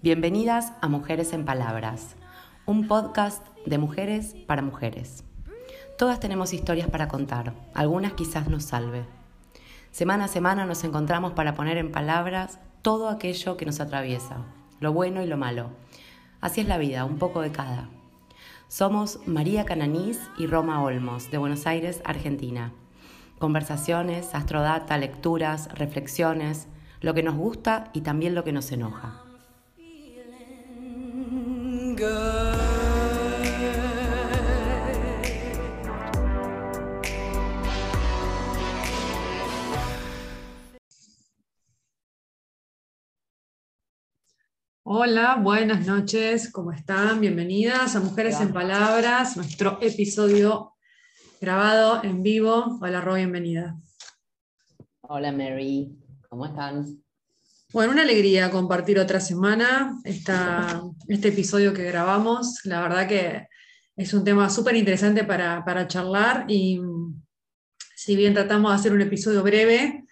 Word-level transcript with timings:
Bienvenidas 0.00 0.72
a 0.80 0.88
Mujeres 0.88 1.32
en 1.32 1.44
Palabras, 1.44 2.16
un 2.66 2.88
podcast 2.88 3.46
de 3.66 3.78
mujeres 3.78 4.34
para 4.46 4.62
mujeres. 4.62 5.24
Todas 5.98 6.20
tenemos 6.20 6.52
historias 6.52 6.88
para 6.88 7.08
contar, 7.08 7.52
algunas 7.74 8.14
quizás 8.14 8.48
nos 8.48 8.64
salve. 8.64 9.04
Semana 9.90 10.24
a 10.24 10.28
semana 10.28 10.64
nos 10.64 10.84
encontramos 10.84 11.32
para 11.32 11.54
poner 11.54 11.76
en 11.76 11.92
palabras 11.92 12.58
todo 12.82 13.08
aquello 13.08 13.56
que 13.56 13.66
nos 13.66 13.80
atraviesa, 13.80 14.46
lo 14.80 14.92
bueno 14.92 15.22
y 15.22 15.26
lo 15.26 15.36
malo. 15.36 15.70
Así 16.40 16.60
es 16.60 16.68
la 16.68 16.78
vida, 16.78 17.04
un 17.04 17.18
poco 17.18 17.40
de 17.40 17.52
cada. 17.52 17.88
Somos 18.68 19.20
María 19.26 19.64
Cananís 19.64 20.20
y 20.38 20.46
Roma 20.46 20.82
Olmos, 20.82 21.30
de 21.30 21.38
Buenos 21.38 21.66
Aires, 21.66 22.00
Argentina. 22.04 22.72
Conversaciones, 23.38 24.34
astrodata, 24.34 24.98
lecturas, 24.98 25.68
reflexiones, 25.74 26.66
lo 27.00 27.14
que 27.14 27.22
nos 27.22 27.36
gusta 27.36 27.90
y 27.92 28.00
también 28.00 28.34
lo 28.34 28.42
que 28.42 28.52
nos 28.52 28.72
enoja. 28.72 29.22
Hola, 44.82 45.36
buenas 45.36 45.86
noches, 45.86 46.50
¿cómo 46.50 46.72
están? 46.72 47.20
Bienvenidas 47.20 47.94
a 47.94 48.00
Mujeres 48.00 48.40
en 48.40 48.52
Palabras, 48.52 49.36
nuestro 49.36 49.78
episodio 49.80 50.72
grabado 51.40 52.02
en 52.02 52.22
vivo. 52.22 52.78
Hola, 52.80 53.00
Ro, 53.00 53.14
bienvenida. 53.14 53.76
Hola, 55.02 55.32
Mary, 55.32 55.96
¿cómo 56.28 56.46
están? 56.46 57.02
Bueno, 57.72 57.92
una 57.92 58.02
alegría 58.02 58.50
compartir 58.50 58.98
otra 58.98 59.20
semana 59.20 60.00
este 60.04 61.28
episodio 61.28 61.72
que 61.72 61.84
grabamos. 61.84 62.60
La 62.64 62.80
verdad 62.80 63.06
que 63.06 63.46
es 63.96 64.14
un 64.14 64.24
tema 64.24 64.50
súper 64.50 64.76
interesante 64.76 65.24
para, 65.24 65.64
para 65.64 65.86
charlar 65.86 66.44
y 66.48 66.80
si 67.94 68.16
bien 68.16 68.34
tratamos 68.34 68.72
de 68.72 68.76
hacer 68.76 68.92
un 68.92 69.02
episodio 69.02 69.42
breve, 69.42 70.04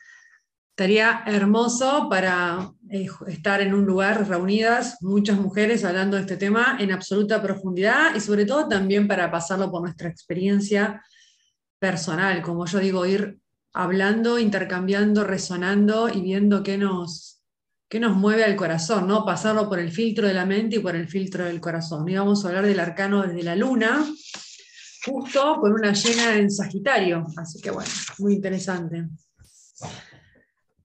estaría 0.71 1.23
hermoso 1.27 2.09
para 2.11 2.73
eh, 2.91 3.09
estar 3.29 3.61
en 3.63 3.75
un 3.75 3.87
lugar 3.87 4.29
reunidas 4.29 4.99
muchas 5.01 5.39
mujeres 5.39 5.85
hablando 5.85 6.17
de 6.17 6.23
este 6.23 6.37
tema 6.37 6.77
en 6.79 6.93
absoluta 6.93 7.43
profundidad 7.43 8.15
y 8.15 8.21
sobre 8.21 8.45
todo 8.45 8.69
también 8.69 9.09
para 9.09 9.31
pasarlo 9.31 9.71
por 9.71 9.83
nuestra 9.83 10.09
experiencia 10.09 11.03
personal, 11.87 12.43
como 12.43 12.67
yo 12.67 12.81
digo, 12.81 13.07
ir 13.07 13.39
hablando, 13.73 14.41
intercambiando, 14.41 15.23
resonando 15.23 16.09
y 16.09 16.21
viendo 16.21 16.65
qué 16.65 16.77
nos, 16.77 17.45
qué 17.89 18.01
nos 18.01 18.17
mueve 18.17 18.43
al 18.43 18.57
corazón, 18.57 19.07
¿no? 19.07 19.25
Pasarlo 19.25 19.69
por 19.69 19.79
el 19.79 19.93
filtro 19.93 20.27
de 20.27 20.35
la 20.35 20.45
mente 20.45 20.77
y 20.77 20.79
por 20.81 20.97
el 20.97 21.07
filtro 21.07 21.45
del 21.45 21.61
corazón. 21.61 22.09
Y 22.09 22.17
vamos 22.17 22.45
a 22.45 22.49
hablar 22.49 22.67
del 22.67 22.81
arcano 22.81 23.23
desde 23.23 23.45
la 23.45 23.55
luna, 23.55 24.05
justo 25.05 25.59
con 25.61 25.75
una 25.75 25.93
llena 25.93 26.37
en 26.37 26.51
Sagitario. 26.51 27.25
Así 27.37 27.61
que 27.61 27.71
bueno, 27.71 27.91
muy 28.19 28.35
interesante. 28.35 29.07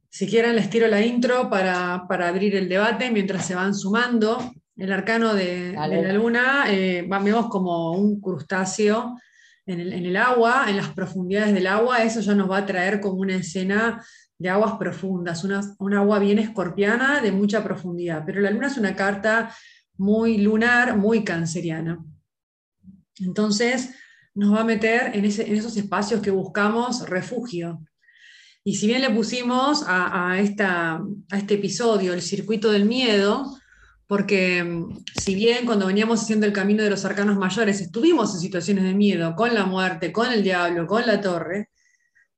Si 0.07 0.27
quieren, 0.27 0.55
les 0.55 0.69
tiro 0.69 0.87
la 0.87 1.03
intro 1.03 1.49
para, 1.49 1.95
abrir 1.95 2.55
el 2.55 2.69
debate 2.69 3.09
mientras 3.09 3.43
se 3.43 3.55
van 3.55 3.73
sumando. 3.73 4.53
El 4.77 4.91
arcano 4.91 5.33
de, 5.33 5.73
la 5.73 6.13
luna, 6.13 6.65
eh, 6.67 7.07
vemos 7.09 7.47
como 7.47 7.93
un 7.93 8.21
crustáceo 8.21 9.15
en 9.71 10.05
el, 10.05 10.17
agua, 10.17 10.65
en 10.69 10.77
las 10.77 10.89
profundidades 10.89 11.53
del 11.53 11.67
agua. 11.67 12.03
Eso 12.03 12.19
ya 12.19 12.35
nos 12.35 12.49
va 12.49 12.57
a 12.57 12.65
traer 12.65 12.99
como 12.99 13.15
una 13.15 13.35
escena 13.35 14.03
de 14.37 14.49
aguas 14.49 14.73
profundas, 14.73 15.43
una, 15.43 15.61
un 15.79 15.93
agua 15.93 16.19
bien 16.19 16.39
escorpiana 16.39 17.21
de 17.21 17.31
mucha 17.31 17.63
profundidad. 17.63 18.23
Pero 18.25 18.41
la 18.41 18.51
luna 18.51 18.67
es 18.67 18.77
una 18.77 18.95
carta 18.95 19.55
muy 19.97 20.37
lunar, 20.37 20.97
muy 20.97 21.23
canceriana. 21.23 22.03
Entonces 23.19 23.91
nos 24.33 24.53
va 24.53 24.61
a 24.61 24.65
meter 24.65 25.15
en, 25.15 25.25
esos 25.25 25.77
espacios 25.77 26.21
que 26.21 26.31
buscamos 26.31 27.07
refugio. 27.07 27.83
Y 28.63 28.75
si 28.75 28.87
bien 28.87 29.01
le 29.01 29.09
pusimos 29.09 29.83
a, 29.87 30.39
esta, 30.39 31.01
a 31.31 31.37
este 31.37 31.55
episodio 31.55 32.13
el 32.13 32.21
circuito 32.21 32.71
del 32.71 32.85
miedo, 32.85 33.57
porque 34.11 34.61
si 35.15 35.35
bien 35.35 35.65
cuando 35.65 35.87
veníamos 35.87 36.21
haciendo 36.21 36.45
el 36.45 36.51
camino 36.51 36.83
de 36.83 36.89
los 36.89 37.05
arcanos 37.05 37.37
mayores 37.37 37.79
estuvimos 37.79 38.33
en 38.33 38.41
situaciones 38.41 38.83
de 38.83 38.93
miedo, 38.93 39.33
con 39.37 39.55
la 39.55 39.65
muerte, 39.65 40.11
con 40.11 40.29
el 40.33 40.43
diablo, 40.43 40.85
con 40.85 41.07
la 41.07 41.21
torre, 41.21 41.69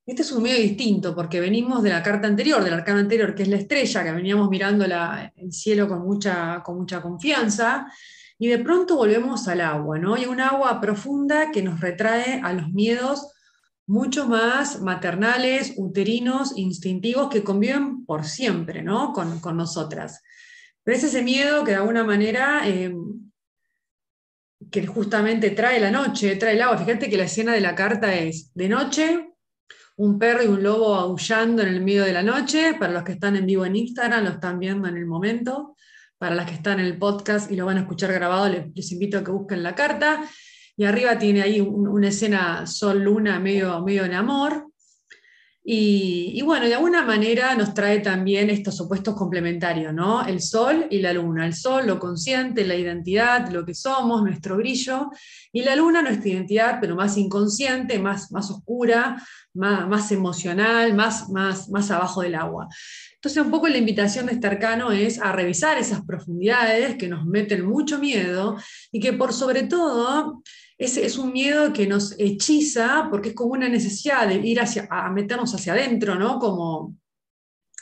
este 0.06 0.22
es 0.22 0.32
un 0.32 0.44
medio 0.44 0.60
distinto 0.60 1.16
porque 1.16 1.40
venimos 1.40 1.82
de 1.82 1.90
la 1.90 2.04
carta 2.04 2.28
anterior, 2.28 2.64
del 2.64 2.76
arcano 2.76 3.00
anterior, 3.00 3.34
que 3.34 3.42
es 3.42 3.50
la 3.50 3.56
estrella, 3.56 4.04
que 4.04 4.12
veníamos 4.12 4.52
mirando 4.52 4.86
el 4.86 5.52
cielo 5.52 5.88
con 5.88 6.04
mucha, 6.04 6.62
con 6.62 6.78
mucha 6.78 7.02
confianza, 7.02 7.92
y 8.38 8.50
de 8.50 8.60
pronto 8.60 8.96
volvemos 8.96 9.48
al 9.48 9.62
agua, 9.62 9.98
¿no? 9.98 10.16
Y 10.16 10.28
un 10.28 10.42
agua 10.42 10.80
profunda 10.80 11.50
que 11.52 11.64
nos 11.64 11.80
retrae 11.80 12.40
a 12.44 12.54
los 12.54 12.70
miedos 12.70 13.32
mucho 13.88 14.28
más 14.28 14.80
maternales, 14.80 15.74
uterinos, 15.78 16.56
instintivos, 16.56 17.30
que 17.30 17.44
conviven 17.44 18.06
por 18.06 18.26
siempre, 18.26 18.84
¿no? 18.84 19.12
Con, 19.12 19.58
nosotras. 19.58 20.22
Pero 20.84 20.98
es 20.98 21.04
ese 21.04 21.22
miedo 21.22 21.64
que 21.64 21.72
de 21.72 21.78
alguna 21.78 22.04
manera... 22.04 22.62
Eh, 22.66 22.94
que 24.72 24.88
justamente 24.88 25.52
trae 25.52 25.80
la 25.80 25.92
noche, 25.92 26.36
trae 26.36 26.54
el 26.54 26.62
agua. 26.62 26.78
Fíjate 26.78 27.10
que 27.10 27.18
la 27.18 27.26
escena 27.26 27.54
de 27.54 27.62
la 27.62 27.76
carta 27.76 28.16
es 28.16 28.52
de 28.56 28.70
noche, 28.70 29.34
un 29.98 30.18
perro 30.18 30.44
y 30.44 30.48
un 30.48 30.64
lobo 30.64 30.96
aullando 30.96 31.62
en 31.62 31.70
el 31.70 31.82
medio 31.82 32.04
de 32.04 32.14
la 32.14 32.24
noche. 32.24 32.74
Para 32.80 32.94
los 32.94 33.04
que 33.04 33.14
están 33.14 33.36
en 33.36 33.46
vivo 33.46 33.66
en 33.66 33.76
Instagram, 33.76 34.24
lo 34.24 34.30
están 34.32 34.60
viendo 34.60 34.88
en 34.88 34.98
el 34.98 35.06
momento. 35.06 35.76
Para 36.18 36.36
las 36.36 36.48
que 36.48 36.56
están 36.56 36.80
en 36.80 36.88
el 36.88 36.98
podcast 36.98 37.52
y 37.52 37.56
lo 37.56 37.66
van 37.66 37.78
a 37.78 37.82
escuchar 37.82 38.12
grabado, 38.14 38.50
les, 38.50 38.92
invito 38.92 39.20
a 39.20 39.24
que 39.24 39.32
busquen 39.32 39.62
la 39.62 39.76
carta. 39.76 40.24
Y 40.76 40.86
arriba 40.86 41.20
tiene 41.20 41.44
ahí 41.44 41.62
una 41.62 42.08
escena 42.08 42.66
sol-luna 42.66 43.40
medio, 43.40 43.80
medio 43.84 44.06
en 44.06 44.14
amor. 44.14 44.72
Y, 45.66 46.42
bueno, 46.42 46.66
de 46.66 46.74
alguna 46.74 47.04
manera 47.06 47.56
nos 47.56 47.74
trae 47.74 48.00
también 48.00 48.50
estos 48.50 48.82
opuestos 48.82 49.16
complementarios, 49.16 49.94
¿no? 49.94 50.26
El 50.26 50.42
sol 50.42 50.88
y 50.90 51.00
la 51.00 51.14
luna. 51.14 51.46
El 51.46 51.54
sol, 51.54 51.88
lo 51.88 52.00
consciente, 52.00 52.66
la 52.66 52.76
identidad, 52.76 53.50
lo 53.50 53.66
que 53.66 53.74
somos, 53.74 54.24
nuestro 54.24 54.58
brillo. 54.58 55.10
Y 55.54 55.62
la 55.64 55.78
luna, 55.78 56.02
nuestra 56.02 56.30
identidad, 56.30 56.80
pero 56.82 56.98
más 56.98 57.16
inconsciente, 57.18 57.98
más, 57.98 58.30
más 58.34 58.52
oscura, 58.52 59.24
más, 59.54 59.88
más 59.88 60.12
emocional, 60.12 60.94
más, 60.96 61.30
más, 61.30 61.70
más 61.70 61.92
abajo 61.92 62.24
del 62.24 62.36
agua. 62.36 62.68
Entonces, 63.16 63.42
un 63.42 63.52
poco 63.52 63.70
la 63.70 63.78
invitación 63.78 64.26
de 64.26 64.34
este 64.34 64.48
arcano 64.48 64.92
es 64.92 65.22
a 65.22 65.32
revisar 65.32 65.78
esas 65.78 66.04
profundidades 66.04 66.98
que 66.98 67.08
nos 67.08 67.26
meten 67.26 67.66
mucho 67.66 68.00
miedo 68.00 68.58
y 68.92 69.00
que 69.00 69.14
por 69.14 69.32
sobre 69.32 69.64
todo 69.64 70.44
es, 70.78 71.18
un 71.18 71.32
miedo 71.32 71.72
que 71.74 71.88
nos 71.88 72.16
hechiza 72.20 73.08
porque 73.10 73.30
es 73.30 73.36
como 73.36 73.54
una 73.54 73.70
necesidad 73.70 74.28
de 74.28 74.36
ir 74.36 74.60
a 74.60 75.10
meternos 75.12 75.54
hacia 75.54 75.74
adentro, 75.74 76.16
¿no? 76.16 76.40
Como, 76.40 76.96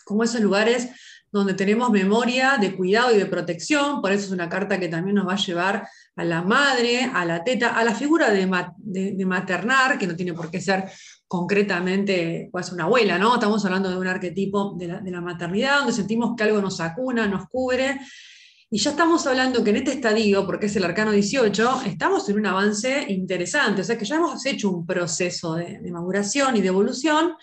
como 0.05 0.23
esos 0.23 0.41
lugares 0.41 0.89
donde 1.31 1.53
tenemos 1.53 1.89
memoria 1.89 2.57
de 2.59 2.75
cuidado 2.75 3.15
y 3.15 3.17
de 3.17 3.25
protección, 3.25 4.01
por 4.01 4.11
eso 4.11 4.25
es 4.25 4.31
una 4.31 4.49
carta 4.49 4.79
que 4.79 4.89
también 4.89 5.15
nos 5.15 5.27
va 5.27 5.33
a 5.33 5.37
llevar 5.37 5.87
a 6.17 6.25
la 6.25 6.41
madre, 6.41 7.09
a 7.13 7.23
la 7.23 7.43
teta, 7.43 7.69
a 7.69 7.83
la 7.85 7.95
figura 7.95 8.29
de, 8.29 8.45
maternar, 9.25 9.97
que 9.97 10.07
no 10.07 10.15
tiene 10.15 10.33
por 10.33 10.51
qué 10.51 10.59
ser 10.59 10.91
concretamente 11.27 12.49
pues 12.51 12.73
una 12.73 12.83
abuela, 12.83 13.17
¿no? 13.17 13.35
Estamos 13.35 13.63
hablando 13.63 13.89
de 13.89 13.97
un 13.97 14.07
arquetipo 14.07 14.75
de 14.77 14.87
la, 14.89 14.99
de 14.99 15.11
la 15.11 15.21
maternidad, 15.21 15.77
donde 15.77 15.93
sentimos 15.93 16.35
que 16.35 16.43
algo 16.43 16.59
nos 16.59 16.81
acuna, 16.81 17.25
nos 17.27 17.47
cubre, 17.47 18.01
y 18.73 18.77
ya 18.77 18.91
estamos 18.91 19.27
hablando 19.27 19.65
que 19.65 19.71
en 19.71 19.75
este 19.75 19.91
estadio, 19.91 20.45
porque 20.45 20.67
es 20.67 20.75
el 20.77 20.85
arcano 20.85 21.11
18, 21.11 21.81
estamos 21.87 22.29
en 22.29 22.37
un 22.37 22.45
avance 22.45 23.05
interesante, 23.09 23.81
o 23.81 23.83
sea 23.83 23.97
que 23.97 24.05
ya 24.05 24.15
hemos 24.15 24.45
hecho 24.45 24.69
un 24.69 24.85
proceso 24.85 25.55
de, 25.55 25.81
maduración 25.91 26.55
y 26.55 26.61
de 26.61 26.69
evolución, 26.69 27.33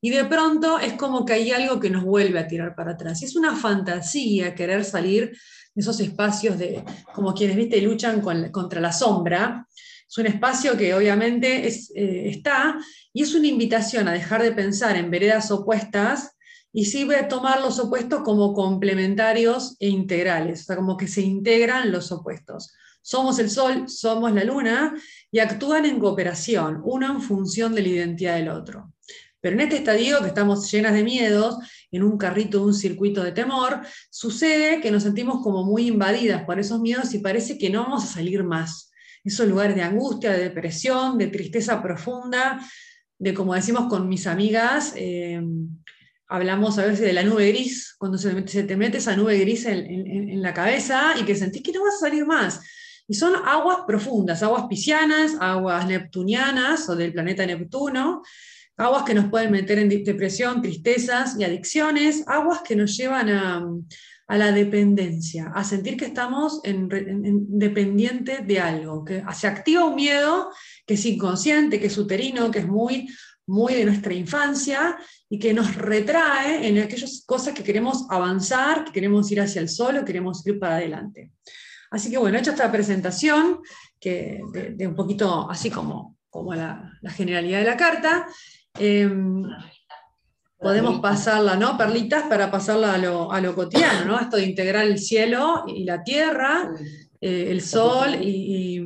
y 0.00 0.10
de 0.10 0.24
pronto 0.24 0.80
es 0.80 0.94
como 0.94 1.24
que 1.24 1.34
hay 1.34 1.52
algo 1.52 1.78
que 1.78 1.90
nos 1.90 2.02
vuelve 2.02 2.40
a 2.40 2.48
tirar 2.48 2.74
para 2.74 2.90
atrás. 2.90 3.22
Y 3.22 3.24
es 3.24 3.36
una 3.36 3.54
fantasía 3.54 4.54
querer 4.54 4.84
salir 4.84 5.30
de 5.74 5.80
esos 5.80 5.98
espacios 6.00 6.58
de, 6.58 6.84
como 7.14 7.32
quienes, 7.32 7.56
viste, 7.56 7.80
luchan 7.80 8.20
contra 8.20 8.80
la 8.80 8.92
sombra. 8.92 9.66
Es 10.06 10.18
un 10.18 10.26
espacio 10.26 10.76
que 10.76 10.92
obviamente 10.92 11.68
eh, 11.68 12.28
está 12.28 12.76
y 13.12 13.22
es 13.22 13.34
una 13.34 13.46
invitación 13.46 14.08
a 14.08 14.12
dejar 14.12 14.42
de 14.42 14.52
pensar 14.52 14.96
en 14.96 15.10
veredas 15.10 15.50
opuestas 15.52 16.33
y 16.76 17.14
a 17.14 17.28
tomar 17.28 17.60
los 17.60 17.78
opuestos 17.78 18.22
como 18.22 18.52
complementarios 18.52 19.76
e 19.78 19.88
integrales, 19.88 20.62
o 20.62 20.64
sea, 20.64 20.76
como 20.76 20.96
que 20.96 21.06
se 21.06 21.22
integran 21.22 21.92
los 21.92 22.10
opuestos. 22.10 22.74
Somos 23.00 23.38
el 23.38 23.48
Sol, 23.48 23.88
somos 23.88 24.32
la 24.32 24.42
Luna, 24.42 24.92
y 25.30 25.38
actúan 25.38 25.84
en 25.84 26.00
cooperación, 26.00 26.80
uno 26.84 27.12
en 27.12 27.22
función 27.22 27.76
de 27.76 27.82
la 27.82 27.88
identidad 27.88 28.34
del 28.34 28.48
otro. 28.48 28.92
Pero 29.40 29.54
en 29.54 29.60
este 29.60 29.76
estadio, 29.76 30.20
que 30.20 30.28
estamos 30.28 30.68
llenas 30.68 30.94
de 30.94 31.04
miedos, 31.04 31.58
en 31.92 32.02
un 32.02 32.18
carrito 32.18 32.58
de 32.58 32.64
un 32.64 32.74
circuito 32.74 33.22
de 33.22 33.30
temor, 33.30 33.82
sucede 34.10 34.80
que 34.80 34.90
nos 34.90 35.04
sentimos 35.04 35.44
como 35.44 35.62
muy 35.64 35.86
invadidas 35.86 36.42
por 36.42 36.58
esos 36.58 36.80
miedos 36.80 37.14
y 37.14 37.20
parece 37.20 37.56
que 37.56 37.70
no 37.70 37.84
vamos 37.84 38.02
a 38.02 38.14
salir 38.14 38.42
más. 38.42 38.90
Esos 39.22 39.46
lugares 39.46 39.76
de 39.76 39.82
angustia, 39.82 40.32
de 40.32 40.42
depresión, 40.42 41.18
de 41.18 41.28
tristeza 41.28 41.80
profunda, 41.80 42.60
de 43.16 43.32
como 43.32 43.54
decimos 43.54 43.86
con 43.88 44.08
mis 44.08 44.26
amigas, 44.26 44.92
eh, 44.96 45.40
hablamos 46.34 46.78
a 46.78 46.86
veces 46.86 47.00
de 47.00 47.12
la 47.12 47.22
nube 47.22 47.48
gris, 47.48 47.94
cuando 47.96 48.18
se, 48.18 48.32
te 48.42 48.76
mete 48.76 48.98
esa 48.98 49.14
nube 49.14 49.38
gris 49.38 49.66
en, 49.66 50.42
la 50.42 50.52
cabeza 50.52 51.14
y 51.18 51.24
que 51.24 51.36
sentís 51.36 51.62
que 51.62 51.72
no 51.72 51.84
vas 51.84 51.94
a 51.94 52.08
salir 52.08 52.26
más. 52.26 52.60
Y 53.06 53.14
son 53.14 53.34
aguas 53.36 53.78
profundas, 53.86 54.42
aguas 54.42 54.64
piscianas, 54.68 55.36
aguas 55.38 55.86
neptunianas 55.86 56.88
o 56.88 56.96
del 56.96 57.12
planeta 57.12 57.46
Neptuno, 57.46 58.22
aguas 58.76 59.04
que 59.04 59.14
nos 59.14 59.26
pueden 59.30 59.52
meter 59.52 59.78
en 59.78 59.88
depresión, 59.88 60.60
tristezas 60.60 61.36
y 61.38 61.44
adicciones, 61.44 62.24
aguas 62.26 62.62
que 62.62 62.74
nos 62.74 62.96
llevan 62.96 63.28
a, 63.28 63.64
la 64.36 64.50
dependencia, 64.50 65.52
a 65.54 65.62
sentir 65.62 65.96
que 65.96 66.06
estamos 66.06 66.60
en, 66.64 66.88
dependientes 67.48 68.44
de 68.44 68.58
algo, 68.58 69.04
que 69.04 69.22
se 69.34 69.46
activa 69.46 69.84
un 69.84 69.94
miedo 69.94 70.50
que 70.84 70.94
es 70.94 71.06
inconsciente, 71.06 71.78
que 71.78 71.86
es 71.86 71.96
uterino, 71.96 72.50
que 72.50 72.60
es 72.60 72.66
muy, 72.66 73.06
muy 73.46 73.74
de 73.74 73.84
nuestra 73.84 74.14
infancia 74.14 74.96
y 75.28 75.38
que 75.38 75.52
nos 75.52 75.74
retrae 75.74 76.66
en 76.66 76.78
aquellas 76.78 77.24
cosas 77.26 77.54
que 77.54 77.62
queremos 77.62 78.06
avanzar, 78.10 78.84
que 78.84 78.92
queremos 78.92 79.30
ir 79.30 79.40
hacia 79.40 79.60
el 79.60 79.68
sol 79.68 79.98
o 79.98 80.04
queremos 80.04 80.46
ir 80.46 80.58
para 80.58 80.76
adelante. 80.76 81.32
Así 81.90 82.10
que 82.10 82.18
bueno, 82.18 82.38
hecha 82.38 82.52
esta 82.52 82.72
presentación, 82.72 83.60
que 84.00 84.40
de, 84.74 84.86
un 84.86 84.94
poquito 84.94 85.48
así 85.50 85.70
como, 85.70 86.16
como 86.28 86.54
la, 86.54 86.90
generalidad 87.10 87.60
de 87.60 87.64
la 87.64 87.76
carta, 87.76 88.26
em, 88.78 89.44
podemos 90.58 91.00
pasarla, 91.00 91.56
¿no? 91.56 91.76
Perlitas 91.76 92.24
para 92.24 92.50
pasarla 92.50 92.94
a 92.94 92.98
lo, 92.98 93.30
a 93.30 93.40
lo, 93.40 93.54
cotidiano, 93.54 94.06
¿no? 94.06 94.20
Esto 94.20 94.38
de 94.38 94.46
integrar 94.46 94.86
el 94.86 94.98
cielo 94.98 95.64
y 95.68 95.84
la 95.84 96.02
tierra, 96.02 96.70
eh, 97.20 97.46
el 97.50 97.62
sol 97.62 98.16
y, 98.20 98.84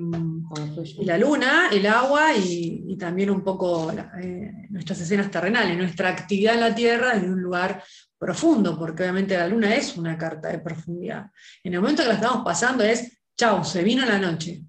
la 1.02 1.18
luna, 1.18 1.68
el 1.70 1.86
agua 1.86 2.36
y, 2.36 2.96
también 2.98 3.30
un 3.30 3.42
poco 3.44 3.92
eh, 3.92 4.66
nuestras 4.70 5.00
escenas 5.00 5.30
terrenales, 5.30 5.76
nuestra 5.76 6.08
actividad 6.08 6.54
en 6.54 6.60
la 6.60 6.74
tierra 6.74 7.14
en 7.14 7.32
un 7.32 7.40
lugar 7.40 7.82
profundo, 8.18 8.76
porque 8.76 9.04
obviamente 9.04 9.38
la 9.38 9.46
luna 9.46 9.74
es 9.74 9.96
una 9.96 10.18
carta 10.18 10.48
de 10.48 10.58
profundidad. 10.58 11.30
En 11.62 11.74
el 11.74 11.80
momento 11.80 12.02
que 12.02 12.08
la 12.08 12.14
estamos 12.14 12.44
pasando 12.44 12.82
es, 12.82 13.20
chao, 13.36 13.64
se 13.64 13.84
vino 13.84 14.04
la 14.04 14.18
noche. 14.18 14.62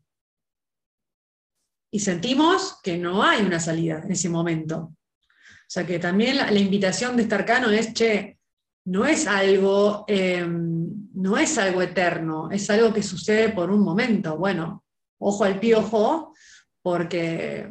Y 1.92 2.00
sentimos 2.00 2.80
que 2.84 2.98
no 2.98 3.24
hay 3.24 3.42
una 3.42 3.60
salida 3.60 4.02
en 4.04 4.12
ese 4.12 4.30
momento. 4.30 4.78
O 4.78 5.72
sea 5.72 5.86
que 5.86 5.98
también 6.00 6.38
la, 6.38 6.52
invitación 6.52 7.16
de 7.16 7.24
este 7.24 7.36
arcano 7.36 7.70
es, 7.70 7.94
che, 7.94 8.40
no 8.86 9.06
es 9.06 9.28
algo, 9.28 10.06
em, 10.08 11.10
no 11.14 11.38
es 11.38 11.58
algo 11.58 11.82
eterno, 11.82 12.50
es 12.52 12.70
algo 12.70 12.94
que 12.94 13.04
sucede 13.04 13.50
por 13.50 13.72
un 13.72 13.82
momento. 13.82 14.38
Bueno, 14.38 14.84
ojo 15.20 15.44
al 15.44 15.60
piojo, 15.60 16.34
porque 16.82 17.70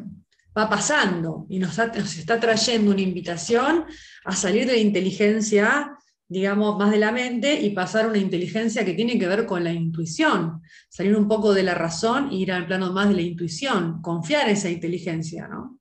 va 0.56 0.68
pasando 0.68 1.46
y 1.48 1.58
nos, 1.58 1.78
está 1.78 2.40
trayendo 2.40 2.90
una 2.90 3.00
invitación 3.00 3.84
a 4.24 4.34
salir 4.34 4.66
de 4.66 4.72
la 4.72 4.78
inteligencia, 4.78 5.96
digamos, 6.28 6.76
más 6.76 6.90
de 6.90 6.98
la 6.98 7.12
mente 7.12 7.60
y 7.60 7.70
pasar 7.70 8.04
a 8.04 8.08
una 8.08 8.18
inteligencia 8.18 8.84
que 8.84 8.94
tiene 8.94 9.18
que 9.18 9.26
ver 9.26 9.46
con 9.46 9.64
la 9.64 9.72
intuición, 9.72 10.62
salir 10.88 11.16
un 11.16 11.28
poco 11.28 11.54
de 11.54 11.62
la 11.62 11.74
razón 11.74 12.30
e 12.30 12.36
ir 12.36 12.52
al 12.52 12.66
plano 12.66 12.92
más 12.92 13.08
de 13.08 13.14
la 13.14 13.22
intuición, 13.22 14.02
confiar 14.02 14.48
en 14.48 14.56
esa 14.56 14.68
inteligencia, 14.68 15.48
¿no? 15.48 15.78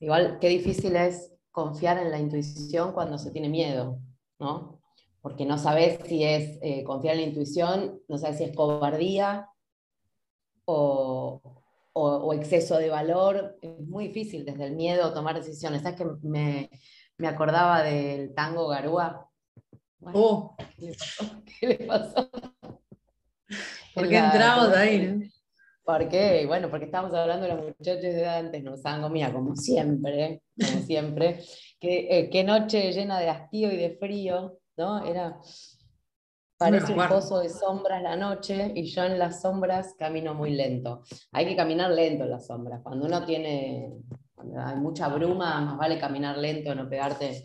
Igual, 0.00 0.38
qué 0.40 0.48
difícil 0.48 0.94
es 0.96 1.32
confiar 1.50 1.98
en 1.98 2.10
la 2.10 2.18
intuición 2.18 2.92
cuando 2.92 3.16
se 3.16 3.30
tiene 3.30 3.48
miedo, 3.48 3.98
¿no? 4.38 4.82
Porque 5.22 5.46
no 5.46 5.56
sabes 5.56 5.98
si 6.06 6.22
es 6.22 6.58
eh, 6.62 6.84
confiar 6.84 7.14
en 7.14 7.22
la 7.22 7.26
intuición, 7.28 8.00
no 8.08 8.18
sabes 8.18 8.38
si 8.38 8.44
es 8.44 8.54
cobardía 8.54 9.48
o, 10.66 11.40
o, 11.92 12.34
exceso 12.34 12.78
de 12.78 12.90
valor, 12.90 13.58
es 13.62 13.80
muy 13.86 14.08
difícil 14.08 14.44
desde 14.44 14.66
el 14.66 14.76
miedo 14.76 15.14
tomar 15.14 15.34
decisiones. 15.34 15.82
¿Sabes 15.82 15.98
que 15.98 16.06
me, 16.22 16.70
me 17.16 17.28
acordaba 17.28 17.82
del 17.82 18.34
tango 18.34 18.68
Garúa? 18.68 19.28
oh. 20.00 20.56
¿Qué 21.60 21.66
le 21.66 21.76
pasó? 21.86 22.30
¿Por 23.94 24.08
qué 24.08 24.18
entramos 24.18 24.76
ahí? 24.76 25.30
¿Por 25.84 26.08
qué? 26.08 26.44
Bueno, 26.46 26.68
porque 26.68 26.86
estábamos 26.86 27.14
hablando 27.14 27.46
de 27.46 27.54
los 27.54 27.64
muchachos 27.64 28.02
de 28.02 28.26
antes, 28.26 28.62
no 28.62 28.74
usaban 28.74 29.10
mira, 29.12 29.32
como 29.32 29.54
siempre, 29.54 30.42
como 30.60 30.82
siempre. 30.82 31.40
que, 31.80 32.08
eh, 32.10 32.28
qué 32.28 32.42
noche 32.42 32.92
llena 32.92 33.20
de 33.20 33.30
hastío 33.30 33.72
y 33.72 33.76
de 33.76 33.96
frío, 33.96 34.58
¿no? 34.76 35.04
Era 35.06 35.40
Parece 36.58 36.94
un 36.94 37.08
pozo 37.08 37.40
de 37.40 37.50
sombras 37.50 38.02
la 38.02 38.16
noche 38.16 38.72
y 38.74 38.84
yo 38.86 39.04
en 39.04 39.18
las 39.18 39.42
sombras 39.42 39.94
camino 39.98 40.32
muy 40.32 40.52
lento. 40.52 41.02
Hay 41.32 41.46
que 41.46 41.54
caminar 41.54 41.90
lento 41.90 42.24
en 42.24 42.30
las 42.30 42.46
sombras. 42.46 42.80
Cuando 42.82 43.04
uno 43.04 43.26
tiene, 43.26 43.92
cuando 44.34 44.60
hay 44.60 44.76
mucha 44.76 45.08
bruma, 45.08 45.60
más 45.60 45.76
vale 45.76 45.98
caminar 45.98 46.38
lento, 46.38 46.74
no 46.74 46.88
pegarte 46.88 47.44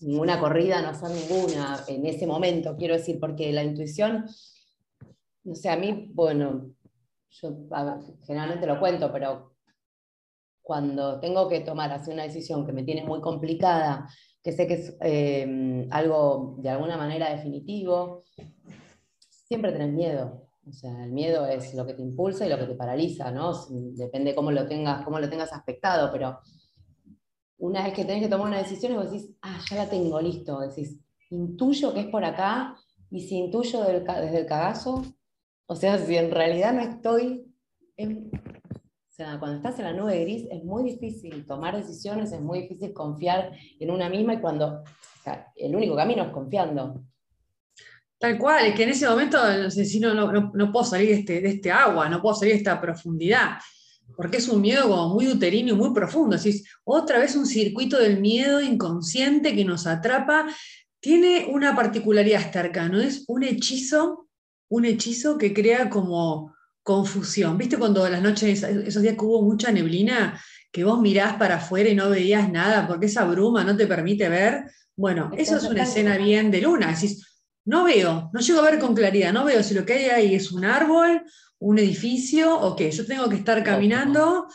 ninguna 0.00 0.38
corrida, 0.38 0.80
no 0.80 0.90
hacer 0.90 1.10
ninguna 1.10 1.84
en 1.88 2.06
ese 2.06 2.26
momento, 2.26 2.76
quiero 2.76 2.94
decir, 2.94 3.18
porque 3.18 3.52
la 3.52 3.64
intuición, 3.64 4.26
no 5.44 5.54
sé, 5.54 5.68
a 5.68 5.76
mí, 5.76 6.10
bueno, 6.14 6.70
yo 7.30 7.50
generalmente 8.24 8.66
lo 8.66 8.78
cuento, 8.78 9.12
pero 9.12 9.54
cuando 10.62 11.18
tengo 11.20 11.48
que 11.48 11.60
tomar, 11.60 11.92
hacer 11.92 12.14
una 12.14 12.22
decisión 12.22 12.64
que 12.64 12.72
me 12.72 12.84
tiene 12.84 13.04
muy 13.04 13.20
complicada 13.20 14.08
que 14.42 14.52
sé 14.52 14.66
que 14.66 14.74
es 14.74 14.96
em, 15.00 15.88
algo 15.90 16.56
de 16.58 16.70
alguna 16.70 16.96
manera 16.96 17.30
definitivo, 17.30 18.24
siempre 19.28 19.72
tenés 19.72 19.92
miedo. 19.92 20.48
O 20.66 20.72
sea, 20.72 21.04
el 21.04 21.12
miedo 21.12 21.46
es 21.46 21.74
lo 21.74 21.86
que 21.86 21.94
te 21.94 22.02
impulsa 22.02 22.46
y 22.46 22.48
lo 22.48 22.58
que 22.58 22.66
te 22.66 22.74
paraliza, 22.74 23.30
¿no? 23.30 23.52
Depende 23.68 24.34
cómo 24.34 24.52
lo 24.52 24.66
tengas, 24.66 25.04
cómo 25.04 25.18
lo 25.18 25.28
tengas 25.28 25.52
aspectado, 25.52 26.10
pero 26.12 26.38
una 27.58 27.84
vez 27.84 27.92
que 27.92 28.04
tenés 28.04 28.22
que 28.22 28.28
tomar 28.28 28.46
una 28.46 28.58
decisión, 28.58 28.94
vos 28.94 29.10
decís, 29.10 29.30
ah, 29.42 29.60
ya 29.68 29.76
la 29.76 29.90
tengo, 29.90 30.20
listo. 30.20 30.60
Decís, 30.60 30.98
intuyo 31.30 31.92
que 31.92 32.00
es 32.00 32.06
por 32.06 32.24
acá, 32.24 32.76
y 33.10 33.20
si 33.20 33.36
intuyo 33.36 33.82
desde 33.82 34.38
el 34.38 34.46
cagazo, 34.46 35.02
o 35.66 35.74
sea, 35.74 35.98
si 35.98 36.16
en 36.16 36.30
realidad 36.30 36.72
no 36.72 36.82
estoy, 36.82 37.46
cuando 39.38 39.56
estás 39.56 39.78
en 39.78 39.84
la 39.84 39.92
nube 39.92 40.20
gris 40.20 40.46
es 40.50 40.64
muy 40.64 40.84
difícil 40.84 41.46
tomar 41.46 41.76
decisiones, 41.76 42.32
es 42.32 42.40
muy 42.40 42.62
difícil 42.62 42.92
confiar 42.92 43.52
en 43.78 43.90
una 43.90 44.08
misma 44.08 44.34
y 44.34 44.40
cuando 44.40 44.82
el 45.56 45.76
único 45.76 45.96
camino 45.96 46.22
es 46.22 46.30
confiando. 46.30 47.02
Tal 48.18 48.38
cual, 48.38 48.66
es 48.66 48.74
que 48.74 48.82
en 48.82 48.90
ese 48.90 49.08
momento 49.08 49.38
no, 49.38 49.70
sé, 49.70 49.84
si 49.84 49.98
no, 49.98 50.14
no, 50.14 50.72
puedo 50.72 50.84
salir 50.84 51.08
de 51.08 51.14
este, 51.14 51.40
de 51.40 51.48
este 51.48 51.70
agua, 51.70 52.08
no 52.08 52.20
puedo 52.20 52.34
salir 52.34 52.54
de 52.54 52.58
esta 52.58 52.80
profundidad, 52.80 53.58
porque 54.16 54.38
es 54.38 54.48
un 54.48 54.60
miedo 54.60 54.88
como 54.88 55.14
muy 55.14 55.28
uterino 55.28 55.72
y 55.72 55.76
muy 55.76 55.94
profundo. 55.94 56.36
Así 56.36 56.62
otra 56.84 57.18
vez 57.18 57.34
un 57.36 57.46
circuito 57.46 57.98
del 57.98 58.20
miedo 58.20 58.60
inconsciente 58.60 59.54
que 59.54 59.64
nos 59.64 59.86
atrapa. 59.86 60.46
Tiene 61.00 61.48
una 61.50 61.74
particularidad 61.74 62.42
este 62.42 62.58
arcano, 62.58 63.00
es 63.00 63.24
un 63.26 63.42
hechizo, 63.42 64.28
un 64.68 64.84
hechizo 64.84 65.38
que 65.38 65.54
crea 65.54 65.88
como 65.88 66.54
confusión. 66.82 67.58
¿Viste 67.58 67.76
cuando 67.76 68.08
las 68.08 68.22
noches, 68.22 68.62
esos 68.62 69.02
días 69.02 69.14
que 69.14 69.24
hubo 69.24 69.42
mucha 69.42 69.70
neblina, 69.70 70.40
que 70.72 70.84
vos 70.84 71.00
mirás 71.00 71.34
para 71.34 71.56
afuera 71.56 71.88
y 71.90 71.94
no 71.94 72.10
veías 72.10 72.50
nada 72.50 72.86
porque 72.86 73.06
esa 73.06 73.24
bruma 73.24 73.64
no 73.64 73.76
te 73.76 73.86
permite 73.86 74.28
ver? 74.28 74.64
Bueno, 74.96 75.30
eso 75.36 75.56
es 75.56 75.64
una 75.64 75.82
escena 75.82 76.16
bien 76.16 76.50
de 76.50 76.60
luna. 76.60 76.92
Decís, 76.92 77.26
no 77.64 77.84
veo, 77.84 78.30
no 78.32 78.40
llego 78.40 78.60
a 78.60 78.70
ver 78.70 78.78
con 78.78 78.94
claridad, 78.94 79.32
no 79.32 79.44
veo 79.44 79.62
si 79.62 79.74
lo 79.74 79.84
que 79.84 79.94
hay 79.94 80.04
ahí 80.06 80.34
es 80.34 80.52
un 80.52 80.64
árbol, 80.64 81.22
un 81.58 81.78
edificio 81.78 82.58
o 82.58 82.74
qué. 82.76 82.90
Yo 82.90 83.06
tengo 83.06 83.28
que 83.28 83.36
estar 83.36 83.62
caminando 83.62 84.46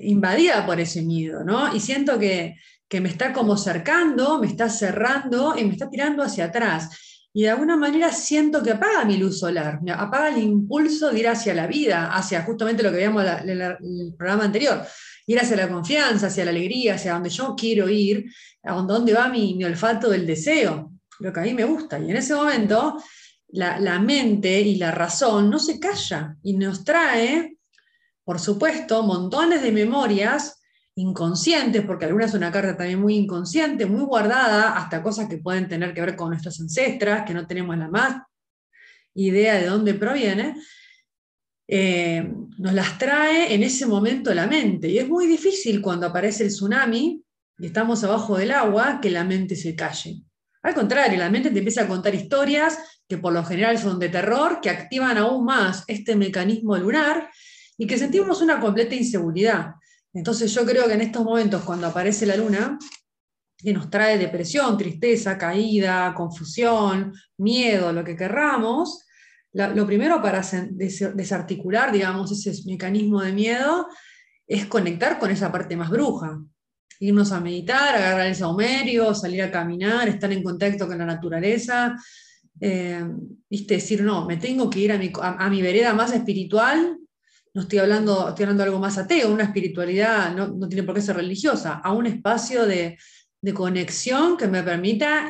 invadida 0.00 0.64
por 0.64 0.80
ese 0.80 1.02
miedo, 1.02 1.44
¿no? 1.44 1.74
Y 1.74 1.80
siento 1.80 2.18
que, 2.18 2.56
que 2.88 3.00
me 3.00 3.08
está 3.08 3.32
como 3.32 3.56
cercando, 3.56 4.38
me 4.38 4.46
está 4.46 4.70
cerrando 4.70 5.54
y 5.58 5.64
me 5.64 5.72
está 5.72 5.90
tirando 5.90 6.22
hacia 6.22 6.46
atrás 6.46 6.90
y 7.32 7.42
de 7.42 7.50
alguna 7.50 7.76
manera 7.76 8.10
siento 8.10 8.62
que 8.62 8.72
apaga 8.72 9.04
mi 9.04 9.16
luz 9.16 9.38
solar, 9.38 9.80
apaga 9.94 10.28
el 10.28 10.38
impulso 10.38 11.10
de 11.10 11.20
ir 11.20 11.28
hacia 11.28 11.54
la 11.54 11.66
vida, 11.66 12.10
hacia 12.12 12.42
justamente 12.42 12.82
lo 12.82 12.90
que 12.90 12.96
veíamos 12.96 13.24
en 13.24 13.50
el 13.50 14.14
programa 14.16 14.44
anterior, 14.44 14.84
ir 15.26 15.38
hacia 15.38 15.56
la 15.56 15.68
confianza, 15.68 16.28
hacia 16.28 16.44
la 16.44 16.50
alegría, 16.50 16.94
hacia 16.94 17.12
donde 17.12 17.30
yo 17.30 17.54
quiero 17.56 17.88
ir, 17.88 18.24
a 18.64 18.74
donde 18.74 19.12
va 19.12 19.28
mi, 19.28 19.62
olfato 19.62 20.08
del 20.08 20.26
deseo, 20.26 20.92
lo 21.20 21.32
que 21.32 21.40
a 21.40 21.42
mí 21.42 21.52
me 21.52 21.64
gusta. 21.64 21.98
Y 21.98 22.10
en 22.10 22.16
ese 22.16 22.34
momento 22.34 23.00
la, 23.48 23.78
la 23.78 23.98
mente 23.98 24.60
y 24.60 24.76
la 24.76 24.90
razón 24.90 25.50
no 25.50 25.58
se 25.58 25.78
calla 25.78 26.34
y 26.42 26.56
nos 26.56 26.82
trae, 26.82 27.58
por 28.24 28.40
supuesto, 28.40 29.02
montones 29.02 29.62
de 29.62 29.70
memorias 29.70 30.57
inconscientes, 30.98 31.84
porque 31.84 32.06
algunas 32.06 32.30
es 32.30 32.34
una 32.34 32.50
carta 32.50 32.76
también 32.76 33.00
muy 33.00 33.16
inconsciente, 33.16 33.86
muy 33.86 34.02
guardada, 34.04 34.76
hasta 34.76 35.02
cosas 35.02 35.28
que 35.28 35.38
pueden 35.38 35.68
tener 35.68 35.94
que 35.94 36.00
ver 36.00 36.16
con 36.16 36.30
nuestras 36.30 36.60
ancestras, 36.60 37.24
que 37.24 37.34
no 37.34 37.46
tenemos 37.46 37.76
la 37.78 37.88
más 37.88 38.22
idea 39.14 39.54
de 39.54 39.66
dónde 39.66 39.94
proviene, 39.94 40.56
eh, 41.68 42.28
nos 42.58 42.72
las 42.72 42.98
trae 42.98 43.54
en 43.54 43.62
ese 43.62 43.86
momento 43.86 44.32
la 44.34 44.46
mente. 44.46 44.88
Y 44.88 44.98
es 44.98 45.08
muy 45.08 45.26
difícil 45.26 45.80
cuando 45.80 46.06
aparece 46.06 46.44
el 46.44 46.50
tsunami 46.50 47.22
y 47.58 47.66
estamos 47.66 48.02
abajo 48.04 48.36
del 48.36 48.52
agua 48.52 49.00
que 49.00 49.10
la 49.10 49.24
mente 49.24 49.54
se 49.54 49.74
calle. 49.74 50.22
Al 50.62 50.74
contrario, 50.74 51.18
la 51.18 51.30
mente 51.30 51.50
te 51.50 51.58
empieza 51.58 51.82
a 51.82 51.88
contar 51.88 52.14
historias 52.14 52.78
que 53.08 53.18
por 53.18 53.32
lo 53.32 53.44
general 53.44 53.78
son 53.78 53.98
de 53.98 54.08
terror, 54.08 54.60
que 54.60 54.70
activan 54.70 55.16
aún 55.16 55.44
más 55.44 55.84
este 55.86 56.16
mecanismo 56.16 56.76
lunar 56.76 57.30
y 57.76 57.86
que 57.86 57.98
sentimos 57.98 58.42
una 58.42 58.60
completa 58.60 58.94
inseguridad. 58.94 59.74
Entonces 60.14 60.52
yo 60.54 60.64
creo 60.64 60.86
que 60.86 60.94
en 60.94 61.02
estos 61.02 61.24
momentos, 61.24 61.62
cuando 61.62 61.86
aparece 61.86 62.26
la 62.26 62.36
luna, 62.36 62.78
que 63.56 63.72
nos 63.72 63.90
trae 63.90 64.18
depresión, 64.18 64.78
tristeza, 64.78 65.36
caída, 65.36 66.14
confusión, 66.14 67.12
miedo, 67.38 67.92
lo 67.92 68.04
que 68.04 68.16
querramos, 68.16 69.04
lo 69.52 69.86
primero 69.86 70.22
para 70.22 70.42
desarticular, 70.72 71.90
digamos, 71.90 72.30
ese 72.30 72.52
mecanismo 72.66 73.22
de 73.22 73.32
miedo 73.32 73.88
es 74.46 74.66
conectar 74.66 75.18
con 75.18 75.30
esa 75.30 75.50
parte 75.50 75.76
más 75.76 75.90
bruja. 75.90 76.40
Irnos 77.00 77.32
a 77.32 77.40
meditar, 77.40 77.94
agarrar 77.94 78.26
el 78.26 78.34
saumerio, 78.34 79.14
salir 79.14 79.42
a 79.42 79.50
caminar, 79.50 80.08
estar 80.08 80.32
en 80.32 80.42
contacto 80.42 80.86
con 80.86 80.98
la 80.98 81.06
naturaleza, 81.06 81.96
eh, 82.60 83.04
decir, 83.48 84.02
no, 84.02 84.26
me 84.26 84.36
tengo 84.36 84.68
que 84.68 84.80
ir 84.80 84.92
a, 84.92 85.48
mi, 85.48 85.62
vereda 85.62 85.94
más 85.94 86.12
espiritual, 86.12 86.98
no 87.58 87.62
estoy 87.62 87.80
hablando, 87.80 88.28
estoy 88.28 88.44
hablando 88.44 88.62
de 88.62 88.68
algo 88.68 88.78
más 88.78 88.98
ateo, 88.98 89.32
una 89.32 89.42
espiritualidad, 89.42 90.32
no, 90.32 90.46
no 90.46 90.68
tiene 90.68 90.84
por 90.84 90.94
qué 90.94 91.00
ser 91.00 91.16
religiosa, 91.16 91.80
a 91.82 91.92
un 91.92 92.06
espacio 92.06 92.64
de, 92.64 92.96
de 93.42 93.52
conexión 93.52 94.36
que 94.36 94.46
me 94.46 94.62
permita 94.62 95.28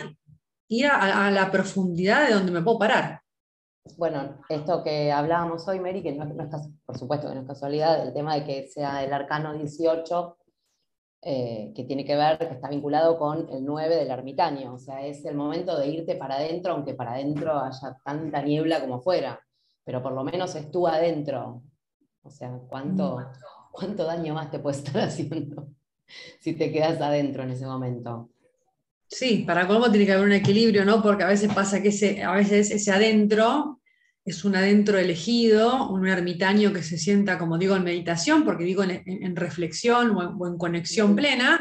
ir 0.69 0.87
a, 0.89 1.31
la 1.31 1.51
profundidad 1.51 2.29
de 2.29 2.35
donde 2.35 2.53
me 2.53 2.61
puedo 2.61 2.79
parar. 2.79 3.23
Bueno, 3.97 4.43
esto 4.51 4.85
que 4.85 5.11
hablábamos 5.11 5.67
hoy, 5.69 5.81
Mary, 5.81 6.03
que 6.03 6.13
no, 6.13 6.25
es, 6.25 6.69
por 6.85 6.99
supuesto 6.99 7.29
que 7.29 7.35
no 7.35 7.41
es 7.41 7.47
casualidad, 7.47 8.07
el 8.07 8.13
tema 8.13 8.35
de 8.35 8.45
que 8.45 8.69
sea 8.69 9.03
el 9.03 9.11
arcano 9.15 9.55
18, 9.55 10.37
eh, 11.23 11.73
que 11.75 11.85
tiene 11.85 12.05
que 12.05 12.15
ver, 12.15 12.37
que 12.37 12.53
está 12.53 12.69
vinculado 12.69 13.19
con 13.19 13.49
el 13.49 13.65
9 13.65 13.97
del 13.97 14.11
ermitaño, 14.11 14.75
o 14.75 14.79
sea, 14.79 15.07
es 15.07 15.25
el 15.25 15.35
momento 15.35 15.79
de 15.79 15.89
irte 15.89 16.15
para 16.17 16.37
adentro, 16.37 16.75
aunque 16.75 16.93
para 16.93 17.13
adentro 17.13 17.59
haya 17.59 17.97
tanta 18.05 18.43
niebla 18.43 18.83
como 18.83 19.01
fuera, 19.01 19.41
pero 19.83 20.03
por 20.03 20.13
lo 20.13 20.23
menos 20.25 20.55
es 20.55 20.67
adentro. 20.87 21.63
O 22.23 22.31
sea, 22.31 22.51
¿cuánto, 22.69 23.19
cuánto 23.73 24.05
daño 24.05 24.35
más 24.35 24.51
te 24.51 24.59
puede 24.59 24.77
estar 24.77 24.99
haciendo 25.09 25.69
si 26.41 26.55
te 26.55 26.73
quedas 26.73 27.01
adentro 27.01 27.43
en 27.43 27.51
ese 27.51 27.67
momento? 27.67 28.31
Sí, 29.07 29.45
para 29.47 29.67
cómo 29.67 29.91
tiene 29.91 30.05
que 30.05 30.13
haber 30.13 30.27
un 30.27 30.33
equilibrio, 30.33 30.85
¿no? 30.85 31.03
Porque 31.03 31.25
a 31.25 31.29
veces 31.29 31.53
pasa 31.55 31.81
que 31.81 31.89
ese, 31.89 32.23
a 32.23 32.33
veces 32.33 32.71
ese 32.71 32.93
adentro 32.93 33.81
es 34.29 34.45
un 34.45 34.55
adentro 34.55 34.99
elegido, 34.99 35.89
un 35.89 36.07
ermitaño 36.07 36.73
que 36.75 36.83
se 36.83 36.99
sienta, 36.99 37.39
como 37.39 37.57
digo, 37.57 37.75
en 37.75 37.85
meditación, 37.85 38.45
porque 38.45 38.65
digo 38.65 38.85
en, 38.85 39.37
reflexión 39.37 40.11
o 40.11 40.47
en, 40.47 40.59
conexión 40.59 41.17
plena, 41.17 41.59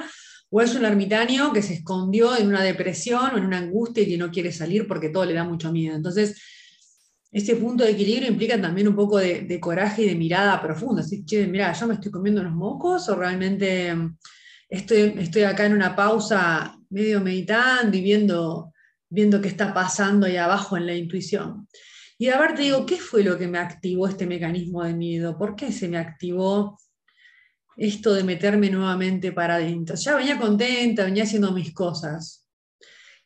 o 0.49 0.61
es 0.61 0.75
un 0.75 0.83
ermitaño 0.83 1.53
que 1.53 1.61
se 1.61 1.75
escondió 1.75 2.35
en 2.35 2.47
una 2.47 2.61
depresión 2.61 3.33
o 3.33 3.37
en 3.37 3.45
una 3.45 3.59
angustia 3.59 4.03
y 4.03 4.09
que 4.09 4.17
no 4.17 4.31
quiere 4.31 4.51
salir 4.51 4.85
porque 4.85 5.09
todo 5.09 5.23
le 5.23 5.33
da 5.33 5.45
mucho 5.45 5.71
miedo. 5.71 5.95
Entonces, 5.95 6.41
ese 7.31 7.55
punto 7.55 7.83
de 7.83 7.91
equilibrio 7.91 8.29
implica 8.29 8.59
también 8.59 8.87
un 8.87 8.95
poco 8.95 9.17
de, 9.17 9.59
coraje 9.59 10.03
y 10.03 10.07
de 10.07 10.15
mirada 10.15 10.61
profunda. 10.61 11.01
Así 11.01 11.25
que, 11.25 11.45
mira, 11.47 11.73
yo 11.73 11.87
me 11.87 11.95
estoy 11.95 12.11
comiendo 12.11 12.41
unos 12.41 12.53
mocos 12.53 13.09
o 13.09 13.15
realmente 13.15 13.93
estoy, 14.69 15.13
estoy 15.17 15.43
acá 15.43 15.65
en 15.65 15.73
una 15.73 15.95
pausa 15.95 16.77
medio 16.89 17.19
meditando 17.21 17.97
y 17.97 18.01
viendo, 18.01 18.73
viendo 19.09 19.41
qué 19.41 19.49
está 19.49 19.73
pasando 19.73 20.25
ahí 20.25 20.37
abajo 20.37 20.77
en 20.77 20.85
la 20.85 20.95
intuición. 20.95 21.67
Y 22.17 22.29
a 22.29 22.39
ver, 22.39 22.55
te 22.55 22.63
digo, 22.63 22.85
¿qué 22.85 22.97
fue 22.97 23.23
lo 23.23 23.37
que 23.37 23.47
me 23.47 23.59
activó 23.59 24.07
este 24.07 24.25
mecanismo 24.25 24.83
de 24.83 24.93
miedo? 24.93 25.37
¿Por 25.37 25.55
qué 25.55 25.71
se 25.71 25.87
me 25.87 25.97
activó 25.97 26.79
esto 27.75 28.13
de 28.13 28.23
meterme 28.23 28.69
nuevamente 28.69 29.31
para 29.33 29.55
adentro? 29.55 29.95
Ya 29.95 30.15
venía 30.15 30.39
contenta, 30.39 31.03
venía 31.03 31.23
haciendo 31.23 31.51
mis 31.51 31.73
cosas. 31.73 32.47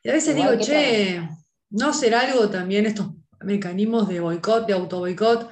Y 0.03 0.10
a 0.10 0.13
veces 0.13 0.36
digo, 0.36 0.58
che, 0.60 1.22
¿no 1.70 1.93
será 1.93 2.22
algo 2.22 2.50
también 2.50 2.86
estos 2.86 3.12
mecanismos 3.43 4.07
de 4.07 4.19
boicot, 4.19 4.67
de 4.67 4.74
auto 4.74 5.00
boicot, 5.00 5.50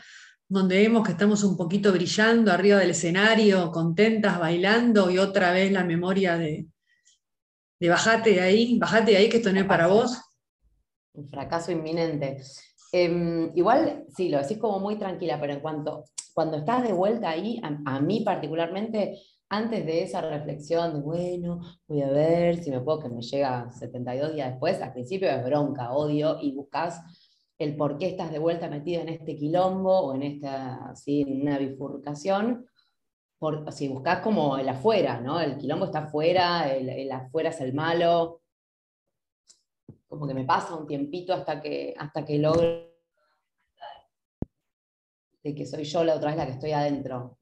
donde 0.47 0.77
vemos 0.77 1.05
que 1.05 1.11
estamos 1.11 1.43
un 1.43 1.55
poquito 1.55 1.91
brillando 1.91 2.51
arriba 2.51 2.79
del 2.79 2.91
escenario, 2.91 3.71
contentas, 3.71 4.39
bailando, 4.39 5.11
y 5.11 5.19
otra 5.19 5.51
vez 5.51 5.71
la 5.71 5.83
memoria 5.83 6.37
de, 6.37 6.67
de 7.79 7.89
bajate 7.89 8.31
de 8.31 8.41
ahí, 8.41 8.79
bajate 8.79 9.11
de 9.11 9.17
ahí, 9.17 9.29
que 9.29 9.37
esto 9.37 9.53
no 9.53 9.59
es 9.59 9.65
para 9.65 9.87
vos? 9.87 10.19
Un 11.13 11.27
fracaso 11.27 11.71
inminente. 11.71 12.41
Em, 12.91 13.51
igual, 13.55 14.05
sí, 14.15 14.29
lo 14.29 14.39
decís 14.39 14.57
como 14.57 14.79
muy 14.79 14.97
tranquila, 14.97 15.39
pero 15.39 15.53
en 15.53 15.59
cuanto, 15.59 16.05
cuando 16.33 16.57
estás 16.57 16.83
de 16.83 16.93
vuelta 16.93 17.29
ahí, 17.29 17.61
a, 17.63 17.99
mí 17.99 18.21
particularmente, 18.21 19.21
antes 19.49 19.85
de 19.85 20.03
esa 20.03 20.21
reflexión 20.21 20.95
de, 20.95 21.01
bueno, 21.01 21.61
voy 21.87 22.01
a 22.01 22.09
ver 22.09 22.63
si 22.63 22.71
me 22.71 22.81
puedo, 22.81 22.99
que 22.99 23.09
me 23.09 23.21
llega 23.21 23.71
72 23.71 24.33
días 24.33 24.49
después, 24.49 24.81
al 24.81 24.93
principio 24.93 25.29
es 25.29 25.43
bronca, 25.43 25.91
odio, 25.91 26.39
y 26.41 26.53
buscas 26.53 27.01
el 27.59 27.75
por 27.75 27.97
qué 27.97 28.07
estás 28.07 28.31
de 28.31 28.39
vuelta 28.39 28.69
metida 28.69 29.01
en 29.01 29.09
este 29.09 29.35
quilombo 29.35 29.99
o 29.99 30.15
en 30.15 30.23
esta, 30.23 30.89
así, 30.89 31.21
en 31.21 31.41
una 31.41 31.57
bifurcación, 31.57 32.65
por, 33.37 33.71
si 33.71 33.89
buscas 33.89 34.21
como 34.21 34.57
el 34.57 34.67
afuera, 34.69 35.19
¿no? 35.19 35.39
El 35.39 35.57
quilombo 35.57 35.85
está 35.85 35.99
afuera, 35.99 36.73
el, 36.73 36.89
el 36.89 37.11
afuera 37.11 37.49
es 37.49 37.59
el 37.61 37.73
malo, 37.73 38.41
como 40.07 40.25
que 40.25 40.33
me 40.33 40.45
pasa 40.45 40.75
un 40.75 40.87
tiempito 40.87 41.33
hasta 41.33 41.61
que, 41.61 41.93
hasta 41.97 42.25
que 42.25 42.39
logro 42.39 42.89
de 45.43 45.55
que 45.55 45.65
soy 45.65 45.83
yo 45.83 46.03
la 46.03 46.15
otra 46.15 46.29
vez 46.29 46.37
la 46.37 46.45
que 46.45 46.53
estoy 46.53 46.71
adentro. 46.71 47.38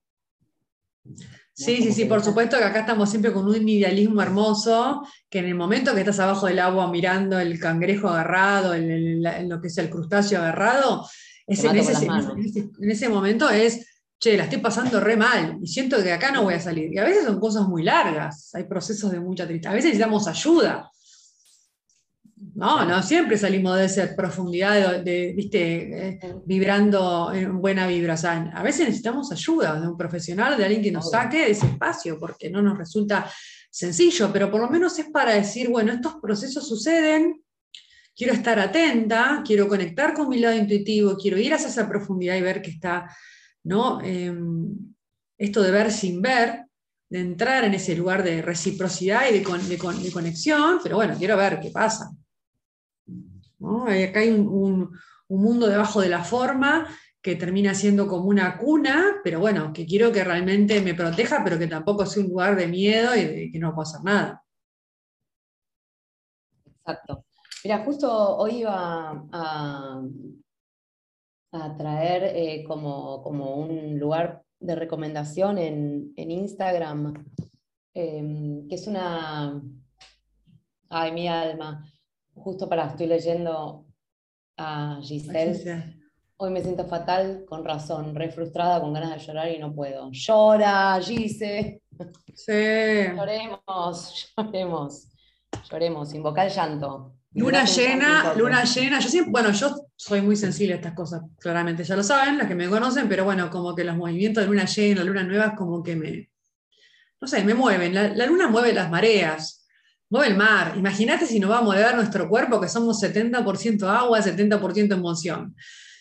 Sí, 1.53 1.77
sí, 1.77 1.91
sí, 1.91 2.05
por 2.05 2.23
supuesto 2.23 2.55
que 2.57 2.63
acá 2.63 2.81
estamos 2.81 3.09
siempre 3.09 3.33
con 3.33 3.47
un 3.47 3.67
idealismo 3.67 4.21
hermoso, 4.21 5.01
que 5.27 5.39
en 5.39 5.45
el 5.45 5.55
momento 5.55 5.95
que 5.95 6.01
estás 6.01 6.19
abajo 6.19 6.45
del 6.45 6.59
agua 6.59 6.91
mirando 6.91 7.39
el 7.39 7.59
cangrejo 7.59 8.09
agarrado, 8.09 8.75
en 8.75 9.49
lo 9.49 9.59
que 9.59 9.67
es 9.67 9.77
el 9.79 9.89
crustáceo 9.89 10.39
agarrado, 10.39 11.07
en, 11.47 12.91
ese, 12.91 13.09
momento 13.09 13.49
es, 13.49 14.03
che, 14.19 14.35
la 14.35 14.43
estoy 14.43 14.59
pasando 14.59 14.99
re 14.99 15.15
mal 15.15 15.57
y 15.61 15.67
siento 15.67 16.03
que 16.03 16.11
acá 16.11 16.31
no 16.31 16.43
voy 16.43 16.55
a 16.55 16.59
salir. 16.59 16.93
Y 16.93 16.97
a 16.97 17.05
veces 17.05 17.23
son 17.25 17.39
cosas 17.39 17.67
muy 17.67 17.83
largas, 17.83 18.53
hay 18.53 18.65
procesos 18.65 19.11
de 19.11 19.19
mucha 19.19 19.47
tristeza, 19.47 19.71
a 19.71 19.75
veces 19.75 19.91
necesitamos 19.91 20.27
ayuda. 20.27 20.91
No, 22.57 22.83
no, 22.85 23.03
siempre 23.03 23.37
salimos 23.37 23.77
de 23.77 23.85
esa 23.85 24.15
profundidad, 24.15 25.03
de, 25.03 25.31
viste, 25.35 26.07
eh, 26.07 26.19
vibrando 26.43 27.31
en 27.31 27.61
buena 27.61 27.85
vibra. 27.85 28.15
a 28.15 28.63
veces 28.63 28.87
necesitamos 28.87 29.31
ayuda 29.31 29.79
de 29.79 29.87
un 29.87 29.95
profesional, 29.95 30.57
de 30.57 30.65
alguien 30.65 30.81
que 30.81 30.91
nos 30.91 31.11
saque 31.11 31.37
de 31.37 31.51
ese 31.51 31.67
espacio, 31.67 32.19
porque 32.19 32.49
no 32.49 32.63
nos 32.63 32.75
resulta 32.75 33.31
sencillo, 33.69 34.33
pero 34.33 34.49
por 34.49 34.59
lo 34.59 34.71
menos 34.71 34.97
es 34.97 35.05
para 35.11 35.35
decir, 35.35 35.69
bueno, 35.69 35.93
estos 35.93 36.15
procesos 36.19 36.67
suceden, 36.67 37.43
quiero 38.15 38.33
estar 38.33 38.59
atenta, 38.59 39.43
quiero 39.45 39.67
conectar 39.67 40.15
con 40.15 40.27
mi 40.27 40.39
lado 40.39 40.55
intuitivo, 40.55 41.15
quiero 41.15 41.37
ir 41.37 41.53
hacia 41.53 41.67
esa 41.67 41.87
profundidad 41.87 42.37
y 42.37 42.41
ver 42.41 42.63
que 42.63 42.71
está, 42.71 43.05
¿no? 43.65 44.01
Em, 44.01 44.95
esto 45.37 45.61
de 45.61 45.69
ver 45.69 45.91
sin 45.91 46.23
ver, 46.23 46.65
de 47.07 47.19
entrar 47.19 47.65
en 47.65 47.75
ese 47.75 47.95
lugar 47.95 48.23
de 48.23 48.41
reciprocidad 48.41 49.29
y 49.29 49.37
de 49.37 50.11
conexión, 50.11 50.79
pero 50.81 50.95
bueno, 50.95 51.13
quiero 51.19 51.37
ver 51.37 51.59
qué 51.59 51.69
pasa. 51.69 52.09
Acá 53.59 54.19
hay 54.19 54.29
un, 54.29 54.91
mundo 55.29 55.67
debajo 55.67 56.01
de 56.01 56.09
la 56.09 56.23
forma 56.23 56.87
que 57.21 57.35
termina 57.35 57.73
siendo 57.73 58.07
como 58.07 58.25
una 58.25 58.57
cuna, 58.57 59.17
pero 59.23 59.39
bueno, 59.39 59.73
que 59.73 59.85
quiero 59.85 60.11
que 60.11 60.23
realmente 60.23 60.79
me 60.81 60.93
proteja, 60.93 61.43
pero 61.43 61.59
que 61.59 61.67
tampoco 61.67 62.05
sea 62.05 62.23
un 62.23 62.29
lugar 62.29 62.55
de 62.55 62.67
miedo 62.67 63.15
y 63.15 63.25
de 63.25 63.51
que 63.51 63.59
no 63.59 63.73
pueda 63.73 63.89
hacer 63.89 64.03
nada. 64.03 64.43
Exacto. 66.65 67.25
Mira, 67.63 67.83
justo 67.83 68.37
hoy 68.37 68.59
iba 68.59 69.27
a, 69.31 70.01
traer 71.77 72.23
eh, 72.35 72.63
como, 72.65 73.17
un 73.17 73.99
lugar 73.99 74.43
de 74.59 74.75
recomendación 74.75 75.57
en, 75.57 76.13
Instagram, 76.15 77.25
em, 77.93 78.67
que 78.67 78.75
es 78.75 78.87
una... 78.87 79.61
Ay, 80.89 81.11
mi 81.11 81.27
alma 81.27 81.83
justo 82.37 82.69
para, 82.69 82.87
estoy 82.87 83.07
leyendo 83.07 83.85
a 84.57 84.99
Giselle. 85.01 85.95
Hoy 86.37 86.51
me 86.51 86.61
siento 86.61 86.85
fatal, 86.85 87.45
con 87.47 87.65
razón, 87.65 88.13
re 88.13 88.29
frustrada, 88.29 88.79
con 88.79 88.93
ganas 88.93 89.11
de 89.11 89.25
llorar 89.25 89.51
y 89.51 89.57
no 89.57 89.73
puedo. 89.73 90.11
Llora, 90.11 90.99
Gise. 91.01 91.81
Sí. 92.35 92.51
Lloremos, 93.15 94.33
lloremos, 94.37 95.09
lloremos, 95.69 96.13
invoca 96.13 96.45
el 96.45 96.51
llanto. 96.51 97.15
Luna 97.33 97.65
llena, 97.65 98.33
luna 98.35 98.63
llena. 98.63 98.99
Yo 98.99 99.09
siempre, 99.09 99.31
bueno, 99.31 99.51
yo 99.51 99.87
soy 99.95 100.21
muy 100.21 100.35
sensible 100.35 100.73
a 100.73 100.77
estas 100.77 100.93
cosas, 100.93 101.23
claramente, 101.39 101.83
ya 101.83 101.95
lo 101.95 102.03
saben, 102.03 102.37
las 102.37 102.47
que 102.47 102.55
me 102.55 102.69
conocen, 102.69 103.09
pero 103.09 103.23
bueno, 103.23 103.49
como 103.49 103.75
que 103.75 103.83
los 103.83 103.95
movimientos 103.95 104.43
de 104.43 104.49
luna 104.49 104.65
llena, 104.65 105.03
luna 105.03 105.23
nueva, 105.23 105.55
como 105.55 105.81
que 105.81 105.95
me, 105.95 106.29
no 107.19 107.27
sé, 107.27 107.43
me 107.43 107.55
mueven. 107.55 107.93
la 107.93 108.25
luna 108.27 108.47
mueve 108.47 108.73
las 108.73 108.91
mareas, 108.91 109.56
mueve 110.09 110.27
el 110.29 110.37
mar. 110.37 110.73
Imagínate 110.77 111.25
si 111.25 111.39
nos 111.39 111.51
va 111.51 111.59
a 111.59 111.61
mover 111.61 111.95
nuestro 111.95 112.27
cuerpo, 112.29 112.61
que 112.61 112.69
somos 112.69 113.01
70% 113.01 113.83
agua, 113.87 114.19
70% 114.19 114.93
emoción. 114.93 115.55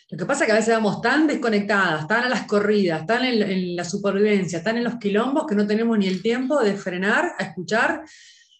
Lo 0.08 0.18
que 0.18 0.24
pasa 0.24 0.44
es 0.44 0.46
que 0.46 0.52
a 0.52 0.56
veces 0.56 0.74
vamos 0.74 1.00
tan 1.00 1.26
desconectadas, 1.26 2.06
tan 2.06 2.24
a 2.24 2.28
las 2.28 2.46
corridas, 2.46 3.04
tan 3.06 3.24
en, 3.24 3.74
la 3.74 3.84
supervivencia, 3.84 4.62
tan 4.62 4.76
en 4.76 4.84
los 4.84 4.96
quilombos, 4.96 5.46
que 5.46 5.56
no 5.56 5.66
tenemos 5.66 5.98
ni 5.98 6.06
el 6.06 6.22
tiempo 6.22 6.62
de 6.62 6.76
frenar 6.76 7.32
a 7.38 7.42
escuchar 7.42 8.02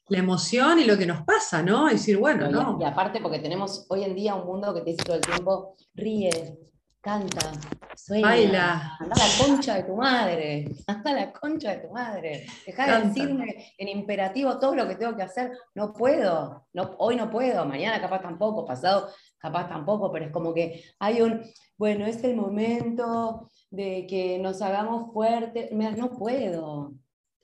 la 0.09 0.19
emoción 0.19 0.81
y 0.81 0.85
lo 0.85 0.99
que 0.99 1.07
nos 1.07 1.23
pasa, 1.23 1.63
¿no? 1.63 1.89
Y 1.89 1.93
decir, 1.93 2.17
bueno, 2.17 2.51
¿no? 2.51 2.79
Y, 2.81 2.85
aparte 2.85 3.21
porque 3.21 3.39
tenemos 3.39 3.87
hoy 3.89 4.03
en 4.03 4.17
día 4.17 4.35
un 4.35 4.47
mundo 4.47 4.75
que 4.75 4.81
te 4.81 4.91
dice 4.91 5.05
todo 5.05 5.17
el 5.17 5.23
tiempo, 5.23 5.77
ríe, 5.95 6.59
canta, 7.07 7.53
sueña, 7.95 8.27
Baila. 8.27 8.97
anda 8.99 9.15
la 9.17 9.45
concha 9.47 9.75
de 9.77 9.83
tu 9.85 9.95
madre, 9.95 10.65
anda 10.89 11.13
la 11.13 11.33
concha 11.33 11.71
de 11.77 11.87
tu 11.87 11.93
madre, 11.95 12.45
deja 12.67 12.99
de 12.99 13.07
decirme 13.07 13.73
en 13.79 13.89
imperativo 13.89 14.59
todo 14.59 14.75
lo 14.75 14.89
que 14.89 14.97
tengo 14.97 15.15
que 15.17 15.23
hacer, 15.23 15.53
no 15.77 15.93
puedo, 15.93 16.67
no, 16.73 16.97
hoy 16.99 17.15
no 17.15 17.31
puedo, 17.31 17.65
mañana 17.65 18.01
capaz 18.01 18.23
tampoco, 18.23 18.65
pasado 18.65 19.09
capaz 19.39 19.69
tampoco, 19.69 20.11
pero 20.11 20.25
es 20.27 20.33
como 20.33 20.53
que 20.53 20.83
hay 20.99 21.21
un, 21.23 21.43
bueno, 21.79 22.07
es 22.07 22.25
el 22.25 22.35
momento 22.35 23.49
de 23.71 24.05
que 24.09 24.41
nos 24.41 24.61
hagamos 24.61 25.13
fuertes, 25.13 25.71
Me- 25.71 25.93
no 25.93 26.11
puedo, 26.11 26.93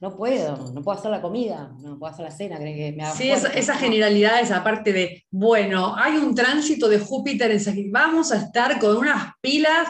no 0.02 0.16
puedo, 0.16 0.56
no 0.75 0.82
puedo 0.82 0.99
hacer 0.99 1.12
la 1.12 1.23
comida, 1.23 1.71
no 1.80 1.97
puedo 1.97 2.12
hacer 2.12 2.25
la 2.25 2.30
cena, 2.32 2.59
¿crees 2.59 2.76
que 2.76 2.97
me 2.97 3.04
haga 3.04 3.14
Sí, 3.14 3.30
esa, 3.30 3.40
fuerte? 3.42 3.61
esa 3.61 3.75
No. 3.75 3.78
generalidad, 3.78 4.40
esa 4.40 4.64
parte 4.64 4.92
de, 4.92 5.25
bueno, 5.30 5.94
hay 5.97 6.16
un 6.16 6.35
tránsito 6.35 6.88
de 6.88 6.99
Júpiter 6.99 7.52
en 7.52 7.61
Sagitario, 7.61 7.92
vamos 7.92 8.32
a 8.32 8.38
estar 8.38 8.80
con 8.80 8.97
unas 8.97 9.32
pilas. 9.40 9.88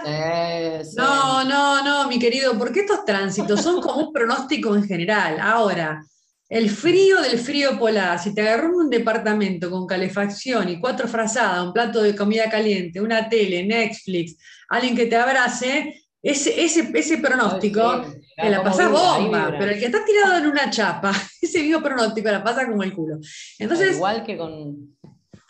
No, 0.97 1.45
no, 1.45 1.83
no, 1.83 2.09
mi 2.09 2.19
querido, 2.19 2.59
porque 2.59 2.81
estos 2.81 3.07
tránsitos 3.07 3.62
son 3.62 3.81
como 3.81 4.07
un 4.07 4.12
pronóstico 4.12 4.76
en 4.76 4.85
general. 4.85 5.38
Ahora, 5.40 6.04
el 6.50 6.69
frío 6.69 7.23
del 7.23 7.38
frío 7.38 7.78
polar, 7.78 8.19
si 8.19 8.35
te 8.35 8.42
agarró 8.42 8.66
en 8.69 8.75
un 8.75 8.90
departamento 8.90 9.71
con 9.71 9.87
calefacción 9.87 10.69
y 10.69 10.78
cuatro 10.78 11.09
frazadas, 11.09 11.64
un 11.64 11.73
plato 11.73 12.02
de 12.02 12.14
comida 12.14 12.50
caliente, 12.50 13.00
una 13.00 13.31
tele, 13.31 13.64
Netflix, 13.64 14.37
alguien 14.69 14.95
que 14.95 15.07
te 15.07 15.16
abrace, 15.16 16.02
ese, 16.23 16.64
ese, 16.64 16.91
ese 16.95 17.19
pronóstico 17.19 18.05
sí, 18.05 18.23
la 18.37 18.59
ahí 18.59 18.88
bomba, 18.88 19.19
vibra. 19.19 19.59
pero 19.59 19.73
el 19.73 19.79
que 19.79 19.87
está 19.87 20.05
tirado 20.05 20.37
en 20.37 20.47
una 20.47 20.71
chapa, 20.71 21.12
ese 21.43 21.62
mismo 21.62 21.83
pronóstico 21.83 22.31
la 22.31 22.45
pasa 22.45 22.67
como 22.67 22.83
el 22.83 22.93
culo. 22.93 23.19
Entonces, 23.59 23.97
Igual 23.97 24.25
que 24.25 24.37
con. 24.37 24.97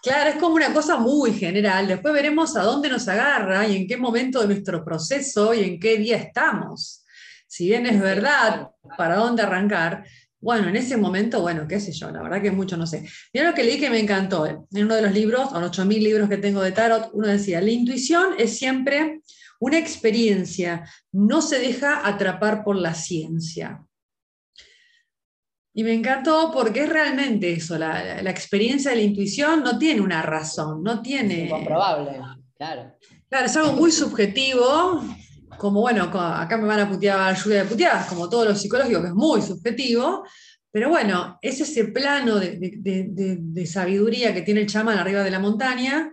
claro, 0.02 0.30
es 0.30 0.36
como 0.36 0.54
una 0.54 0.72
cosa 0.72 0.96
muy 0.96 1.32
general. 1.34 1.86
Después 1.86 2.14
veremos 2.14 2.56
a 2.56 2.62
dónde 2.62 2.88
nos 2.88 3.06
agarra 3.08 3.66
y 3.68 3.76
en 3.76 3.86
qué 3.86 3.96
momento 3.96 4.40
de 4.40 4.46
nuestro 4.46 4.84
proceso 4.84 5.52
y 5.52 5.62
en 5.62 5.78
qué 5.78 5.98
día 5.98 6.16
estamos. 6.16 7.04
Si 7.46 7.66
bien 7.66 7.84
es 7.86 8.00
verdad 8.00 8.68
para 8.96 9.16
dónde 9.16 9.42
arrancar, 9.42 10.04
bueno, 10.40 10.68
en 10.68 10.76
ese 10.76 10.96
momento, 10.96 11.40
bueno, 11.42 11.68
qué 11.68 11.78
sé 11.78 11.92
yo, 11.92 12.10
la 12.10 12.22
verdad 12.22 12.42
que 12.42 12.50
mucho 12.50 12.76
no 12.78 12.86
sé. 12.86 13.06
Mira 13.32 13.50
lo 13.50 13.54
que 13.54 13.62
leí 13.62 13.78
que 13.78 13.90
me 13.90 14.00
encantó. 14.00 14.46
En 14.46 14.84
uno 14.84 14.96
de 14.96 15.02
los 15.02 15.12
libros, 15.12 15.52
o 15.52 15.60
los 15.60 15.70
8.000 15.70 16.02
libros 16.02 16.28
que 16.28 16.38
tengo 16.38 16.62
de 16.62 16.72
tarot, 16.72 17.10
uno 17.12 17.28
decía, 17.28 17.60
la 17.60 17.70
intuición 17.70 18.30
es 18.38 18.58
siempre 18.58 19.20
una 19.64 19.78
experiencia, 19.78 20.84
no 21.12 21.40
se 21.40 21.60
deja 21.60 22.04
atrapar 22.06 22.64
por 22.64 22.74
la 22.74 22.94
ciencia. 22.94 23.80
Y 25.72 25.84
me 25.84 25.94
encantó 25.94 26.50
porque 26.52 26.82
es 26.82 26.88
realmente 26.88 27.52
eso, 27.52 27.78
la, 27.78 28.02
la- 28.04 28.22
la 28.22 28.30
experiencia 28.30 28.90
de 28.90 28.96
la 28.98 29.02
intuición 29.04 29.62
no 29.62 29.78
tiene 29.78 30.00
una 30.00 30.20
razón, 30.20 30.82
no 30.82 30.94
Es 30.94 31.02
tiene... 31.02 31.44
incomprobable, 31.46 32.20
claro. 32.58 32.96
Claro, 33.30 33.46
es 33.46 33.56
algo 33.56 33.72
muy 33.74 33.92
subjetivo, 33.92 35.02
como 35.56 35.80
bueno, 35.80 36.04
acá 36.04 36.58
me 36.58 36.66
van 36.66 36.80
a 36.80 36.90
putear 36.90 37.34
lluvia 37.36 37.62
de 37.62 37.68
puteadas, 37.70 38.06
como 38.08 38.28
todos 38.28 38.48
los 38.48 38.60
psicólogos, 38.60 39.00
que 39.00 39.08
es 39.08 39.14
muy 39.14 39.40
subjetivo, 39.40 40.24
pero 40.72 40.88
bueno, 40.90 41.38
es 41.40 41.60
ese 41.60 41.84
plano 41.84 42.36
de, 42.40 42.58
de- 42.58 42.74
de- 42.78 43.06
de- 43.10 43.38
de 43.40 43.66
sabiduría 43.66 44.34
que 44.34 44.42
tiene 44.42 44.62
el 44.62 44.66
chamán 44.66 44.98
arriba 44.98 45.22
de 45.22 45.30
la 45.30 45.38
montaña, 45.38 46.12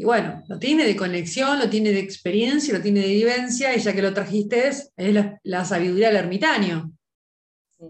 y 0.00 0.04
bueno, 0.04 0.42
lo 0.48 0.58
tiene 0.58 0.86
de 0.86 0.96
conexión, 0.96 1.58
lo 1.58 1.68
tiene 1.68 1.90
de 1.92 2.00
experiencia, 2.00 2.72
lo 2.72 2.80
tiene 2.80 3.00
de 3.00 3.08
vivencia, 3.08 3.76
y 3.76 3.80
ya 3.80 3.92
que 3.92 4.00
lo 4.00 4.14
trajiste 4.14 4.68
es, 4.68 4.90
es 4.96 5.12
la, 5.12 5.38
la 5.42 5.62
sabiduría 5.66 6.08
del 6.08 6.16
ermitaño, 6.24 6.90
Sí. 7.78 7.84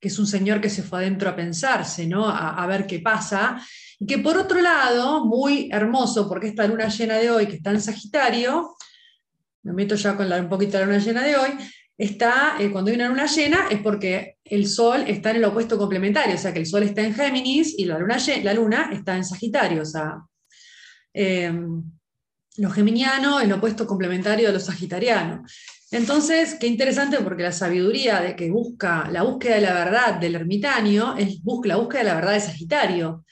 que 0.00 0.08
es 0.08 0.18
un 0.18 0.26
señor 0.26 0.60
que 0.60 0.68
se 0.70 0.82
fue 0.82 0.98
adentro 0.98 1.30
a 1.30 1.36
pensarse, 1.36 2.04
¿no? 2.08 2.28
A, 2.28 2.60
a 2.62 2.66
ver 2.66 2.84
qué 2.88 2.98
pasa. 2.98 3.60
Y 4.00 4.06
que 4.06 4.18
por 4.18 4.36
otro 4.36 4.60
lado, 4.60 5.24
muy 5.24 5.68
hermoso, 5.72 6.28
porque 6.28 6.48
esta 6.48 6.66
luna 6.66 6.88
llena 6.88 7.16
de 7.18 7.30
hoy, 7.30 7.46
que 7.46 7.56
está 7.56 7.70
en 7.70 7.80
Sagitario, 7.80 8.74
me 9.62 9.72
meto 9.72 9.94
ya 9.94 10.16
con 10.16 10.28
la- 10.28 10.40
un 10.40 10.48
poquito 10.48 10.78
la 10.80 10.86
luna 10.86 10.98
llena 10.98 11.22
de 11.22 11.36
hoy, 11.36 11.50
está, 11.96 12.56
eh, 12.58 12.72
cuando 12.72 12.90
hay 12.90 12.96
una 12.96 13.08
luna 13.08 13.26
llena, 13.26 13.68
es 13.70 13.80
porque 13.82 14.36
el 14.44 14.66
Sol 14.66 15.04
está 15.06 15.30
en 15.30 15.36
el 15.36 15.44
opuesto 15.44 15.78
complementario, 15.78 16.34
o 16.34 16.38
sea 16.38 16.52
que 16.52 16.58
el 16.58 16.66
Sol 16.66 16.82
está 16.82 17.02
en 17.02 17.14
Géminis 17.14 17.72
y 17.78 17.84
la 17.84 17.98
luna, 18.00 18.16
la 18.42 18.52
luna 18.52 18.90
está 18.92 19.16
en 19.16 19.24
Sagitario, 19.24 19.82
o 19.82 19.86
sea, 19.86 20.16
eh, 21.18 21.50
lo 22.58 22.70
geminiano 22.70 23.40
es 23.40 23.48
lo 23.48 23.56
opuesto 23.56 23.86
complementario 23.86 24.48
de 24.48 24.52
lo 24.52 24.60
sagitariano. 24.60 25.44
Entonces, 25.90 26.56
qué 26.60 26.66
interesante 26.66 27.18
porque 27.20 27.42
la 27.42 27.52
sabiduría 27.52 28.20
de 28.20 28.36
que 28.36 28.50
busca 28.50 29.08
la 29.10 29.22
búsqueda 29.22 29.54
de 29.54 29.60
la 29.62 29.72
verdad 29.72 30.14
del 30.14 30.34
ermitaño 30.34 31.16
es 31.16 31.38
la 31.64 31.76
búsqueda 31.76 32.02
de 32.02 32.08
la 32.08 32.14
verdad 32.16 32.32
de 32.32 32.40
Sagitario. 32.40 33.24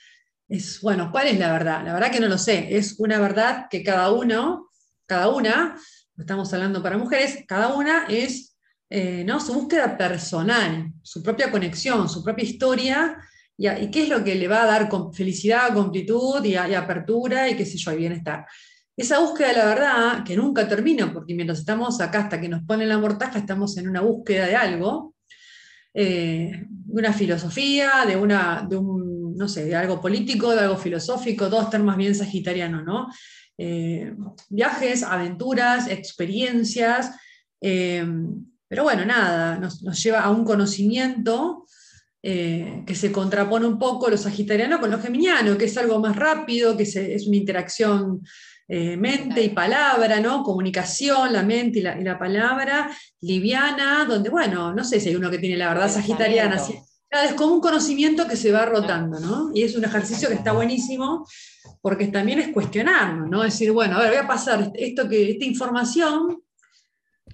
Es, 0.48 0.80
bueno, 0.80 1.10
¿cuál 1.10 1.26
es 1.26 1.38
la 1.38 1.52
verdad? 1.52 1.84
La 1.84 1.92
verdad 1.92 2.10
que 2.10 2.20
no 2.20 2.28
lo 2.28 2.38
sé. 2.38 2.74
Es 2.74 2.94
una 2.98 3.18
verdad 3.18 3.66
que 3.68 3.82
cada 3.82 4.10
uno, 4.12 4.70
cada 5.06 5.28
una, 5.28 5.76
estamos 6.16 6.52
hablando 6.54 6.82
para 6.82 6.96
mujeres, 6.96 7.44
cada 7.46 7.74
una 7.74 8.06
es 8.08 8.56
eh, 8.88 9.24
¿no? 9.24 9.40
su 9.40 9.52
búsqueda 9.52 9.98
personal, 9.98 10.92
su 11.02 11.22
propia 11.22 11.50
conexión, 11.50 12.08
su 12.08 12.22
propia 12.22 12.44
historia, 12.44 13.18
y, 13.56 13.66
a- 13.66 13.78
y 13.80 13.90
qué 13.90 14.02
es 14.04 14.08
lo 14.08 14.22
que 14.24 14.34
le 14.34 14.48
va 14.48 14.62
a 14.62 14.66
dar 14.66 14.88
con- 14.88 15.12
felicidad, 15.14 15.72
completud 15.74 16.44
y, 16.44 16.50
y 16.50 16.56
apertura 16.56 17.48
y 17.48 17.56
qué 17.56 17.64
sé 17.66 17.78
yo, 17.78 17.92
y 17.92 17.96
bienestar. 17.96 18.46
Esa 18.96 19.18
búsqueda 19.18 19.48
de 19.48 19.54
la 19.56 19.64
verdad, 19.66 20.24
que 20.24 20.36
nunca 20.36 20.68
termina, 20.68 21.12
porque 21.12 21.34
mientras 21.34 21.58
estamos 21.60 22.00
acá 22.00 22.20
hasta 22.20 22.40
que 22.40 22.48
nos 22.48 22.62
ponen 22.62 22.88
la 22.88 22.98
mortaja, 22.98 23.38
estamos 23.38 23.76
en 23.76 23.88
una 23.88 24.00
búsqueda 24.02 24.46
de 24.46 24.54
algo, 24.56 25.14
eh, 25.92 26.64
de 26.68 26.92
una 27.00 27.12
filosofía, 27.12 28.04
de, 28.06 28.16
una, 28.16 28.66
de 28.68 28.76
un, 28.76 29.36
no 29.36 29.48
sé, 29.48 29.64
de 29.64 29.74
algo 29.76 30.00
político, 30.00 30.50
de 30.52 30.60
algo 30.60 30.76
filosófico, 30.76 31.48
todo 31.48 31.62
estar 31.62 31.82
más 31.82 31.96
bien 31.96 32.14
sagitariano, 32.14 32.82
¿no? 32.82 33.08
Eh, 33.58 34.12
viajes, 34.48 35.02
aventuras, 35.02 35.88
experiencias, 35.88 37.12
eh, 37.60 38.04
pero 38.68 38.82
bueno, 38.84 39.04
nada, 39.04 39.56
nos, 39.58 39.82
nos 39.82 40.02
lleva 40.02 40.20
a 40.22 40.30
un 40.30 40.44
conocimiento 40.44 41.66
eh, 42.26 42.82
que 42.86 42.94
se 42.94 43.12
contrapone 43.12 43.66
un 43.66 43.78
poco 43.78 44.08
lo 44.08 44.16
sagitariano 44.16 44.80
con 44.80 44.90
lo 44.90 44.98
geminiano, 44.98 45.58
que 45.58 45.66
es 45.66 45.76
algo 45.76 45.98
más 46.00 46.16
rápido, 46.16 46.74
que 46.76 46.86
se- 46.86 47.14
es 47.14 47.26
una 47.26 47.36
interacción 47.36 48.22
eh, 48.66 48.96
mente 48.96 49.42
y 49.42 49.50
palabra, 49.50 50.20
¿no? 50.20 50.42
Comunicación, 50.42 51.34
la 51.34 51.42
mente 51.42 51.80
y 51.80 51.82
la, 51.82 52.00
y 52.00 52.02
la 52.02 52.18
palabra, 52.18 52.90
liviana, 53.20 54.06
donde, 54.08 54.30
bueno, 54.30 54.72
no 54.72 54.82
sé 54.84 55.00
si 55.00 55.10
hay 55.10 55.16
uno 55.16 55.30
que 55.30 55.36
tiene 55.38 55.58
la 55.58 55.68
verdad 55.68 55.90
sagitariana, 55.92 56.56
así- 56.56 56.78
Claro, 57.10 57.28
es 57.28 57.34
como 57.34 57.54
un 57.54 57.60
conocimiento 57.60 58.26
que 58.26 58.34
se 58.36 58.50
va 58.50 58.64
rotando, 58.64 59.20
¿no? 59.20 59.50
Y 59.54 59.62
es 59.62 59.76
un 59.76 59.84
ejercicio 59.84 60.28
que 60.28 60.34
está 60.34 60.52
buenísimo 60.52 61.24
porque 61.82 62.06
también 62.08 62.40
es 62.40 62.48
cuestionarnos, 62.48 63.28
¿no? 63.30 63.42
Decir, 63.42 63.70
bueno, 63.70 63.96
a 63.96 64.00
ver, 64.00 64.08
voy 64.08 64.18
a 64.18 64.26
pasar 64.26 64.72
esto 64.74 65.08
que, 65.08 65.30
esta 65.32 65.44
información 65.44 66.42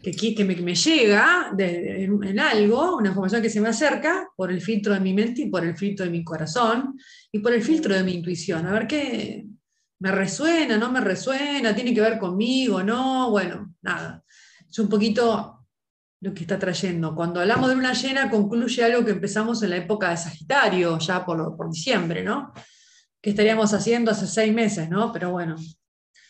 que, 0.02 0.34
que 0.34 0.44
me, 0.44 0.74
llega 0.74 1.52
en 1.58 2.40
algo, 2.40 2.96
una 2.96 3.08
información 3.08 3.42
que 3.42 3.50
se 3.50 3.60
me 3.60 3.68
acerca 3.68 4.28
por 4.36 4.50
el 4.50 4.60
filtro 4.60 4.94
de 4.94 5.00
mi 5.00 5.12
mente 5.12 5.42
y 5.42 5.50
por 5.50 5.64
el 5.64 5.76
filtro 5.76 6.04
de 6.04 6.12
mi 6.12 6.24
corazón 6.24 6.98
y 7.30 7.38
por 7.40 7.52
el 7.52 7.62
filtro 7.62 7.94
de 7.94 8.02
mi 8.02 8.14
intuición. 8.14 8.66
A 8.66 8.72
ver 8.72 8.86
qué 8.86 9.46
me 10.00 10.10
resuena, 10.10 10.78
no 10.78 10.90
me 10.90 11.00
resuena, 11.00 11.74
tiene 11.74 11.94
que 11.94 12.00
ver 12.00 12.18
conmigo, 12.18 12.82
no, 12.82 13.30
bueno, 13.30 13.74
nada. 13.82 14.24
Es 14.68 14.78
un 14.78 14.88
poquito 14.88 15.66
lo 16.20 16.34
que 16.34 16.42
está 16.42 16.58
trayendo. 16.58 17.14
Cuando 17.14 17.40
hablamos 17.40 17.68
de 17.68 17.74
luna 17.74 17.92
llena, 17.92 18.30
concluye 18.30 18.84
algo 18.84 19.04
que 19.04 19.12
empezamos 19.12 19.62
en 19.62 19.70
la 19.70 19.76
época 19.76 20.10
de 20.10 20.16
Sagitario, 20.16 20.98
ya 20.98 21.24
por, 21.24 21.56
por 21.56 21.70
diciembre, 21.70 22.22
¿no? 22.22 22.52
Que 23.20 23.30
estaríamos 23.30 23.74
haciendo 23.74 24.10
hace 24.10 24.26
seis 24.26 24.52
meses, 24.52 24.88
¿no? 24.88 25.12
Pero 25.12 25.30
bueno, 25.32 25.56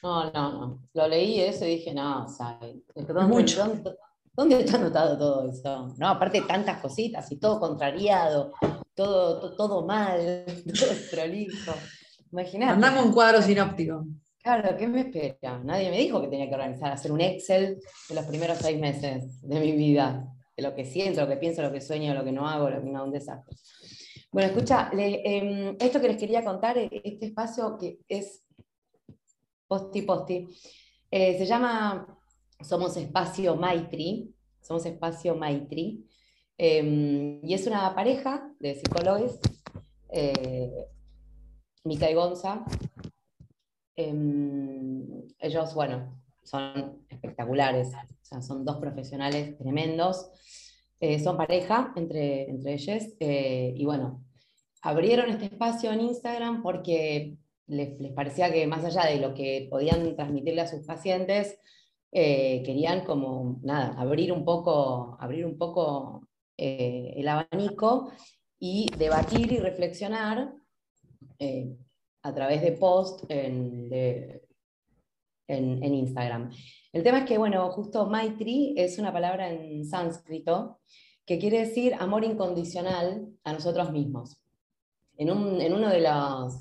No, 0.02 0.30
no, 0.30 0.52
no. 0.52 0.82
Lo 0.94 1.08
leí 1.08 1.40
eso 1.40 1.64
y 1.64 1.76
dije, 1.76 1.92
no, 1.94 2.24
o 2.24 2.28
sea, 2.28 2.58
¿dónde, 2.94 3.24
mucho. 3.24 3.64
dónde- 3.64 3.94
dónde 4.32 4.60
está 4.60 4.76
anotado 4.78 5.18
todo 5.18 5.48
eso? 5.50 5.94
No, 5.98 6.08
aparte 6.08 6.40
tantas 6.42 6.80
cositas 6.80 7.30
y 7.32 7.36
todo 7.36 7.60
contrariado, 7.60 8.52
todo, 8.94 9.40
to- 9.40 9.56
todo 9.56 9.86
mal, 9.86 10.44
todo 10.78 10.88
desprolijo. 10.90 11.72
Imagínate. 12.32 12.72
mandame 12.78 13.02
un 13.06 13.12
cuadro 13.12 13.42
sinóptico. 13.42 14.04
Claro, 14.42 14.74
¿qué 14.78 14.86
me 14.86 15.00
espera? 15.00 15.58
Nadie 15.62 15.90
me 15.90 15.98
dijo 15.98 16.20
que 16.20 16.28
tenía 16.28 16.48
que 16.48 16.54
organizar, 16.54 16.90
hacer 16.92 17.12
un 17.12 17.20
Excel 17.20 17.78
de 18.08 18.14
los 18.14 18.24
primeros 18.24 18.56
seis 18.58 18.80
meses 18.80 19.42
de 19.42 19.60
mi 19.60 19.72
vida, 19.72 20.32
de 20.56 20.62
lo 20.62 20.74
que 20.74 20.86
siento, 20.86 21.20
lo 21.20 21.28
que 21.28 21.36
pienso, 21.36 21.60
lo 21.60 21.70
que 21.72 21.80
sueño, 21.82 22.14
lo 22.14 22.24
que 22.24 22.32
no 22.32 22.48
hago, 22.48 22.70
lo 22.70 22.80
que 22.82 22.88
no, 22.88 23.04
un 23.04 23.10
desastre. 23.12 23.54
Bueno, 24.32 24.48
escucha, 24.48 24.90
le- 24.94 25.20
em, 25.26 25.76
esto 25.78 26.00
que 26.00 26.08
les 26.08 26.16
quería 26.16 26.42
contar, 26.42 26.78
eh, 26.78 26.88
este 27.04 27.26
espacio 27.26 27.76
que 27.78 27.98
es 28.08 28.44
posti 29.70 30.02
posti, 30.02 30.48
eh, 31.10 31.38
se 31.38 31.46
llama 31.46 32.04
Somos 32.60 32.96
Espacio 32.96 33.54
Maitri, 33.54 34.34
Somos 34.60 34.84
Espacio 34.84 35.36
Maitri, 35.36 36.04
em, 36.58 37.40
y 37.44 37.54
es 37.54 37.66
una 37.68 37.94
pareja 37.94 38.52
de 38.58 38.74
psicólogos, 38.74 39.38
eh, 40.12 40.88
Mica 41.84 42.10
y 42.10 42.14
Gonza, 42.14 42.64
Em, 44.00 45.28
ellos, 45.38 45.74
bueno, 45.74 46.22
son 46.42 47.04
espectaculares, 47.08 47.88
o 47.88 48.24
sea, 48.24 48.40
son 48.40 48.64
dos 48.64 48.78
profesionales 48.78 49.58
tremendos, 49.58 50.30
eh, 51.00 51.18
son 51.20 51.36
pareja 51.36 51.92
entre, 51.96 52.48
entre 52.48 52.74
ellos, 52.74 53.02
eh, 53.20 53.74
y 53.76 53.84
bueno, 53.84 54.24
abrieron 54.80 55.28
este 55.28 55.46
espacio 55.46 55.92
en 55.92 56.00
Instagram 56.00 56.62
porque 56.62 57.36
les, 57.70 58.12
parecía 58.12 58.52
que 58.52 58.66
más 58.66 58.84
allá 58.84 59.06
de 59.06 59.20
lo 59.20 59.32
que 59.32 59.68
podían 59.70 60.14
transmitirle 60.16 60.60
a 60.60 60.66
sus 60.66 60.84
pacientes, 60.84 61.58
eh, 62.12 62.62
querían 62.64 63.04
como, 63.04 63.60
nada, 63.62 63.94
abrir 63.98 64.32
un 64.32 64.44
poco, 64.44 65.16
abrir 65.20 65.46
un 65.46 65.56
poco 65.56 66.26
eh, 66.56 67.14
el 67.16 67.28
abanico 67.28 68.12
y 68.58 68.88
debatir 68.98 69.52
y 69.52 69.58
reflexionar 69.58 70.52
eh, 71.38 71.76
a 72.22 72.34
través 72.34 72.62
de 72.62 72.72
post 72.72 73.24
en, 73.28 73.88
en, 75.46 75.94
Instagram. 75.94 76.50
El 76.92 77.02
tema 77.02 77.20
es 77.20 77.24
que, 77.24 77.38
bueno, 77.38 77.70
justo 77.70 78.06
Maitri 78.06 78.74
es 78.76 78.98
una 78.98 79.12
palabra 79.12 79.48
en 79.48 79.84
sánscrito 79.84 80.80
que 81.24 81.38
quiere 81.38 81.60
decir 81.60 81.94
amor 81.94 82.24
incondicional 82.24 83.28
a 83.44 83.52
nosotros 83.52 83.92
mismos. 83.92 84.39
En, 85.20 85.30
un, 85.30 85.60
en 85.60 85.74
una 85.74 85.92
de 85.92 86.00
las, 86.00 86.58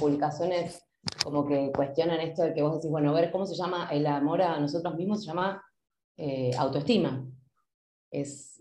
publicaciones 0.00 0.84
como 1.22 1.46
que 1.46 1.70
cuestionan 1.70 2.18
esto 2.18 2.42
de 2.42 2.52
que 2.52 2.60
vos 2.60 2.74
decís, 2.74 2.90
bueno, 2.90 3.10
a 3.10 3.20
ver 3.20 3.30
cómo 3.30 3.46
se 3.46 3.54
llama 3.54 3.88
el 3.92 4.04
amor 4.04 4.42
a 4.42 4.58
nosotros 4.58 4.96
mismos, 4.96 5.20
se 5.20 5.28
llama 5.28 5.62
eh, 6.16 6.50
autoestima. 6.58 7.24
Es, 8.10 8.58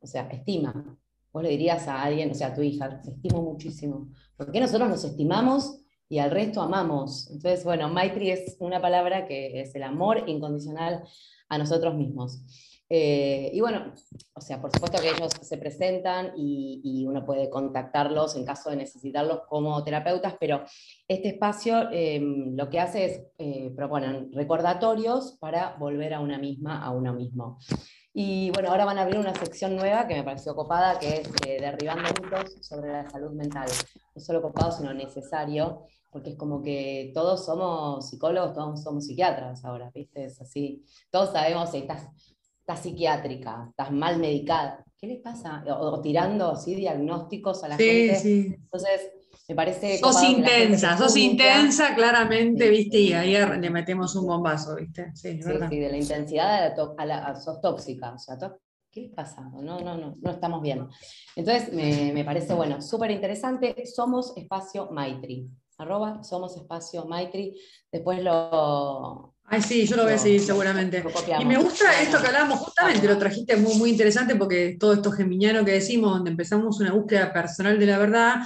o 0.00 0.06
sea, 0.06 0.28
estima. 0.28 0.96
Vos 1.32 1.42
le 1.42 1.48
dirías 1.48 1.88
a 1.88 2.04
alguien, 2.04 2.30
o 2.30 2.34
sea, 2.34 2.48
a 2.48 2.54
tu 2.54 2.62
hija, 2.62 3.02
te 3.02 3.10
estimo 3.10 3.42
muchísimo. 3.42 4.12
Porque 4.36 4.60
nosotros 4.60 4.88
nos 4.88 5.02
estimamos 5.02 5.80
y 6.08 6.20
al 6.20 6.30
resto 6.30 6.62
amamos. 6.62 7.28
Entonces, 7.32 7.64
bueno, 7.64 7.88
Maitri 7.88 8.30
es 8.30 8.56
una 8.60 8.80
palabra 8.80 9.26
que 9.26 9.60
es 9.60 9.74
el 9.74 9.82
amor 9.82 10.22
incondicional 10.28 11.02
a 11.48 11.58
nosotros 11.58 11.96
mismos. 11.96 12.44
Eh, 12.96 13.50
y 13.52 13.60
bueno, 13.60 13.92
o 14.34 14.40
sea, 14.40 14.60
por 14.60 14.70
supuesto 14.70 15.02
que 15.02 15.10
ellos 15.10 15.32
se 15.40 15.58
presentan 15.58 16.30
y, 16.36 17.04
uno 17.08 17.24
puede 17.26 17.50
contactarlos 17.50 18.36
en 18.36 18.44
caso 18.44 18.70
de 18.70 18.76
necesitarlos 18.76 19.40
como 19.48 19.82
terapeutas, 19.82 20.36
pero 20.38 20.62
este 21.08 21.30
espacio 21.30 21.90
em, 21.90 22.54
lo 22.54 22.70
que 22.70 22.78
hace 22.78 23.04
es 23.04 23.22
eh, 23.38 23.72
proponen 23.74 24.32
recordatorios 24.32 25.36
para 25.40 25.74
volver 25.76 26.14
a 26.14 26.20
una 26.20 26.38
misma, 26.38 26.84
a 26.84 26.92
uno 26.92 27.12
mismo. 27.12 27.58
Y 28.12 28.50
bueno, 28.52 28.70
ahora 28.70 28.84
van 28.84 28.98
a 28.98 29.02
abrir 29.02 29.18
una 29.18 29.34
sección 29.34 29.74
nueva 29.74 30.06
que 30.06 30.14
me 30.14 30.22
pareció 30.22 30.54
copada, 30.54 30.96
que 31.00 31.16
es 31.16 31.28
eh, 31.48 31.60
derribando 31.60 32.04
mitos 32.22 32.56
sobre 32.60 32.92
la 32.92 33.10
salud 33.10 33.32
mental. 33.32 33.68
No 34.14 34.20
solo 34.22 34.40
copado, 34.40 34.70
sino 34.70 34.94
necesario, 34.94 35.88
porque 36.10 36.30
es 36.30 36.36
como 36.36 36.62
que 36.62 37.10
todos 37.12 37.44
somos 37.44 38.08
psicólogos, 38.08 38.52
todos 38.52 38.84
somos 38.84 39.04
psiquiatras 39.04 39.64
ahora, 39.64 39.90
¿viste? 39.92 40.26
Es 40.26 40.40
así. 40.40 40.84
Todos 41.10 41.32
sabemos 41.32 41.74
estás, 41.74 42.08
estás 42.64 42.80
psiquiátrica, 42.80 43.66
estás 43.68 43.92
mal 43.92 44.18
medicada. 44.18 44.82
¿Qué 44.96 45.06
les 45.06 45.20
pasa? 45.20 45.62
O, 45.68 46.00
tirando 46.00 46.52
así 46.52 46.74
diagnósticos 46.74 47.62
a 47.62 47.68
la 47.68 47.76
gente. 47.76 48.14
Sí. 48.14 48.54
Entonces, 48.54 49.12
me 49.46 49.54
parece... 49.54 49.98
Sos 49.98 50.22
intensa, 50.22 50.96
sos 50.96 51.14
intensa 51.18 51.94
claramente, 51.94 52.70
¿viste? 52.70 52.98
Y 52.98 53.12
ahí 53.12 53.36
le 53.60 53.68
metemos 53.68 54.16
un 54.16 54.26
bombazo, 54.26 54.76
¿viste? 54.76 55.14
Sí, 55.14 55.42
sí, 55.42 55.78
de 55.78 55.90
la 55.90 55.96
intensidad 55.98 56.74
a 56.96 57.04
la, 57.04 57.36
sos 57.36 57.60
tóxica, 57.60 58.14
o 58.14 58.18
sea, 58.18 58.38
¿qué 58.90 59.02
les 59.02 59.10
pasa? 59.10 59.42
No, 59.42 59.80
no, 59.80 59.98
no, 59.98 60.14
no 60.18 60.30
estamos 60.30 60.62
bien. 60.62 60.88
Entonces, 61.36 61.70
me, 61.70 62.14
me 62.14 62.24
parece, 62.24 62.54
bueno, 62.54 62.80
súper 62.80 63.10
interesante. 63.10 63.74
Somos 63.84 64.34
Espacio 64.38 64.88
Maitri, 64.90 65.50
arroba 65.76 66.22
Somos 66.22 66.56
Espacio 66.56 67.04
Maitri. 67.04 67.60
Después 67.92 68.22
lo... 68.24 69.33
Ay, 69.46 69.60
sí, 69.62 69.86
yo 69.86 69.96
lo 69.96 70.04
voy 70.04 70.14
a 70.14 70.18
seguir 70.18 70.40
seguramente. 70.40 71.04
Y 71.38 71.44
me 71.44 71.58
gusta 71.58 72.00
esto 72.00 72.20
que 72.20 72.28
hablamos, 72.28 72.58
justamente 72.60 73.06
lo 73.06 73.18
trajiste 73.18 73.56
muy, 73.56 73.74
muy 73.74 73.90
interesante 73.90 74.36
porque 74.36 74.76
todo 74.78 74.94
esto 74.94 75.12
geminiano 75.12 75.64
que 75.64 75.72
decimos, 75.72 76.12
donde 76.12 76.30
empezamos 76.30 76.80
una 76.80 76.92
búsqueda 76.92 77.32
personal 77.32 77.78
de 77.78 77.86
la 77.86 77.98
verdad, 77.98 78.36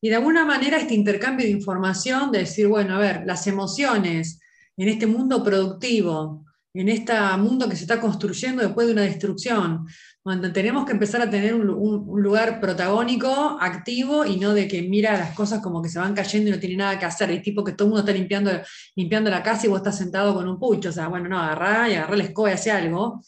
y 0.00 0.08
de 0.08 0.16
alguna 0.16 0.44
manera 0.44 0.78
este 0.78 0.94
intercambio 0.94 1.46
de 1.46 1.52
información, 1.52 2.30
de 2.32 2.40
decir, 2.40 2.68
bueno, 2.68 2.96
a 2.96 2.98
ver, 2.98 3.22
las 3.26 3.46
emociones 3.46 4.40
en 4.76 4.88
este 4.88 5.06
mundo 5.06 5.42
productivo, 5.42 6.44
en 6.74 6.88
este 6.88 7.14
mundo 7.38 7.68
que 7.68 7.76
se 7.76 7.82
está 7.82 8.00
construyendo 8.00 8.62
después 8.62 8.86
de 8.86 8.92
una 8.92 9.02
destrucción, 9.02 9.86
cuando 10.26 10.52
tenemos 10.52 10.84
que 10.84 10.90
empezar 10.90 11.22
a 11.22 11.30
tener 11.30 11.54
un, 11.54 12.20
lugar 12.20 12.58
protagónico, 12.60 13.58
activo, 13.60 14.26
y 14.26 14.38
no 14.38 14.54
de 14.54 14.66
que 14.66 14.82
mira 14.82 15.16
las 15.16 15.36
cosas 15.36 15.62
como 15.62 15.80
que 15.80 15.88
se 15.88 16.00
van 16.00 16.16
cayendo 16.16 16.50
y 16.50 16.52
no 16.52 16.58
tiene 16.58 16.78
nada 16.78 16.98
que 16.98 17.04
hacer, 17.04 17.30
y 17.30 17.40
tipo 17.40 17.62
que 17.62 17.74
todo 17.74 17.86
el 17.86 17.90
mundo 17.90 18.00
está 18.00 18.18
limpiando, 18.18 18.50
limpiando 18.96 19.30
la 19.30 19.40
casa 19.40 19.66
y 19.66 19.68
vos 19.68 19.78
estás 19.78 19.96
sentado 19.96 20.34
con 20.34 20.48
un 20.48 20.58
pucho, 20.58 20.88
o 20.88 20.92
sea, 20.92 21.06
bueno, 21.06 21.28
no, 21.28 21.38
agarrá 21.38 21.88
y 21.88 21.94
agarrá 21.94 22.16
la 22.16 22.24
escoba 22.24 22.50
y 22.50 22.54
hace 22.54 22.72
algo 22.72 23.22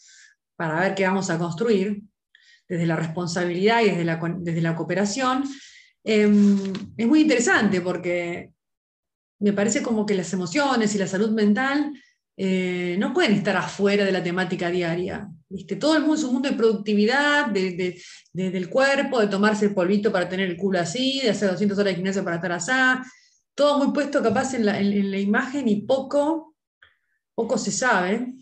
para 0.57 0.77
ver 0.81 0.93
qué 0.93 1.05
vamos 1.05 1.29
a 1.29 1.37
construir, 1.37 2.01
desde 2.67 2.85
la 2.85 2.97
responsabilidad 2.97 3.81
y 3.81 3.91
desde 3.91 4.61
la, 4.61 4.75
cooperación, 4.75 5.45
Em, 6.03 6.73
es 6.97 7.07
muy 7.07 7.21
interesante 7.21 7.81
porque 7.81 8.51
me 9.39 9.53
parece 9.53 9.81
como 9.83 10.05
que 10.05 10.15
las 10.15 10.31
emociones 10.33 10.95
y 10.95 10.97
la 10.97 11.07
salud 11.07 11.31
mental 11.31 11.93
eh, 12.41 12.95
no 12.97 13.13
pueden 13.13 13.33
estar 13.33 13.57
afuera 13.57 14.05
de 14.05 14.13
la 14.13 14.23
temática 14.23 14.69
diaria. 14.69 15.27
Todo 15.77 15.97
el 15.97 16.03
mundo 16.03 16.15
es 16.15 16.23
un 16.23 16.33
mundo 16.33 16.49
de 16.49 16.55
productividad, 16.55 17.47
de, 17.47 18.01
del 18.31 18.69
cuerpo, 18.69 19.19
de 19.19 19.27
tomarse 19.27 19.65
el 19.65 19.73
polvito 19.73 20.09
para 20.09 20.29
tener 20.29 20.49
el 20.49 20.55
culo 20.55 20.79
así, 20.79 21.19
de 21.21 21.31
hacer 21.31 21.51
200 21.51 21.77
horas 21.77 21.91
de 21.91 21.95
gimnasio 21.95 22.23
para 22.23 22.37
estar 22.37 22.53
así. 22.53 22.71
Todo 23.53 23.83
muy 23.83 23.93
puesto 23.93 24.23
capaz 24.23 24.53
en 24.53 24.65
la, 24.65 24.79
imagen 25.19 25.67
y 25.67 25.81
poco, 25.81 26.55
poco 27.35 27.57
se 27.57 27.73
sabe 27.73 28.33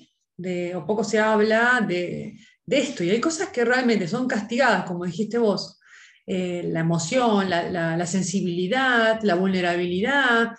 o 0.75 0.85
poco 0.85 1.03
se 1.03 1.17
habla 1.17 1.83
de, 1.87 2.37
de 2.67 2.77
esto. 2.77 3.03
Y 3.03 3.09
hay 3.09 3.19
cosas 3.19 3.49
que 3.49 3.65
realmente 3.65 4.07
son 4.07 4.27
castigadas, 4.27 4.85
como 4.85 5.05
dijiste 5.05 5.39
vos, 5.39 5.79
eh, 6.29 6.61
la 6.65 6.81
emoción, 6.81 7.49
la, 7.49 8.05
sensibilidad, 8.05 9.21
la 9.23 9.35
vulnerabilidad. 9.35 10.51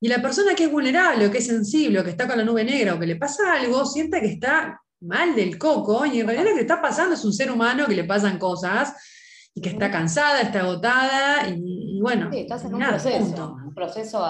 Y 0.00 0.08
la 0.08 0.20
persona 0.20 0.54
que 0.54 0.64
es 0.64 0.70
vulnerable 0.70 1.26
o 1.26 1.30
que 1.30 1.38
es 1.38 1.46
sensible 1.46 2.00
o 2.00 2.04
que 2.04 2.10
está 2.10 2.26
con 2.26 2.36
la 2.36 2.44
nube 2.44 2.64
negra 2.64 2.94
o 2.94 2.98
que 2.98 3.06
le 3.06 3.16
pasa 3.16 3.54
algo, 3.54 3.84
sienta 3.86 4.20
que 4.20 4.26
está 4.26 4.80
mal 5.00 5.34
del 5.34 5.58
coco 5.58 6.04
y 6.06 6.20
en 6.20 6.26
realidad 6.26 6.50
lo 6.50 6.54
que 6.54 6.62
está 6.62 6.80
pasando 6.80 7.14
es 7.14 7.24
un 7.24 7.32
ser 7.32 7.50
humano 7.50 7.86
que 7.86 7.94
le 7.94 8.04
pasan 8.04 8.38
cosas 8.38 8.94
y 9.54 9.60
que 9.60 9.70
está 9.70 9.90
cansada, 9.90 10.42
está 10.42 10.60
agotada 10.60 11.48
y, 11.48 11.98
bueno. 12.00 12.30
Sí, 12.30 12.40
estás 12.40 12.64
en 12.64 12.74
un 12.74 12.82
proceso, 12.82 13.56
un 13.64 13.74
proceso 13.74 14.24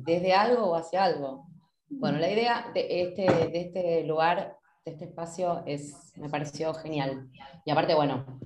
desde 0.00 0.32
algo 0.32 0.70
o 0.70 0.76
hacia 0.76 1.04
algo. 1.04 1.46
Bueno, 1.90 2.18
la 2.18 2.30
idea 2.30 2.70
de 2.72 3.02
este, 3.02 3.22
de 3.22 3.60
este 3.60 4.04
lugar, 4.04 4.56
de 4.84 4.92
este 4.92 5.04
espacio, 5.04 5.62
es, 5.66 5.94
me 6.16 6.30
pareció 6.30 6.72
genial. 6.72 7.28
Y 7.66 7.70
aparte, 7.70 7.94
bueno, 7.94 8.40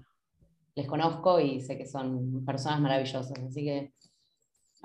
les 0.74 0.86
conozco 0.88 1.38
y 1.38 1.60
sé 1.60 1.78
que 1.78 1.86
son 1.86 2.44
personas 2.44 2.80
maravillosas. 2.80 3.38
Así 3.48 3.64
que 3.64 3.92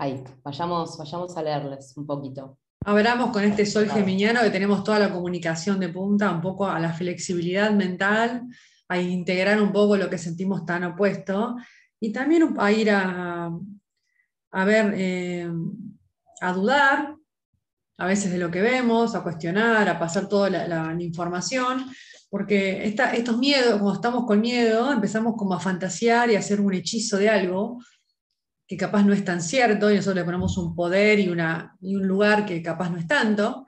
ahí, 0.02 0.24
vayamos, 0.44 0.98
vayamos 0.98 1.38
a 1.38 1.44
leerles 1.44 1.96
un 1.96 2.08
poquito. 2.08 2.58
Abramos 2.84 3.30
con 3.30 3.44
este 3.44 3.68
sol 3.68 3.88
geminiano 3.88 4.42
que 4.42 4.50
tenemos 4.50 4.84
toda 4.84 4.98
la 4.98 5.14
comunicación 5.14 5.80
de 5.80 5.90
punta, 5.90 6.32
un 6.32 6.42
poco 6.42 6.66
a 6.66 6.80
la 6.80 6.92
flexibilidad 6.92 7.72
mental, 7.72 8.48
a 8.90 9.00
integrar 9.00 9.62
un 9.62 9.72
poco 9.72 9.96
lo 9.96 10.10
que 10.10 10.18
sentimos 10.18 10.66
tan 10.66 10.84
opuesto 10.86 11.56
y 12.00 12.12
también 12.12 12.56
a 12.58 12.72
ir 12.72 12.90
a, 12.90 13.52
a 14.52 14.66
ver, 14.66 14.94
eh, 14.98 15.48
a 16.42 16.54
dudar 16.54 17.16
a 18.00 18.06
veces 18.08 18.32
de 18.32 18.40
lo 18.40 18.50
que 18.50 18.62
vemos, 18.62 19.14
a 19.14 19.22
cuestionar, 19.22 19.88
a 19.88 20.00
pasar 20.00 20.28
toda 20.28 20.50
la 20.50 20.96
información 21.00 21.86
porque 22.32 22.86
estos 22.86 23.38
miedos, 23.38 23.74
cuando 23.74 23.94
estamos 23.94 24.26
con 24.26 24.40
miedo, 24.40 24.90
empezamos 24.90 25.36
como 25.36 25.54
a 25.54 25.60
fantasear 25.60 26.32
y 26.32 26.38
a 26.38 26.40
hacer 26.40 26.62
un 26.62 26.74
hechizo 26.74 27.18
de 27.18 27.30
algo 27.30 27.84
que 28.72 28.78
capaz 28.78 29.04
no 29.04 29.12
es 29.12 29.26
tan 29.26 29.42
cierto, 29.42 29.92
y 29.92 29.96
nosotros 29.96 30.16
le 30.16 30.24
ponemos 30.24 30.58
un 30.58 30.74
poder 30.74 31.20
y, 31.20 31.28
una, 31.28 31.76
y 31.82 31.98
un 31.98 32.08
lugar 32.08 32.46
que 32.46 32.64
capaz 32.64 32.90
no 32.90 33.00
es 33.00 33.06
tanto. 33.06 33.68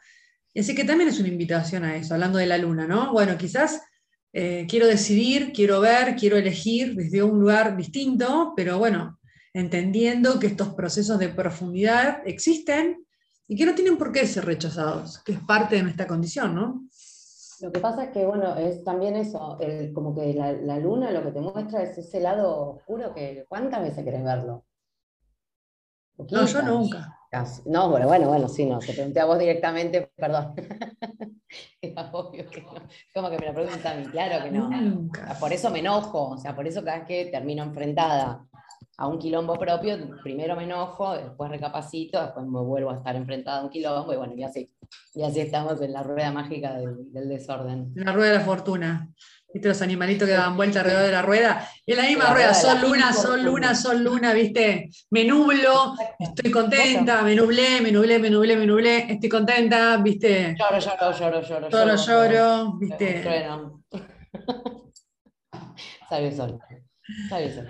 Y 0.54 0.62
así 0.62 0.74
que 0.74 0.86
también 0.86 1.10
es 1.10 1.20
una 1.20 1.28
invitación 1.28 1.84
a 1.84 1.98
eso, 1.98 2.14
hablando 2.14 2.38
de 2.38 2.46
la 2.46 2.58
luna, 2.58 2.88
¿no? 2.88 3.12
Bueno, 3.12 3.38
quizás 3.38 3.82
eh, 4.32 4.66
quiero 4.70 4.88
decidir, 4.88 5.52
quiero 5.52 5.82
ver, 5.82 6.16
quiero 6.16 6.38
elegir 6.38 6.96
desde 6.96 7.22
un 7.22 7.38
lugar 7.38 7.76
distinto, 7.76 8.54
pero 8.56 8.78
bueno, 8.78 9.20
entendiendo 9.54 10.40
que 10.40 10.48
estos 10.48 10.74
procesos 10.74 11.20
de 11.20 11.28
profundidad 11.28 12.22
existen 12.26 13.06
y 13.46 13.58
que 13.58 13.66
no 13.66 13.76
tienen 13.76 13.98
por 13.98 14.14
qué 14.14 14.26
ser 14.26 14.46
rechazados, 14.46 15.22
que 15.26 15.34
es 15.34 15.40
parte 15.42 15.76
de 15.76 15.84
nuestra 15.84 16.08
condición, 16.08 16.56
¿no? 16.56 16.88
Lo 17.60 17.74
que 17.74 17.82
pasa 17.82 18.06
es 18.06 18.12
que, 18.12 18.26
bueno, 18.26 18.56
es 18.56 18.86
también 18.86 19.18
eso, 19.18 19.58
como 19.94 20.16
que 20.16 20.34
la, 20.34 20.80
luna 20.80 21.12
lo 21.12 21.24
que 21.24 21.32
te 21.32 21.42
muestra 21.42 21.84
es 21.84 21.98
ese 21.98 22.22
lado 22.22 22.70
oscuro 22.70 23.14
que, 23.14 23.44
¿cuántas 23.50 23.82
veces 23.82 24.06
querés 24.06 24.24
verlo? 24.24 24.64
No, 26.18 26.46
yo 26.46 26.62
nunca. 26.62 27.18
No, 27.66 27.90
bueno, 27.90 28.08
bueno, 28.08 28.28
bueno, 28.28 28.48
sí, 28.48 28.64
no, 28.66 28.78
te 28.78 28.94
pregunté 28.94 29.20
a 29.20 29.26
vos 29.26 29.40
directamente, 29.40 30.12
perdón. 30.16 30.54
Era 31.82 32.10
obvio 32.12 32.48
que 32.48 32.62
no. 32.62 32.74
Como 33.14 33.30
que 33.32 33.40
me 33.40 33.48
lo 33.48 33.54
preguntan 33.56 33.98
a 33.98 34.00
mí, 34.00 34.06
claro 34.08 34.44
que 34.44 34.52
no. 34.52 34.70
Nunca. 34.70 35.36
Por 35.40 35.52
eso 35.52 35.72
me 35.72 35.80
enojo, 35.80 36.30
o 36.30 36.38
sea, 36.38 36.56
por 36.56 36.68
eso 36.68 36.84
cada 36.84 37.00
vez 37.00 37.08
que 37.08 37.26
termino 37.26 37.64
enfrentada 37.64 38.46
a 38.98 39.08
un 39.08 39.18
quilombo 39.18 39.58
propio, 39.58 39.98
primero 40.22 40.56
me 40.56 40.66
enojo, 40.66 41.16
después 41.16 41.50
recapacito, 41.50 42.22
después 42.22 42.46
me 42.46 42.62
vuelvo 42.62 42.92
a 42.92 42.98
estar 42.98 43.16
enfrentada 43.16 43.62
a 43.62 43.64
un 43.64 43.70
quilombo 43.72 44.14
y 44.14 44.18
bueno, 44.18 44.34
y 44.36 44.44
así. 44.44 44.72
Y 45.16 45.24
así 45.24 45.40
estamos 45.40 45.82
en 45.82 45.92
la 45.92 46.04
rueda 46.04 46.32
mágica 46.32 46.74
del, 46.76 47.28
desorden. 47.28 47.94
En 47.96 48.06
la 48.06 48.12
rueda 48.12 48.34
de 48.34 48.38
la 48.38 48.46
fortuna. 48.46 49.10
¿Viste? 49.54 49.70
Los 49.70 49.82
animalitos 49.82 50.28
que 50.28 50.34
daban 50.34 50.58
vuelta 50.58 50.80
alrededor 50.80 51.06
de 51.06 51.12
la 51.12 51.22
rueda. 51.22 51.70
Es 51.86 51.96
la 51.96 52.04
misma 52.04 52.34
rueda, 52.34 52.54
sol, 52.54 52.82
luna, 52.82 53.14
sol, 53.14 53.44
luna, 53.44 53.76
sol, 53.76 54.04
luna, 54.04 54.34
¿viste? 54.34 54.90
Me 55.12 55.24
nublo, 55.26 55.94
estoy 56.20 56.52
contenta, 56.52 57.22
me 57.22 57.36
nublé, 57.36 57.80
me 57.82 57.92
nublé, 57.92 58.20
me 58.20 58.30
nublé, 58.30 58.58
me 58.58 58.66
nublé, 58.66 59.12
estoy 59.12 59.30
contenta, 59.30 59.98
¿viste? 59.98 60.56
Lloro, 60.58 60.80
lloro, 60.80 61.12
lloro, 61.12 61.42
lloro. 61.42 61.70
Lloro, 61.70 61.96
lloro, 61.96 62.78
¿viste? 62.80 63.24
Sale 66.10 66.28
el 66.28 66.36
sol. 66.36 66.60
Sale 67.30 67.46
el 67.46 67.54
sol. 67.54 67.68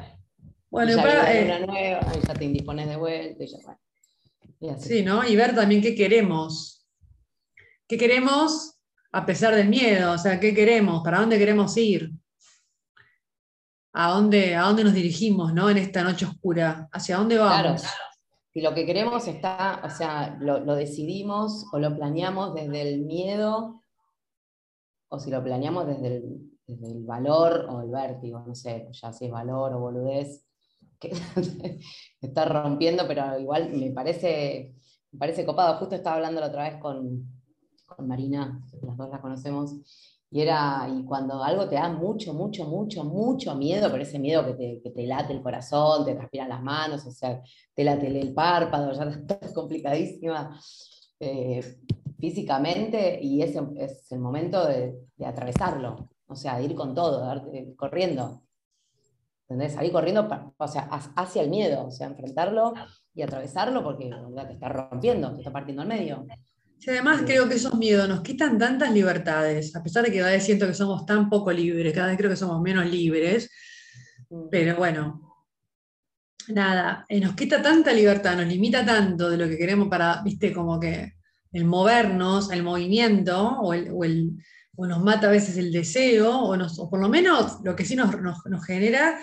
Bueno, 0.70 0.92
y 0.92 0.94
y 0.94 0.98
ya 0.98 1.04
para, 1.04 1.34
eh, 1.34 1.46
una 1.46 1.60
nueva, 1.60 2.12
y 2.16 2.28
ya 2.28 2.34
te 2.34 2.46
indispones 2.46 2.88
de 2.88 2.96
vuelta 2.96 3.44
y 3.44 3.48
ya 3.48 3.58
bueno. 3.64 3.80
Y 4.60 4.70
así. 4.70 4.90
Sí, 4.90 5.04
¿no? 5.04 5.28
Y 5.28 5.36
ver 5.36 5.54
también 5.54 5.82
qué 5.82 5.94
queremos. 5.94 6.88
¿Qué 7.88 7.98
queremos 7.98 8.73
a 9.14 9.26
pesar 9.26 9.56
del 9.56 9.70
miedo? 9.70 10.12
O 10.12 10.18
sea, 10.18 10.40
¿qué 10.40 10.54
queremos? 10.54 11.04
¿Para 11.04 11.20
dónde 11.20 11.38
queremos 11.38 11.78
ir? 11.78 12.12
¿A 13.94 14.12
dónde, 14.12 14.56
a 14.56 14.64
dónde 14.64 14.84
nos 14.84 14.94
dirigimos, 14.94 15.54
¿no? 15.54 15.70
En 15.70 15.78
esta 15.78 16.04
noche 16.04 16.26
oscura. 16.26 16.90
¿Hacia 16.92 17.18
dónde 17.18 17.36
Claro, 17.36 17.70
vamos? 17.70 17.86
si 18.52 18.62
lo 18.62 18.74
que 18.74 18.86
queremos 18.88 19.28
está, 19.28 19.82
o 19.84 19.90
sea, 19.90 20.36
lo, 20.40 20.76
decidimos 20.76 21.68
o 21.72 21.80
lo 21.80 21.96
planeamos 21.96 22.56
desde 22.56 22.82
el 22.82 23.02
miedo, 23.02 23.84
o 25.10 25.20
si 25.20 25.30
lo 25.30 25.44
planeamos 25.44 25.86
desde 25.86 26.18
el, 26.18 26.52
desde 26.66 26.92
el 26.92 27.04
valor 27.04 27.68
o 27.70 27.82
el 27.82 27.92
vértigo, 27.92 28.44
no 28.46 28.56
sé, 28.56 28.88
ya 28.92 29.14
si 29.14 29.26
es 29.26 29.32
valor 29.32 29.74
o 29.74 29.80
boludez, 29.80 30.44
que 31.00 31.12
está 32.22 32.46
rompiendo, 32.46 33.08
pero 33.08 33.38
igual 33.40 33.72
me 33.74 33.92
parece, 33.92 34.74
me 35.12 35.20
parece 35.20 35.46
copado. 35.46 35.78
Justo 35.78 35.96
estaba 35.96 36.16
hablando 36.16 36.42
la 36.42 36.48
otra 36.48 36.70
vez 36.70 36.80
con, 36.82 37.33
con 37.96 38.08
Marina, 38.08 38.62
las 38.82 38.98
dos 38.98 39.10
la 39.10 39.22
conocemos, 39.22 39.76
y 40.30 40.42
era, 40.42 40.88
y 40.92 41.04
cuando 41.06 41.44
algo 41.44 41.70
te 41.70 41.76
da 41.76 41.90
mucho, 41.90 42.34
mucho, 42.34 42.66
mucho, 42.66 43.04
mucho 43.04 43.56
miedo, 43.56 43.90
pero 43.92 44.02
ese 44.04 44.18
miedo 44.18 44.44
que 44.46 44.82
te, 44.94 45.06
late 45.08 45.32
el 45.34 45.44
corazón, 45.44 46.06
te 46.06 46.16
transpiran 46.16 46.50
las 46.50 46.64
manos, 46.64 47.06
o 47.06 47.12
sea, 47.12 47.42
te 47.76 47.84
late 47.84 48.08
el 48.20 48.34
párpado, 48.34 48.92
ya 48.94 49.04
estás 49.10 49.54
complicadísima 49.54 50.60
eh, 51.20 51.78
físicamente, 52.20 53.20
y 53.22 53.42
ese 53.44 53.62
es 53.78 54.12
el 54.12 54.20
momento 54.20 54.66
de, 54.68 54.98
atravesarlo, 55.24 56.10
o 56.28 56.36
sea, 56.36 56.58
de 56.58 56.64
ir 56.66 56.76
con 56.76 56.96
todo, 56.96 57.20
de 57.22 57.26
darte- 57.28 57.76
corriendo. 57.76 58.42
¿Entendés? 59.48 59.74
Salir 59.74 59.92
corriendo 59.92 60.28
o 60.58 60.68
sea, 60.68 60.88
ha- 60.90 61.14
hacia 61.22 61.42
el 61.44 61.50
miedo, 61.50 61.86
o 61.86 61.92
sea, 61.92 62.08
enfrentarlo 62.08 62.74
y 63.14 63.22
atravesarlo 63.22 63.84
porque 63.84 64.10
te 64.10 64.54
está 64.54 64.70
rompiendo, 64.70 65.32
te 65.34 65.40
está 65.42 65.52
partiendo 65.52 65.82
al 65.84 65.88
medio. 65.88 66.26
Sí, 66.80 66.90
además 66.90 67.22
creo 67.26 67.48
que 67.48 67.56
esos 67.56 67.76
miedos 67.76 68.10
nos 68.10 68.22
quitan 68.22 68.58
tantas 68.58 68.92
libertades, 68.92 69.74
a 69.76 69.82
pesar 69.82 70.04
de 70.04 70.12
que 70.12 70.20
cada 70.20 70.32
vez 70.32 70.44
siento 70.44 70.68
que 70.68 70.74
somos 70.74 71.06
tan 71.06 71.30
poco 71.30 71.52
libres, 71.52 71.94
cada 71.94 72.08
vez 72.08 72.18
creo 72.18 72.30
que 72.30 72.36
somos 72.36 72.62
menos 72.62 72.86
libres, 72.86 73.50
Mm. 74.30 74.50
pero 74.52 74.76
bueno, 74.76 75.22
nada, 76.50 77.06
eh, 77.08 77.20
nos 77.22 77.36
quita 77.36 77.62
tanta 77.62 77.94
libertad, 77.94 78.36
nos 78.36 78.48
limita 78.48 78.86
tanto 78.86 79.30
de 79.30 79.38
lo 79.38 79.48
que 79.48 79.58
queremos 79.58 79.88
para, 79.88 80.22
viste, 80.24 80.52
como 80.54 80.80
que 80.80 81.14
el 81.54 81.66
movernos, 81.66 82.52
el 82.52 82.64
movimiento, 82.64 83.60
o, 83.60 83.74
el, 83.74 83.90
o, 83.92 84.04
el- 84.04 84.32
o 84.76 84.86
nos 84.88 85.02
mata 85.04 85.28
a 85.28 85.32
veces 85.32 85.56
el 85.58 85.72
deseo, 85.72 86.38
o, 86.38 86.58
nos- 86.58 86.80
o 86.80 86.90
por 86.90 87.00
lo 87.00 87.08
menos 87.08 87.60
lo 87.64 87.76
que 87.76 87.86
sí 87.86 87.96
nos, 87.96 88.20
nos- 88.22 88.46
nos 88.48 88.66
genera 88.66 89.20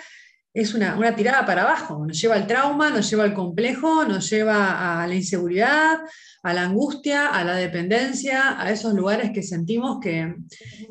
es 0.52 0.74
una, 0.74 0.96
una 0.96 1.14
tirada 1.14 1.46
para 1.46 1.62
abajo, 1.62 2.04
nos 2.06 2.20
lleva 2.20 2.34
al 2.34 2.46
trauma, 2.46 2.90
nos 2.90 3.08
lleva 3.08 3.22
al 3.24 3.34
complejo, 3.34 4.04
nos 4.04 4.28
lleva 4.28 5.02
a 5.02 5.06
la 5.06 5.14
inseguridad, 5.14 5.98
a 6.42 6.52
la 6.52 6.62
angustia, 6.62 7.28
a 7.28 7.44
la 7.44 7.54
dependencia, 7.54 8.60
a 8.60 8.70
esos 8.70 8.94
lugares 8.94 9.30
que 9.32 9.42
sentimos 9.44 9.98
que, 10.00 10.34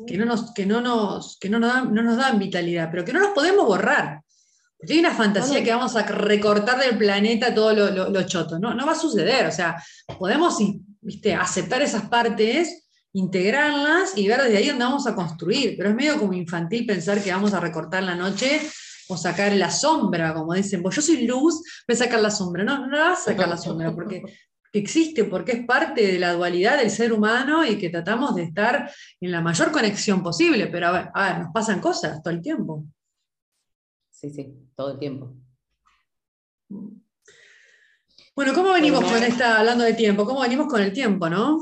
que 0.06 0.16
no, 0.16 0.24
nos, 0.24 0.54
que 0.54 0.64
no, 0.64 0.80
nos, 0.80 1.38
que 1.38 1.50
no, 1.50 1.58
nos 1.58 1.72
dan, 1.74 1.92
no 1.94 2.02
nos 2.02 2.16
dan 2.16 2.38
vitalidad, 2.38 2.88
pero 2.90 3.04
que 3.04 3.12
no 3.12 3.20
nos 3.20 3.30
podemos 3.30 3.66
borrar. 3.66 4.20
Porque 4.78 4.94
hay 4.94 5.00
una 5.00 5.12
fantasía 5.12 5.58
No, 5.58 5.64
que 5.64 5.70
vamos 5.74 5.94
a 5.94 6.02
recortar 6.04 6.78
del 6.80 6.96
planeta 6.96 7.54
todo 7.54 7.74
lo, 7.74 7.90
lo- 7.90 8.08
lo 8.08 8.22
choto. 8.22 8.58
No, 8.58 8.72
no 8.72 8.86
va 8.86 8.92
a 8.92 8.94
suceder. 8.94 9.46
O 9.46 9.52
sea, 9.52 9.76
podemos 10.18 10.56
¿viste? 11.02 11.34
aceptar 11.34 11.82
esas 11.82 12.08
partes, 12.08 12.88
integrarlas 13.12 14.16
y 14.16 14.26
ver 14.26 14.40
desde 14.42 14.56
ahí 14.56 14.68
dónde 14.68 14.84
vamos 14.86 15.06
a 15.06 15.14
construir. 15.14 15.74
Pero 15.76 15.90
es 15.90 15.94
medio 15.94 16.18
como 16.18 16.32
infantil 16.32 16.86
pensar 16.86 17.22
que 17.22 17.30
vamos 17.30 17.52
a 17.52 17.60
recortar 17.60 18.02
la 18.04 18.14
noche 18.14 18.58
o 19.10 19.16
sacar 19.16 19.52
la 19.52 19.70
sombra, 19.70 20.32
como 20.32 20.54
dicen, 20.54 20.82
pues 20.82 20.96
yo 20.96 21.02
soy 21.02 21.26
luz, 21.26 21.62
voy 21.86 21.94
a 21.94 21.96
sacar 21.96 22.20
la 22.20 22.30
sombra. 22.30 22.64
No, 22.64 22.86
no 22.86 22.96
vas 22.98 23.20
a 23.20 23.32
sacar 23.32 23.48
la 23.48 23.56
sombra, 23.56 23.94
porque 23.94 24.22
que 24.72 24.78
existe, 24.78 25.24
porque 25.24 25.52
es 25.52 25.66
parte 25.66 26.06
de 26.06 26.18
la 26.18 26.32
dualidad 26.32 26.78
del 26.78 26.90
ser 26.90 27.12
humano 27.12 27.64
y 27.64 27.76
que 27.76 27.90
tratamos 27.90 28.36
de 28.36 28.44
estar 28.44 28.88
en 29.20 29.32
la 29.32 29.40
mayor 29.40 29.72
conexión 29.72 30.22
posible. 30.22 30.68
Pero 30.68 30.88
a 30.88 30.92
ver, 30.92 31.08
a 31.12 31.28
ver, 31.28 31.42
nos 31.42 31.52
pasan 31.52 31.80
cosas 31.80 32.22
todo 32.22 32.32
el 32.32 32.40
tiempo. 32.40 32.84
Sí, 34.10 34.30
sí, 34.30 34.54
todo 34.76 34.92
el 34.92 34.98
tiempo. 34.98 35.34
Bueno, 38.36 38.54
¿cómo 38.54 38.72
venimos 38.72 39.00
Bueno. 39.00 39.16
con 39.16 39.24
esta, 39.24 39.58
hablando 39.58 39.82
de 39.82 39.94
tiempo? 39.94 40.24
¿Cómo 40.24 40.40
venimos 40.40 40.68
con 40.68 40.80
el 40.80 40.92
tiempo, 40.92 41.28
no? 41.28 41.58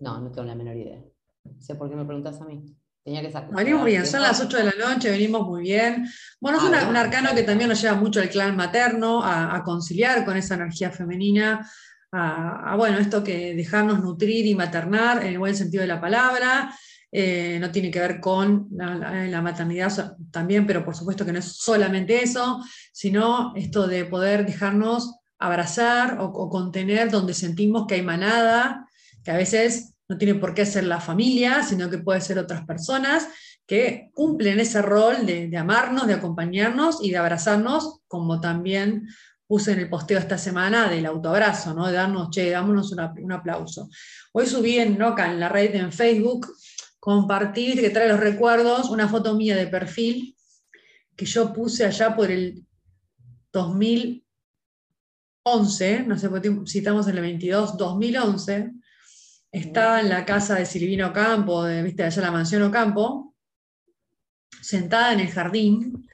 No, 0.00 0.20
no 0.20 0.32
tengo 0.32 0.46
la 0.48 0.56
menor 0.56 0.76
idea. 0.76 1.00
No 1.44 1.60
sé 1.60 1.76
por 1.76 1.88
qué 1.88 1.94
me 1.94 2.04
preguntas 2.04 2.40
a 2.40 2.44
mí. 2.44 2.64
Tenía 3.04 3.20
que 3.20 3.30
sacar. 3.30 3.54
Venimos 3.54 3.84
bien, 3.84 4.06
son 4.06 4.22
las 4.22 4.40
8 4.40 4.56
de 4.56 4.64
la 4.64 4.72
noche, 4.88 5.10
venimos 5.10 5.46
muy 5.46 5.62
bien. 5.62 6.06
Bueno, 6.40 6.56
es 6.58 6.64
Ah, 6.64 6.68
una- 6.68 6.88
un 6.88 6.96
arcano 6.96 7.34
que 7.34 7.42
también 7.42 7.68
nos 7.68 7.80
lleva 7.82 7.96
mucho 7.96 8.20
al 8.20 8.30
clan 8.30 8.56
materno, 8.56 9.22
a, 9.22 9.54
a 9.54 9.62
conciliar 9.62 10.24
con 10.24 10.36
esa 10.38 10.54
energía 10.54 10.90
femenina, 10.90 11.68
a, 12.12 12.72
a, 12.72 12.76
bueno, 12.76 12.96
esto 12.98 13.22
que 13.22 13.54
dejarnos 13.54 14.00
nutrir 14.02 14.46
y 14.46 14.54
maternar 14.54 15.20
en 15.22 15.28
el 15.28 15.38
buen 15.38 15.54
sentido 15.54 15.82
de 15.82 15.88
la 15.88 16.00
palabra. 16.00 16.74
Eh, 17.16 17.58
no 17.60 17.70
tiene 17.70 17.90
que 17.92 18.00
ver 18.00 18.20
con 18.20 18.68
la, 18.72 18.94
la- 18.96 19.26
la 19.26 19.42
maternidad 19.42 20.16
también, 20.32 20.66
pero 20.66 20.84
por 20.84 20.96
supuesto 20.96 21.24
que 21.26 21.32
no 21.32 21.38
es 21.40 21.56
solamente 21.58 22.22
eso, 22.22 22.64
sino 22.92 23.52
esto 23.54 23.86
de 23.86 24.04
poder 24.06 24.46
dejarnos 24.46 25.14
abrazar 25.38 26.18
o, 26.20 26.24
o 26.24 26.48
contener 26.48 27.10
donde 27.10 27.34
sentimos 27.34 27.86
que 27.86 27.96
hay 27.96 28.02
manada, 28.02 28.88
que 29.22 29.30
a 29.30 29.36
veces 29.36 29.93
no 30.08 30.18
tiene 30.18 30.34
por 30.34 30.54
qué 30.54 30.66
ser 30.66 30.84
la 30.84 31.00
familia, 31.00 31.62
sino 31.62 31.88
que 31.88 31.98
puede 31.98 32.20
ser 32.20 32.38
otras 32.38 32.64
personas 32.64 33.28
que 33.66 34.10
cumplen 34.12 34.60
ese 34.60 34.82
rol 34.82 35.24
de, 35.24 35.50
amarnos, 35.56 36.06
de 36.06 36.14
acompañarnos 36.14 37.02
y 37.02 37.10
de 37.10 37.16
abrazarnos, 37.16 38.00
como 38.06 38.40
también 38.40 39.08
puse 39.46 39.72
en 39.72 39.80
el 39.80 39.88
posteo 39.88 40.18
esta 40.18 40.38
semana 40.38 40.88
del 40.88 41.06
autoabrazo, 41.06 41.74
¿no? 41.74 41.86
de 41.86 41.94
darnos, 41.94 42.30
che, 42.30 42.50
dámonos 42.50 42.92
un 42.92 43.32
aplauso. 43.32 43.88
Hoy 44.32 44.46
subí 44.46 44.78
en, 44.78 44.98
la 44.98 45.48
red 45.48 45.74
en 45.74 45.92
Facebook, 45.92 46.46
compartí, 46.98 47.66
viste 47.66 47.82
que 47.82 47.90
trae 47.90 48.08
los 48.08 48.20
recuerdos, 48.20 48.90
una 48.90 49.08
foto 49.08 49.34
mía 49.34 49.56
de 49.56 49.66
perfil 49.66 50.34
que 51.16 51.26
yo 51.26 51.52
puse 51.52 51.84
allá 51.84 52.16
por 52.16 52.30
el 52.30 52.64
2011, 53.52 56.04
no 56.06 56.18
sé 56.18 56.30
si 56.66 56.78
estamos 56.78 57.06
en 57.06 57.16
el 57.16 57.22
22, 57.22 57.76
2011, 57.76 58.72
estaba 59.54 60.00
en 60.00 60.08
la 60.08 60.24
casa 60.24 60.56
de 60.56 60.66
Silvino 60.66 61.12
Campo, 61.12 61.62
de, 61.62 61.82
viste, 61.82 62.02
allá 62.02 62.22
la 62.22 62.32
mansión 62.32 62.62
Ocampo, 62.62 63.36
sentada 64.60 65.12
en 65.12 65.20
el 65.20 65.28
jardín, 65.28 66.08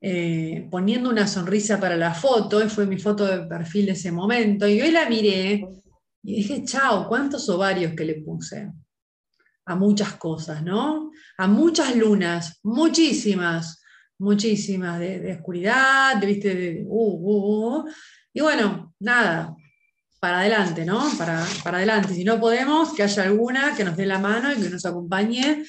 eh, 0.00 0.68
poniendo 0.70 1.10
una 1.10 1.26
sonrisa 1.26 1.80
para 1.80 1.96
la 1.96 2.14
foto, 2.14 2.64
y 2.64 2.68
fue 2.68 2.86
mi 2.86 2.98
foto 2.98 3.26
de 3.26 3.46
perfil 3.46 3.86
de 3.86 3.92
ese 3.92 4.12
momento, 4.12 4.68
y 4.68 4.80
hoy 4.80 4.92
la 4.92 5.08
miré 5.08 5.66
y 6.22 6.36
dije, 6.36 6.64
chao, 6.64 7.08
cuántos 7.08 7.48
ovarios 7.48 7.94
que 7.94 8.04
le 8.04 8.22
puse 8.22 8.70
a 9.64 9.74
muchas 9.74 10.14
cosas, 10.14 10.62
¿no? 10.62 11.10
A 11.38 11.48
muchas 11.48 11.96
lunas, 11.96 12.60
muchísimas, 12.62 13.82
muchísimas, 14.18 15.00
de, 15.00 15.32
oscuridad, 15.32 16.16
de, 16.20 16.26
viste, 16.26 16.84
uh, 16.86 16.94
uh, 16.94 17.78
uh. 17.78 17.90
y 18.32 18.40
bueno, 18.40 18.94
nada, 19.00 19.56
para 20.26 20.40
adelante, 20.40 20.84
¿no? 20.84 21.00
Para, 21.16 21.44
para 21.62 21.76
adelante. 21.76 22.12
Si 22.12 22.24
no 22.24 22.40
podemos, 22.40 22.92
que 22.94 23.04
haya 23.04 23.22
alguna 23.22 23.74
que 23.76 23.84
nos 23.84 23.96
dé 23.96 24.06
la 24.06 24.18
mano 24.18 24.52
y 24.52 24.60
que 24.60 24.68
nos 24.70 24.84
acompañe 24.84 25.62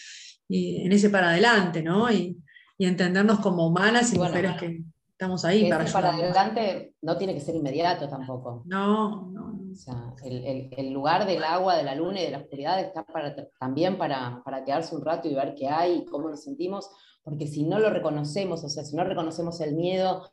y 0.50 0.82
en 0.84 0.92
ese 0.92 1.12
para 1.12 1.30
adelante, 1.30 1.84
¿no? 1.84 2.12
Y, 2.12 2.36
y 2.76 2.86
entendernos 2.88 3.40
como 3.40 3.68
humanas 3.68 4.12
y 4.12 4.16
Y 4.16 4.18
bueno, 4.18 4.32
mujeres 4.34 4.58
que 4.60 4.82
estamos 5.12 5.46
ahí 5.46 5.64
Que 5.66 5.70
para 5.70 5.86
para 5.92 6.14
adelante 6.16 6.94
no 7.04 7.18
tiene 7.18 7.36
que 7.36 7.40
ser 7.42 7.54
inmediato 7.56 8.10
tampoco. 8.10 8.64
No, 8.66 9.30
no, 9.32 9.52
no. 9.52 9.72
O 9.72 9.76
sea, 9.76 10.14
el, 10.26 10.44
el- 10.44 10.70
el 10.76 10.92
lugar 10.92 11.28
del 11.28 11.44
agua, 11.44 11.76
de 11.78 11.84
la 11.84 11.94
luna 11.94 12.20
y 12.20 12.26
de 12.26 12.32
la 12.32 12.40
oscuridad 12.40 12.80
está 12.80 13.04
para, 13.04 13.36
también 13.60 13.96
para, 14.00 14.42
para 14.44 14.64
quedarse 14.66 14.96
un 14.96 15.06
rato 15.06 15.28
y 15.28 15.36
ver 15.36 15.54
qué 15.56 15.68
hay, 15.70 16.04
cómo 16.06 16.30
nos 16.30 16.42
sentimos, 16.44 16.90
porque 17.24 17.46
si 17.46 17.64
no 17.64 17.78
lo 17.78 17.92
reconocemos, 17.92 18.64
o 18.64 18.70
sea, 18.70 18.84
si 18.84 18.96
no 18.96 19.04
reconocemos 19.04 19.62
el 19.62 19.76
miedo, 19.76 20.32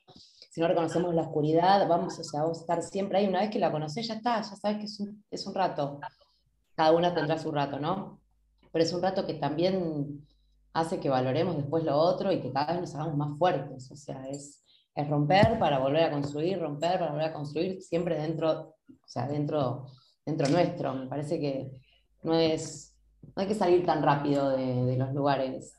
si 0.55 0.61
no 0.61 0.69
reconocemos 0.69 1.13
la 1.13 1.23
oscuridad, 1.23 1.89
vamos, 1.89 2.17
o 2.17 2.23
sea, 2.23 2.43
vamos 2.43 2.59
a 2.59 2.61
estar 2.61 2.81
siempre 2.81 3.19
ahí. 3.19 3.27
Una 3.27 3.41
vez 3.41 3.51
que 3.51 3.59
la 3.59 3.73
conoces, 3.73 4.07
ya 4.07 4.15
está, 4.15 4.37
ya 4.41 4.55
sabes 4.55 4.79
que 4.79 4.85
es 4.85 5.01
un, 5.01 5.25
es 5.29 5.45
un 5.49 5.53
rato. 5.53 5.99
Cada 6.77 6.93
una 6.93 7.13
tendrá 7.13 7.37
su 7.39 7.51
rato, 7.51 7.81
¿no? 7.81 8.21
Pero 8.71 8.85
es 8.85 8.93
un 8.93 9.03
rato 9.03 9.27
que 9.27 9.35
también 9.35 10.25
hace 10.73 11.01
que 11.01 11.09
valoremos 11.09 11.57
después 11.57 11.83
lo 11.83 11.97
otro 11.97 12.31
y 12.31 12.41
que 12.41 12.53
cada 12.53 12.73
vez 12.73 12.83
nos 12.83 12.95
hagamos 12.95 13.17
más 13.17 13.37
fuertes. 13.37 13.91
O 13.91 13.97
sea, 13.97 14.29
es, 14.29 14.63
es 14.95 15.09
romper 15.09 15.59
para 15.59 15.81
volver 15.81 16.05
a 16.05 16.13
construir, 16.13 16.61
romper 16.61 17.01
para 17.01 17.11
volver 17.11 17.31
a 17.31 17.33
construir, 17.33 17.83
siempre 17.83 18.17
dentro, 18.17 18.77
o 18.89 19.09
sea, 19.09 19.27
dentro, 19.27 19.87
dentro 20.25 20.49
nuestro. 20.51 20.95
Me 20.95 21.09
parece 21.09 21.41
que 21.41 21.73
no 22.23 22.33
es, 22.33 22.97
no 23.35 23.43
hay 23.43 23.49
que 23.49 23.57
salir 23.57 23.85
tan 23.85 24.05
rápido 24.05 24.51
de, 24.51 24.85
de 24.85 24.97
los 24.99 25.13
lugares 25.13 25.75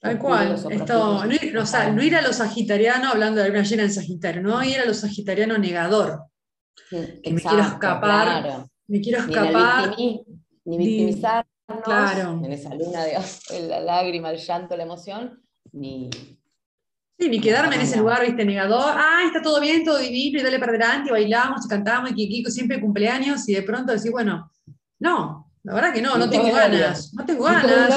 Tal 0.00 0.18
cual. 0.18 0.54
Esto, 0.70 1.24
no, 1.24 1.32
ir, 1.32 1.56
o 1.56 1.66
sea, 1.66 1.90
no 1.90 2.02
ir 2.02 2.14
a 2.16 2.22
los 2.22 2.36
sagitarianos 2.36 3.12
hablando 3.12 3.40
de 3.40 3.48
luna 3.48 3.62
llena 3.62 3.82
en 3.84 3.92
Sagitario, 3.92 4.42
no 4.42 4.62
ir 4.62 4.78
a 4.78 4.84
los 4.84 4.98
sagitarianos 4.98 5.58
negador. 5.58 6.24
que 6.90 7.32
me 7.32 7.40
quiero 7.40 7.62
escapar. 7.62 8.66
Me 8.86 9.00
quiero 9.00 9.18
escapar. 9.20 9.96
Ni, 9.96 10.24
victimizarnos 10.64 11.46
claro. 11.84 12.40
en 12.44 12.52
esa 12.52 12.74
luna 12.74 13.04
de 13.04 13.68
la 13.68 13.80
lágrima, 13.80 14.30
el 14.30 14.38
llanto, 14.38 14.76
la 14.76 14.82
emoción, 14.82 15.40
ni. 15.72 16.10
Sí, 17.18 17.30
ni 17.30 17.40
quedarme 17.40 17.76
en 17.76 17.80
ese 17.80 17.96
lugar, 17.96 18.26
viste, 18.26 18.44
negador. 18.44 18.92
Ah, 18.94 19.22
está 19.26 19.40
todo 19.40 19.58
bien, 19.58 19.84
todo 19.84 19.98
divino, 19.98 20.38
y 20.38 20.42
dale 20.42 20.58
para 20.58 20.72
adelante, 20.72 21.08
y 21.08 21.12
bailamos, 21.12 21.64
y 21.64 21.68
cantamos, 21.68 22.10
y 22.10 22.14
Kikiko 22.14 22.50
siempre 22.50 22.78
cumpleaños, 22.78 23.48
y 23.48 23.54
de 23.54 23.62
pronto 23.62 23.92
decís, 23.92 24.10
bueno, 24.10 24.52
no, 24.98 25.45
la 25.66 25.74
verdad 25.74 25.92
que 25.92 26.00
no, 26.00 26.16
no 26.16 26.30
tengo 26.30 26.52
ganas. 26.52 27.12
No 27.12 27.26
tengo 27.26 27.42
ganas. 27.42 27.90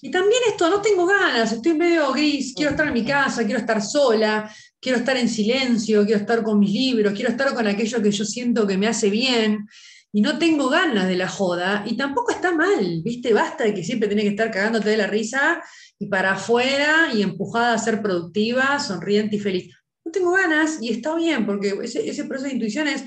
Y 0.00 0.08
también 0.08 0.40
esto, 0.46 0.70
no 0.70 0.80
tengo 0.80 1.04
ganas, 1.04 1.50
estoy 1.50 1.74
medio 1.74 2.12
gris, 2.12 2.54
quiero 2.54 2.70
estar 2.70 2.86
en 2.86 2.92
mi 2.92 3.04
casa, 3.04 3.44
quiero 3.44 3.58
estar 3.58 3.82
sola, 3.82 4.48
quiero 4.80 4.98
estar 4.98 5.16
en 5.16 5.28
silencio, 5.28 6.04
quiero 6.04 6.20
estar 6.20 6.44
con 6.44 6.60
mis 6.60 6.70
libros, 6.70 7.12
quiero 7.12 7.30
estar 7.30 7.52
con 7.54 7.66
aquello 7.66 8.00
que 8.00 8.12
yo 8.12 8.24
siento 8.24 8.68
que 8.68 8.78
me 8.78 8.86
hace 8.86 9.10
bien. 9.10 9.66
Y 10.12 10.20
no 10.20 10.38
tengo 10.38 10.68
ganas 10.68 11.08
de 11.08 11.16
la 11.16 11.26
joda, 11.26 11.82
y 11.88 11.96
tampoco 11.96 12.30
está 12.30 12.54
mal, 12.54 13.02
¿viste? 13.02 13.32
Basta 13.32 13.64
de 13.64 13.74
que 13.74 13.82
siempre 13.82 14.08
tenés 14.08 14.22
que 14.22 14.30
estar 14.30 14.52
cagándote 14.52 14.90
de 14.90 14.96
la 14.96 15.08
risa 15.08 15.60
y 15.98 16.06
para 16.06 16.34
afuera 16.34 17.08
y 17.12 17.22
empujada 17.22 17.74
a 17.74 17.78
ser 17.78 18.00
productiva, 18.00 18.78
sonriente 18.78 19.34
y 19.34 19.40
feliz. 19.40 19.74
No 20.04 20.12
tengo 20.12 20.30
ganas 20.30 20.78
y 20.80 20.90
está 20.90 21.16
bien, 21.16 21.46
porque 21.46 21.76
ese, 21.82 22.08
ese 22.08 22.26
proceso 22.26 22.46
de 22.46 22.54
intuición 22.54 22.86
es 22.86 23.02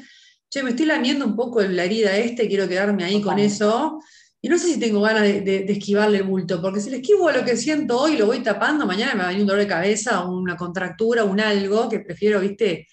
che, 0.50 0.64
me 0.64 0.72
estoy 0.72 0.86
lamiendo 0.86 1.26
un 1.26 1.36
poco 1.36 1.62
la 1.62 1.84
herida 1.84 2.16
este, 2.18 2.48
quiero 2.48 2.68
quedarme 2.68 3.04
ahí 3.04 3.22
con 3.22 3.40
eso. 3.40 4.00
Y 4.40 4.50
no 4.50 4.58
sé 4.58 4.68
si 4.68 4.80
tengo 4.80 5.02
ganas 5.02 5.24
de, 5.24 5.66
esquivarle 5.68 6.20
el 6.20 6.24
bulto, 6.24 6.62
porque 6.62 6.80
si 6.80 6.90
le 6.90 6.98
esquivo 6.98 7.32
lo 7.32 7.44
que 7.44 7.58
siento 7.58 8.00
hoy, 8.00 8.18
lo 8.18 8.28
voy 8.28 8.40
tapando, 8.40 8.86
mañana 8.86 9.14
me 9.14 9.20
va 9.20 9.26
a 9.26 9.28
venir 9.30 9.42
un 9.42 9.48
dolor 9.48 9.64
de 9.64 9.68
cabeza, 9.68 10.26
una 10.26 10.56
contractura, 10.56 11.24
un 11.24 11.40
algo, 11.40 11.90
que 11.90 12.02
prefiero, 12.02 12.40
viste, 12.40 12.88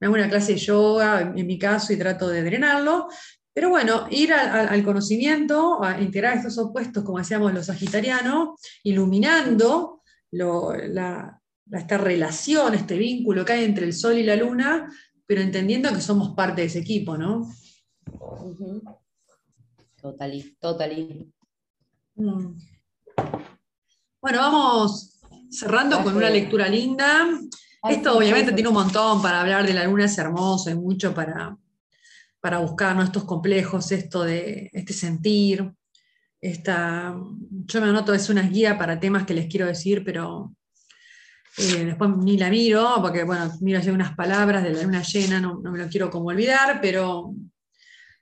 me 0.00 0.06
hago 0.06 0.16
una 0.16 0.28
clase 0.28 0.54
de 0.54 0.58
yoga, 0.58 1.32
en, 1.36 1.46
mi 1.46 1.58
caso, 1.58 1.92
y 1.92 1.98
trato 1.98 2.28
de 2.28 2.42
drenarlo. 2.42 3.08
Pero 3.52 3.70
bueno, 3.70 4.06
ir 4.10 4.32
al 4.32 4.82
conocimiento, 4.84 5.82
a 5.82 6.00
integrar 6.00 6.36
estos 6.36 6.56
opuestos, 6.58 7.04
como 7.04 7.18
decíamos 7.18 7.52
los 7.52 7.66
sagitarianos, 7.66 8.60
iluminando 8.84 10.02
esta 10.30 11.98
relación, 11.98 12.74
este 12.74 12.96
vínculo 12.96 13.44
que 13.44 13.52
hay 13.52 13.64
entre 13.64 13.84
el 13.84 13.92
sol 13.92 14.16
y 14.16 14.22
la 14.22 14.36
luna, 14.36 14.88
pero 15.28 15.42
entendiendo 15.42 15.92
que 15.92 16.00
somos 16.00 16.34
parte 16.34 16.62
de 16.62 16.68
ese 16.68 16.78
equipo, 16.78 17.18
¿no? 17.18 17.46
Total, 20.00 20.56
total. 20.58 21.26
Mm. 22.14 22.58
Bueno, 24.22 24.38
vamos 24.38 25.20
cerrando 25.50 26.02
con 26.02 26.16
una 26.16 26.30
lectura 26.30 26.66
linda. 26.66 27.28
Esto 27.90 28.16
obviamente 28.16 28.52
tiene 28.52 28.70
un 28.70 28.74
montón 28.74 29.20
para 29.20 29.42
hablar 29.42 29.66
de 29.66 29.74
la 29.74 29.84
luna, 29.84 30.06
es 30.06 30.16
hermoso, 30.16 30.70
hay 30.70 30.76
mucho 30.76 31.14
para, 31.14 31.54
para 32.40 32.60
buscar 32.60 32.96
nuestros 32.96 33.24
complejos, 33.24 33.92
esto 33.92 34.24
de 34.24 34.70
este 34.72 34.94
sentir. 34.94 35.70
Esta, 36.40 37.14
yo 37.66 37.80
me 37.82 37.88
anoto, 37.88 38.14
es 38.14 38.30
una 38.30 38.48
guía 38.48 38.78
para 38.78 38.98
temas 38.98 39.26
que 39.26 39.34
les 39.34 39.46
quiero 39.46 39.66
decir, 39.66 40.02
pero 40.04 40.54
después 41.58 42.10
ni 42.18 42.38
la 42.38 42.50
miro, 42.50 42.96
porque 43.00 43.24
bueno, 43.24 43.50
miro 43.60 43.78
así 43.78 43.90
unas 43.90 44.14
palabras 44.14 44.62
de 44.62 44.70
la 44.70 44.82
luna 44.82 45.02
llena, 45.02 45.40
no, 45.40 45.60
me 45.60 45.78
lo 45.78 45.88
quiero 45.88 46.10
como 46.10 46.28
olvidar, 46.28 46.80
pero 46.80 47.34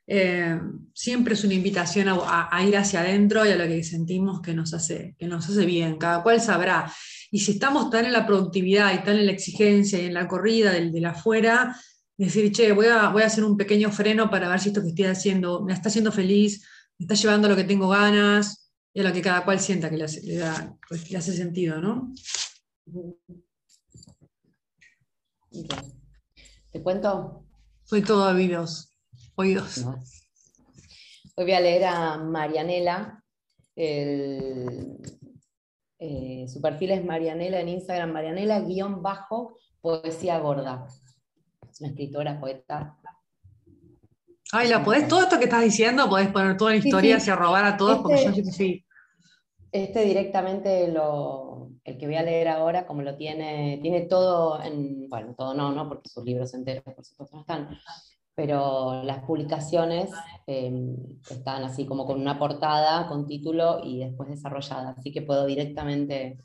eh, 0.06 0.58
siempre 0.94 1.34
es 1.34 1.44
una 1.44 1.54
invitación 1.54 2.08
a, 2.08 2.64
ir 2.64 2.76
hacia 2.76 3.00
adentro 3.00 3.44
y 3.44 3.50
a 3.50 3.56
lo 3.56 3.64
que 3.64 3.84
sentimos 3.84 4.40
que 4.40 4.54
nos, 4.54 4.72
hace, 4.72 5.14
que 5.18 5.26
nos 5.26 5.48
hace 5.48 5.66
bien, 5.66 5.98
cada 5.98 6.22
cual 6.22 6.40
sabrá. 6.40 6.90
Y 7.30 7.40
si 7.40 7.52
estamos 7.52 7.90
tan 7.90 8.06
en 8.06 8.12
la 8.12 8.26
productividad 8.26 8.94
y 8.94 9.04
tan 9.04 9.18
en 9.18 9.26
la 9.26 9.32
exigencia 9.32 10.00
y 10.00 10.06
en 10.06 10.14
la 10.14 10.26
corrida 10.28 10.72
del, 10.72 10.92
de 10.92 11.06
afuera, 11.06 11.76
decir, 12.16 12.50
che, 12.52 12.72
voy 12.72 12.86
a, 12.86 13.08
voy 13.08 13.22
a 13.22 13.26
hacer 13.26 13.44
un 13.44 13.56
pequeño 13.56 13.90
freno 13.90 14.30
para 14.30 14.48
ver 14.48 14.60
si 14.60 14.68
esto 14.68 14.80
que 14.80 14.88
estoy 14.88 15.04
haciendo 15.06 15.62
me 15.62 15.74
está 15.74 15.90
haciendo 15.90 16.10
feliz, 16.12 16.64
me 16.98 17.04
está 17.04 17.14
llevando 17.14 17.48
a 17.48 17.50
lo 17.50 17.56
que 17.56 17.64
tengo 17.64 17.88
ganas, 17.88 18.66
y 18.96 19.00
a 19.00 19.02
lo 19.02 19.12
que 19.12 19.20
cada 19.20 19.44
cual 19.44 19.60
sienta 19.60 19.90
que 19.90 19.98
le 19.98 20.06
pues, 20.88 21.10
le 21.10 21.18
hace 21.18 21.36
sentido, 21.36 21.82
¿no? 21.82 22.14
¿Te 26.72 26.82
cuento? 26.82 27.44
Soy 27.84 28.02
todo 28.02 28.32
oídos. 28.32 28.96
oídos. 29.34 29.84
Hoy 31.34 31.44
voy 31.44 31.52
a 31.52 31.60
leer 31.60 31.84
a 31.84 32.18
Marianela. 32.18 33.24
Eh, 33.74 34.96
su 36.48 36.60
perfil 36.60 36.92
es 36.92 37.04
Marianela 37.04 37.60
en 37.60 37.68
Instagram, 37.70 38.12
Marianela 38.12 38.60
guion 38.60 39.02
bajo 39.02 39.58
poesía 39.80 40.38
gorda. 40.38 40.86
Es 41.68 41.80
una 41.80 41.90
escritora, 41.90 42.38
poeta. 42.38 42.98
Ay, 44.52 44.68
¿la 44.68 44.84
podés, 44.84 45.08
todo 45.08 45.22
esto 45.22 45.38
que 45.38 45.46
estás 45.46 45.64
diciendo, 45.64 46.08
podés 46.08 46.28
poner 46.28 46.56
toda 46.56 46.70
la 46.70 46.76
historia 46.76 47.18
y 47.18 47.30
robar 47.30 47.64
a 47.64 47.76
todos, 47.76 47.98
porque 47.98 48.24
yo 48.24 48.30
este 48.30 48.52
sí. 48.52 48.85
Este 49.76 50.06
directamente 50.06 50.88
lo, 50.88 51.72
el 51.84 51.98
que 51.98 52.06
voy 52.06 52.16
a 52.16 52.22
leer 52.22 52.48
ahora, 52.48 52.86
como 52.86 53.02
lo 53.02 53.14
tiene, 53.14 53.78
tiene 53.82 54.06
todo 54.06 54.62
en, 54.62 55.06
bueno, 55.10 55.34
todo 55.36 55.52
no, 55.52 55.70
no, 55.72 55.86
porque 55.86 56.08
sus 56.08 56.24
libros 56.24 56.54
enteros 56.54 56.82
por 56.82 57.04
supuesto 57.04 57.36
no 57.36 57.42
están, 57.42 57.78
pero 58.34 59.02
las 59.02 59.22
publicaciones 59.24 60.10
em, 60.46 60.96
están 61.28 61.62
así 61.64 61.84
como 61.84 62.06
con 62.06 62.18
una 62.18 62.38
portada, 62.38 63.06
con 63.06 63.26
título 63.26 63.80
y 63.84 63.98
después 63.98 64.30
desarrollada, 64.30 64.94
así 64.96 65.12
que 65.12 65.20
puedo 65.20 65.44
directamente 65.44 66.38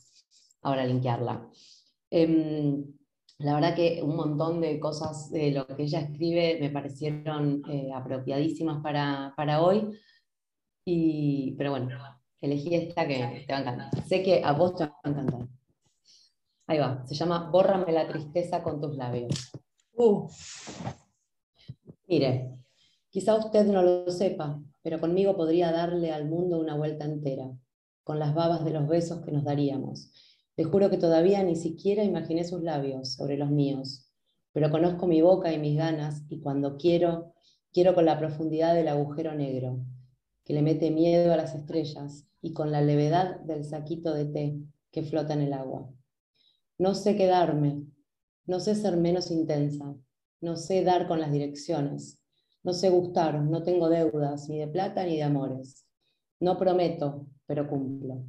ahora 0.61 0.85
linkearla. 0.85 1.49
Em, 2.09 2.83
la 3.39 3.55
verdad 3.55 3.75
que 3.75 4.01
un 4.03 4.17
montón 4.17 4.59
de 4.59 4.77
cosas 4.77 5.31
de 5.31 5.51
lo 5.51 5.65
que 5.67 5.83
ella 5.83 6.01
escribe 6.01 6.57
me 6.59 6.69
parecieron 6.69 7.63
eh, 7.69 7.91
apropiadísimas 7.95 8.83
para, 8.83 9.33
para 9.37 9.61
hoy, 9.61 9.89
y, 10.83 11.55
pero 11.57 11.71
bueno, 11.71 11.89
elegí 12.41 12.75
esta 12.75 13.07
que 13.07 13.45
te 13.47 13.53
va 13.53 13.59
a 13.59 13.61
encantar. 13.61 14.05
Sé 14.05 14.23
que 14.23 14.41
a 14.43 14.51
vos 14.53 14.75
te 14.75 14.85
va 14.85 14.99
a 15.03 15.09
encantar. 15.09 15.47
Ahí 16.67 16.79
va, 16.79 17.05
se 17.05 17.15
llama 17.15 17.49
Bórrame 17.51 17.91
la 17.91 18.07
tristeza 18.07 18.63
con 18.63 18.81
tus 18.81 18.95
labios. 18.95 19.51
Uh. 19.95 20.27
Mire, 22.07 22.57
quizá 23.09 23.35
usted 23.35 23.65
no 23.65 23.81
lo 23.81 24.09
sepa, 24.09 24.61
pero 24.81 24.99
conmigo 24.99 25.35
podría 25.35 25.71
darle 25.71 26.11
al 26.11 26.25
mundo 26.27 26.59
una 26.59 26.75
vuelta 26.75 27.05
entera, 27.05 27.51
con 28.03 28.19
las 28.19 28.33
babas 28.33 28.65
de 28.65 28.71
los 28.71 28.87
besos 28.87 29.21
que 29.21 29.31
nos 29.31 29.43
daríamos. 29.43 30.11
Te 30.55 30.63
juro 30.63 30.89
que 30.89 30.97
todavía 30.97 31.43
ni 31.43 31.55
siquiera 31.55 32.03
imaginé 32.03 32.43
sus 32.43 32.61
labios 32.61 33.13
sobre 33.13 33.37
los 33.37 33.49
míos, 33.49 34.09
pero 34.51 34.69
conozco 34.69 35.07
mi 35.07 35.21
boca 35.21 35.53
y 35.53 35.59
mis 35.59 35.77
ganas, 35.77 36.23
y 36.29 36.39
cuando 36.39 36.77
quiero, 36.77 37.33
quiero 37.71 37.93
con 37.93 38.05
la 38.05 38.19
profundidad 38.19 38.75
del 38.75 38.89
agujero 38.89 39.33
negro, 39.33 39.79
le 40.51 40.61
mete 40.61 40.91
miedo 40.91 41.33
a 41.33 41.37
las 41.37 41.55
estrellas, 41.55 42.27
y 42.41 42.53
con 42.53 42.71
la 42.71 42.81
levedad 42.81 43.39
del 43.41 43.63
saquito 43.63 44.13
de 44.13 44.25
té 44.25 44.59
que 44.91 45.03
flota 45.03 45.33
en 45.33 45.41
el 45.41 45.53
agua. 45.53 45.89
No 46.77 46.95
sé 46.95 47.15
quedarme, 47.15 47.85
no 48.45 48.59
sé 48.59 48.75
ser 48.75 48.97
menos 48.97 49.29
intensa, 49.29 49.95
no 50.41 50.55
sé 50.55 50.83
dar 50.83 51.07
con 51.07 51.19
las 51.19 51.31
direcciones, 51.31 52.19
no 52.63 52.73
sé 52.73 52.89
gustar, 52.89 53.41
no 53.41 53.63
tengo 53.63 53.89
deudas 53.89 54.49
ni 54.49 54.59
de 54.59 54.67
plata 54.67 55.05
ni 55.05 55.17
de 55.17 55.23
amores. 55.23 55.85
No 56.39 56.57
prometo, 56.57 57.27
pero 57.45 57.67
cumplo. 57.67 58.23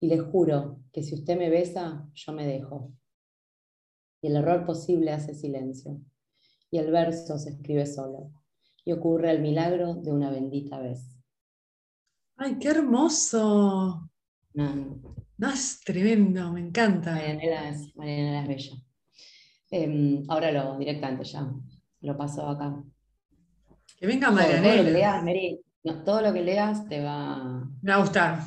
Y 0.00 0.08
le 0.08 0.18
juro 0.18 0.80
que 0.92 1.02
si 1.02 1.14
usted 1.14 1.38
me 1.38 1.48
besa, 1.48 2.08
yo 2.12 2.32
me 2.32 2.46
dejo. 2.46 2.92
Y 4.20 4.26
el 4.28 4.36
error 4.36 4.66
posible 4.66 5.12
hace 5.12 5.34
silencio. 5.34 6.00
Y 6.70 6.78
el 6.78 6.90
verso 6.90 7.38
se 7.38 7.50
escribe 7.50 7.86
solo. 7.86 8.32
Y 8.84 8.92
ocurre 8.92 9.30
el 9.30 9.40
milagro 9.40 9.94
de 9.94 10.12
una 10.12 10.30
bendita 10.30 10.80
vez. 10.80 11.15
¡Ay, 12.38 12.58
qué 12.58 12.68
hermoso! 12.68 14.10
No, 14.52 15.50
es 15.52 15.80
tremendo, 15.80 16.52
me 16.52 16.60
encanta. 16.60 17.12
Marianela 17.12 17.68
es, 17.70 17.80
es 17.80 18.48
bella. 18.48 18.76
Em, 19.70 20.24
ahora 20.28 20.52
lo 20.52 20.78
directamente 20.78 21.24
ya, 21.24 21.50
lo 22.00 22.16
paso 22.16 22.46
acá. 22.46 22.82
Que 23.98 24.06
venga 24.06 24.30
Marianela. 24.30 24.62
Todo, 24.62 24.76
lo 24.76 24.84
que 24.84 24.92
leas, 24.92 25.24
Mary, 25.24 25.60
todo 26.04 26.20
lo 26.22 26.32
que 26.32 26.42
leas 26.42 26.88
te 26.88 27.02
va... 27.02 27.68
Me 27.82 27.90
va 27.90 27.96
a 27.96 28.00
gustar. 28.00 28.42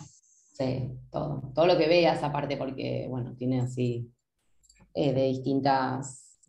Sí, 0.54 0.92
todo. 1.12 1.52
Todo 1.56 1.66
lo 1.66 1.78
que 1.78 1.88
veas 1.88 2.22
aparte 2.22 2.58
porque, 2.58 3.08
bueno, 3.10 3.36
tiene 3.36 3.62
así 3.62 4.12
eh, 4.94 5.14
de 5.14 5.24
distintas 5.24 6.40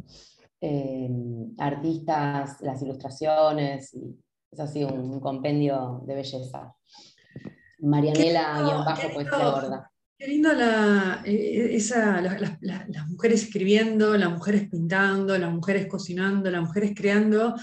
em, 0.60 1.54
artistas 1.58 2.60
las 2.60 2.82
ilustraciones 2.82 3.94
y 3.94 4.18
es 4.50 4.60
así 4.60 4.84
un 4.84 5.20
compendio 5.20 6.02
de 6.06 6.14
belleza. 6.14 6.74
Marianela 7.82 8.60
bajo 8.84 9.12
poesía 9.12 9.50
gorda. 9.50 9.90
Qué 10.18 10.26
lindo 10.26 10.52
la, 10.52 11.22
eh, 11.24 11.70
esa, 11.72 12.20
las 12.20 13.08
mujeres 13.08 13.44
escribiendo, 13.44 14.16
las 14.16 14.30
mujeres 14.30 14.68
pintando, 14.68 15.38
las 15.38 15.50
mujeres 15.50 15.86
cocinando, 15.86 16.50
las 16.50 16.60
mujeres 16.60 16.92
creando, 16.94 17.54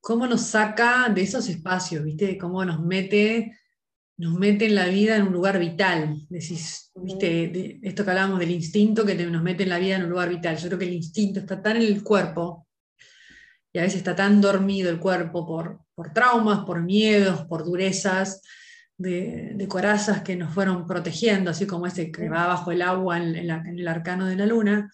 cómo 0.00 0.26
nos 0.26 0.42
saca 0.42 1.08
de 1.08 1.22
esos 1.22 1.48
espacios, 1.48 2.04
¿viste? 2.04 2.36
Cómo 2.36 2.64
nos 2.64 2.80
mete 2.80 3.56
nos 4.18 4.32
meten 4.34 4.74
la 4.74 4.86
vida 4.86 5.16
en 5.16 5.24
un 5.24 5.32
lugar 5.32 5.58
vital. 5.58 6.16
Decís, 6.28 6.90
viste, 6.94 7.78
esto 7.82 8.04
que 8.04 8.10
hablábamos 8.10 8.38
del 8.38 8.50
instinto 8.50 9.04
que 9.04 9.14
nos 9.14 9.42
mete 9.42 9.64
en 9.64 9.68
la 9.68 9.78
vida 9.78 9.96
en 9.96 10.04
un 10.04 10.10
lugar 10.10 10.30
vital. 10.30 10.56
Yo 10.56 10.68
creo 10.68 10.78
que 10.78 10.86
el 10.86 10.94
instinto 10.94 11.40
está 11.40 11.62
tan 11.62 11.76
en 11.76 11.82
el 11.82 12.02
cuerpo 12.02 12.66
y 13.72 13.78
a 13.78 13.82
veces 13.82 13.98
está 13.98 14.16
tan 14.16 14.40
dormido 14.40 14.90
el 14.90 14.98
cuerpo 14.98 15.46
por, 15.46 15.80
por 15.94 16.12
traumas, 16.12 16.64
por 16.64 16.82
miedos, 16.82 17.44
por 17.46 17.64
durezas 17.64 18.40
de, 18.98 19.66
corazas 19.68 20.22
que 20.22 20.36
nos 20.36 20.52
fueron 20.54 20.86
protegiendo, 20.86 21.50
así 21.50 21.66
como 21.66 21.86
ese 21.86 22.10
que 22.10 22.28
va 22.28 22.46
bajo 22.46 22.72
el 22.72 22.82
agua 22.82 23.18
en, 23.18 23.34
el 23.36 23.88
arcano 23.88 24.26
de 24.26 24.36
la 24.36 24.46
luna. 24.46 24.90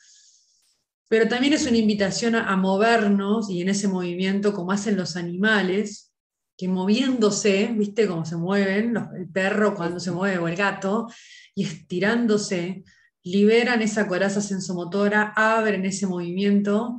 Pero 1.08 1.28
también 1.28 1.52
es 1.52 1.66
una 1.66 1.76
invitación 1.76 2.34
a, 2.34 2.50
a 2.50 2.56
movernos 2.56 3.50
y 3.50 3.60
en 3.60 3.68
ese 3.68 3.88
movimiento, 3.88 4.52
como 4.54 4.72
hacen 4.72 4.96
los 4.96 5.16
animales, 5.16 6.12
que 6.56 6.68
moviéndose, 6.68 7.72
¿viste 7.76 8.06
cómo 8.06 8.24
se 8.24 8.36
mueven? 8.36 8.96
el 9.16 9.28
perro 9.28 9.74
cuando 9.74 10.00
se 10.00 10.10
mueve 10.10 10.38
o 10.38 10.48
el 10.48 10.56
gato, 10.56 11.08
y 11.54 11.64
estirándose, 11.64 12.84
liberan 13.24 13.82
esa 13.82 14.06
coraza 14.08 14.40
sensomotora, 14.40 15.32
abren 15.36 15.84
ese 15.84 16.06
movimiento 16.06 16.98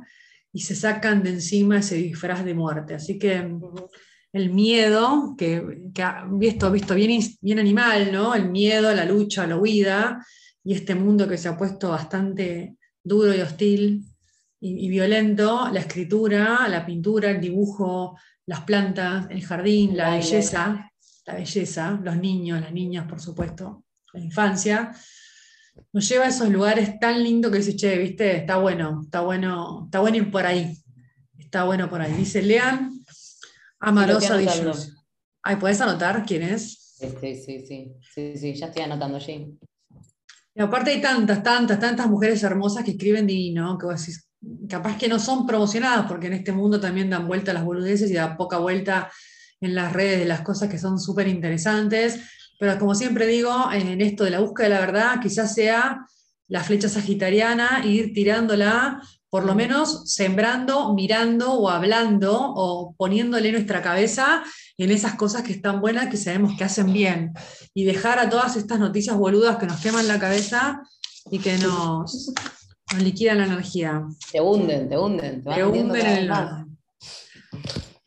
y 0.52 0.60
se 0.60 0.74
sacan 0.74 1.22
de 1.22 1.30
encima 1.30 1.78
ese 1.78 1.96
disfraz 1.96 2.44
de 2.44 2.54
muerte. 2.54 2.94
Así 2.94 3.18
que 3.18 3.48
el 4.34 4.50
miedo, 4.50 5.36
que, 5.38 5.90
que 5.94 6.04
visto, 6.32 6.70
visto 6.72 6.96
bien, 6.96 7.22
bien 7.40 7.58
animal, 7.60 8.10
¿no? 8.12 8.34
El 8.34 8.50
miedo, 8.50 8.92
la 8.92 9.04
lucha, 9.04 9.46
la 9.46 9.56
huida, 9.56 10.26
y 10.64 10.74
este 10.74 10.96
mundo 10.96 11.28
que 11.28 11.38
se 11.38 11.48
ha 11.48 11.56
puesto 11.56 11.90
bastante 11.90 12.76
duro 13.02 13.32
y 13.32 13.40
hostil 13.40 14.04
y 14.60 14.88
violento, 14.88 15.68
la 15.70 15.80
escritura, 15.80 16.66
la 16.68 16.84
pintura, 16.84 17.30
el 17.30 17.40
dibujo, 17.40 18.18
las 18.46 18.62
plantas, 18.62 19.26
el 19.30 19.44
jardín, 19.44 19.96
la 19.96 20.10
belleza, 20.16 20.90
la 21.26 21.34
belleza, 21.34 22.00
los 22.02 22.16
niños, 22.16 22.60
las 22.60 22.72
niñas, 22.72 23.06
por 23.06 23.20
supuesto, 23.20 23.84
la 24.14 24.20
infancia, 24.20 24.92
nos 25.92 26.08
lleva 26.08 26.24
a 26.24 26.28
esos 26.28 26.48
lugares 26.48 26.98
tan 26.98 27.22
lindos 27.22 27.52
que 27.52 27.58
dice, 27.58 27.76
che, 27.76 27.98
viste, 27.98 28.38
está 28.38 28.56
bueno, 28.56 29.02
está 29.04 29.20
bueno, 29.20 29.82
está 29.84 30.00
bueno 30.00 30.16
ir 30.16 30.30
por 30.30 30.44
ahí, 30.44 30.76
está 31.38 31.64
bueno 31.64 31.88
por 31.88 32.00
ahí. 32.00 32.12
Dice, 32.14 32.42
lean 32.42 32.93
Amarosa 33.84 34.38
sí, 34.38 34.70
Ay, 35.42 35.56
¿puedes 35.56 35.80
anotar 35.80 36.24
quién 36.24 36.42
es? 36.42 36.94
Sí, 36.98 37.08
sí, 37.20 37.66
sí, 37.66 37.92
sí, 38.00 38.36
sí, 38.36 38.54
ya 38.54 38.66
estoy 38.66 38.82
anotando, 38.82 39.20
sí. 39.20 39.58
Y 40.54 40.62
aparte 40.62 40.92
hay 40.92 41.02
tantas, 41.02 41.42
tantas, 41.42 41.78
tantas 41.78 42.08
mujeres 42.08 42.42
hermosas 42.42 42.82
que 42.84 42.92
escriben 42.92 43.26
divino, 43.26 43.76
que 43.76 43.86
vos 43.86 44.00
decís, 44.00 44.26
capaz 44.68 44.96
que 44.96 45.08
no 45.08 45.18
son 45.18 45.46
promocionadas, 45.46 46.06
porque 46.06 46.28
en 46.28 46.34
este 46.34 46.52
mundo 46.52 46.80
también 46.80 47.10
dan 47.10 47.26
vuelta 47.26 47.52
las 47.52 47.64
boludeces 47.64 48.10
y 48.10 48.14
da 48.14 48.36
poca 48.36 48.58
vuelta 48.58 49.10
en 49.60 49.74
las 49.74 49.92
redes 49.92 50.20
de 50.20 50.24
las 50.24 50.40
cosas 50.40 50.70
que 50.70 50.78
son 50.78 50.98
súper 50.98 51.28
interesantes. 51.28 52.20
Pero 52.58 52.78
como 52.78 52.94
siempre 52.94 53.26
digo, 53.26 53.70
en 53.72 54.00
esto 54.00 54.24
de 54.24 54.30
la 54.30 54.40
búsqueda 54.40 54.68
de 54.68 54.74
la 54.74 54.80
verdad, 54.80 55.20
quizás 55.20 55.52
sea 55.54 56.06
la 56.48 56.62
flecha 56.62 56.88
sagitariana, 56.88 57.84
ir 57.84 58.14
tirándola, 58.14 59.02
por 59.34 59.46
lo 59.46 59.56
menos 59.56 60.02
sembrando, 60.04 60.94
mirando 60.94 61.54
o 61.54 61.68
hablando 61.68 62.38
o 62.38 62.94
poniéndole 62.96 63.50
nuestra 63.50 63.82
cabeza 63.82 64.44
en 64.78 64.92
esas 64.92 65.16
cosas 65.16 65.42
que 65.42 65.52
están 65.52 65.80
buenas, 65.80 66.08
que 66.08 66.16
sabemos 66.16 66.56
que 66.56 66.62
hacen 66.62 66.92
bien. 66.92 67.32
Y 67.74 67.82
dejar 67.82 68.20
a 68.20 68.28
todas 68.28 68.54
estas 68.54 68.78
noticias 68.78 69.16
boludas 69.16 69.56
que 69.56 69.66
nos 69.66 69.80
queman 69.80 70.06
la 70.06 70.20
cabeza 70.20 70.82
y 71.32 71.40
que 71.40 71.58
nos, 71.58 72.32
nos 72.92 73.02
liquida 73.02 73.34
la 73.34 73.46
energía. 73.46 74.04
Te 74.30 74.40
hunden, 74.40 74.88
te 74.88 74.96
hunden. 74.96 75.42
Te, 75.42 75.64
hunden 75.64 76.06
en 76.06 76.16
el... 76.16 76.32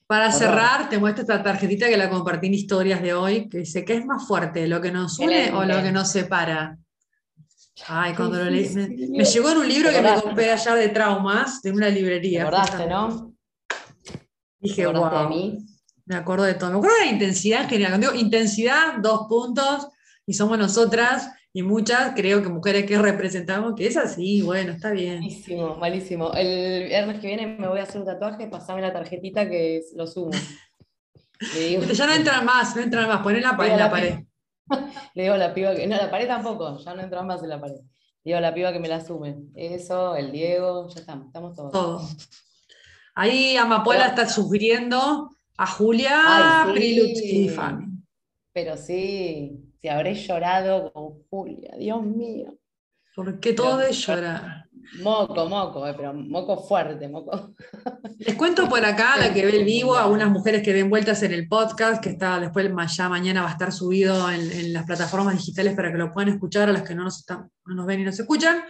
Para 0.07 0.31
cerrar, 0.31 0.87
te 0.87 0.97
muestro 0.97 1.23
esta 1.23 1.43
tarjetita 1.43 1.89
que 1.89 1.97
la 1.97 2.09
compartí 2.09 2.47
en 2.47 2.53
historias 2.53 3.01
de 3.01 3.13
hoy, 3.13 3.49
que 3.49 3.57
dice, 3.57 3.83
¿qué 3.83 3.97
es 3.97 4.05
más 4.05 4.25
fuerte, 4.25 4.65
lo 4.65 4.79
que 4.79 4.93
nos 4.93 5.19
une 5.19 5.51
o 5.51 5.65
lo 5.65 5.83
que 5.83 5.91
nos 5.91 6.09
separa? 6.09 6.77
Ay, 7.85 8.13
cuando 8.15 8.37
lo 8.37 8.49
leí, 8.49 8.67
me, 8.69 9.23
llegó 9.23 9.51
en 9.51 9.57
un 9.57 9.67
libro 9.67 9.91
que 9.91 10.01
me 10.01 10.21
compré 10.21 10.51
allá 10.51 10.75
de 10.75 10.89
traumas, 10.89 11.61
de 11.61 11.71
una 11.71 11.89
librería. 11.89 12.41
¿Te 12.41 12.47
acordaste, 12.47 12.87
no? 12.87 13.33
Dije, 14.59 14.87
wow. 14.87 15.63
Me 16.05 16.15
acuerdo 16.15 16.45
de 16.45 16.55
todo. 16.55 16.71
Me 16.71 16.77
acuerdo 16.77 16.97
de 16.97 17.05
la 17.05 17.11
intensidad 17.11 17.63
en 17.63 17.69
general. 17.69 17.91
Cuando 17.91 18.11
digo 18.11 18.23
intensidad, 18.23 18.97
dos 18.99 19.27
puntos, 19.29 19.87
y 20.25 20.33
somos 20.33 20.57
nosotras, 20.57 21.29
y 21.53 21.63
muchas, 21.63 22.13
creo 22.15 22.41
que 22.41 22.49
mujeres 22.49 22.85
que 22.85 22.97
representamos, 22.97 23.73
que 23.75 23.87
es 23.87 23.97
así, 23.97 24.41
bueno, 24.41 24.73
está 24.73 24.91
bien. 24.91 25.19
Malísimo, 25.19 25.75
malísimo. 25.75 26.31
El 26.33 26.87
viernes 26.87 27.19
que 27.19 27.27
viene 27.27 27.47
me 27.47 27.67
voy 27.67 27.79
a 27.79 27.83
hacer 27.83 28.01
un 28.01 28.07
tatuaje, 28.07 28.47
pasame 28.47 28.81
la 28.81 28.93
tarjetita 28.93 29.49
que 29.49 29.81
lo 29.95 30.07
sumo. 30.07 30.31
ya 31.93 32.05
no 32.07 32.13
entran 32.13 32.45
más, 32.45 32.75
no 32.75 32.81
entran 32.81 33.07
más, 33.07 33.21
ponela 33.21 33.57
en 33.59 33.77
la, 33.77 33.89
pared. 33.89 34.19
Le 35.13 35.23
digo 35.23 35.35
a 35.35 35.37
la 35.37 35.53
piba 35.53 35.75
que, 35.75 35.87
no, 35.87 35.97
la 35.97 36.09
pared 36.09 36.27
tampoco, 36.27 36.77
ya 36.77 36.93
no 36.93 37.01
entran 37.01 37.27
más 37.27 37.41
en 37.43 37.49
la 37.49 37.59
pared. 37.59 37.75
Le 37.75 37.83
digo 38.23 38.37
a 38.37 38.41
la 38.41 38.53
piba 38.53 38.73
que 38.73 38.79
me 38.79 38.87
la 38.87 39.03
sume. 39.03 39.37
Eso, 39.55 40.15
el 40.15 40.31
Diego, 40.31 40.87
ya 40.89 40.99
estamos, 40.99 41.27
estamos 41.27 41.55
todos. 41.55 41.71
Todo. 41.71 42.01
Ahí 43.15 43.57
Amapola 43.57 44.07
está 44.07 44.27
sugiriendo 44.27 45.31
a 45.57 45.65
Julia 45.65 46.65
Ay, 46.67 46.73
Pero 48.53 48.77
sí, 48.77 49.73
si 49.81 49.87
habré 49.87 50.13
llorado 50.13 50.93
con 50.93 51.23
Julia, 51.29 51.75
Dios 51.77 52.03
mío. 52.03 52.55
Porque 53.15 53.53
todo 53.53 53.81
es 53.81 54.05
llorar. 54.05 54.66
Moco, 54.95 55.47
moco, 55.47 55.87
eh, 55.87 55.93
pero 55.95 56.13
moco 56.13 56.63
fuerte, 56.63 57.07
moco. 57.07 57.53
Les 58.19 58.35
cuento 58.35 58.67
por 58.67 58.83
acá, 58.83 59.17
la 59.17 59.33
que 59.33 59.45
ve 59.45 59.57
el 59.57 59.65
vivo, 59.65 59.95
a 59.95 60.07
unas 60.07 60.29
mujeres 60.29 60.63
que 60.63 60.73
den 60.73 60.89
vueltas 60.89 61.21
en 61.23 61.33
el 61.33 61.47
podcast, 61.47 62.01
que 62.01 62.09
está 62.09 62.39
después 62.39 62.69
ya 62.95 63.09
mañana 63.09 63.41
va 63.41 63.49
a 63.49 63.51
estar 63.51 63.71
subido 63.71 64.29
en, 64.31 64.73
las 64.73 64.85
plataformas 64.85 65.37
digitales 65.37 65.75
para 65.75 65.91
que 65.91 65.97
lo 65.97 66.11
puedan 66.11 66.29
escuchar 66.29 66.69
a 66.69 66.73
las 66.73 66.83
que 66.83 66.95
no 66.95 67.03
nos, 67.03 67.19
están, 67.19 67.49
no 67.65 67.75
nos 67.75 67.85
ven 67.85 67.99
y 67.99 68.03
nos 68.03 68.19
escuchan. 68.19 68.63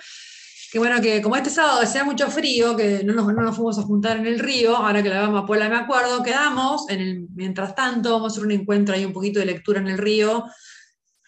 Que 0.71 0.79
bueno, 0.79 0.99
que 1.01 1.21
como 1.21 1.35
este 1.37 1.49
sábado 1.49 1.81
hacía 1.81 2.03
mucho 2.03 2.29
frío, 2.29 2.75
que 2.75 3.01
no 3.03 3.13
nos, 3.13 3.25
no 3.27 3.41
nos, 3.41 3.55
fuimos 3.55 3.79
a 3.79 3.83
juntar 3.83 4.17
en 4.17 4.27
el 4.27 4.39
río, 4.39 4.75
ahora 4.75 5.01
que 5.01 5.09
la 5.09 5.21
vamos 5.21 5.43
a 5.43 5.45
Puebla 5.45 5.69
me 5.69 5.77
acuerdo, 5.77 6.21
quedamos, 6.23 6.89
en 6.89 6.99
el, 6.99 7.27
mientras 7.35 7.73
tanto 7.73 8.11
vamos 8.11 8.33
a 8.33 8.33
hacer 8.33 8.45
un 8.45 8.51
encuentro 8.51 8.93
ahí 8.93 9.05
un 9.05 9.13
poquito 9.13 9.39
de 9.39 9.45
lectura 9.45 9.79
en 9.79 9.87
el 9.87 9.97
río, 9.97 10.43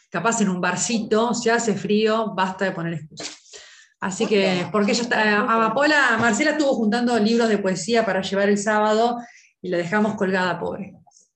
capaz 0.10 0.42
en 0.42 0.50
un 0.50 0.60
barcito, 0.60 1.34
si 1.34 1.50
hace 1.50 1.74
frío, 1.76 2.34
basta 2.36 2.66
de 2.66 2.72
poner 2.72 2.94
excusas. 2.96 3.49
Así 4.00 4.26
que, 4.28 4.66
porque 4.72 4.92
ella 4.92 5.02
está, 5.02 5.40
Amapola, 5.40 6.18
Marcela 6.20 6.52
estuvo 6.52 6.74
juntando 6.74 7.20
libros 7.20 7.50
de 7.50 7.58
poesía 7.58 8.06
para 8.06 8.22
llevar 8.22 8.48
el 8.48 8.58
sábado 8.58 9.18
y 9.62 9.70
la 9.70 9.78
dejamos 9.78 10.16
colgada, 10.16 10.58
pobre. 10.58 10.94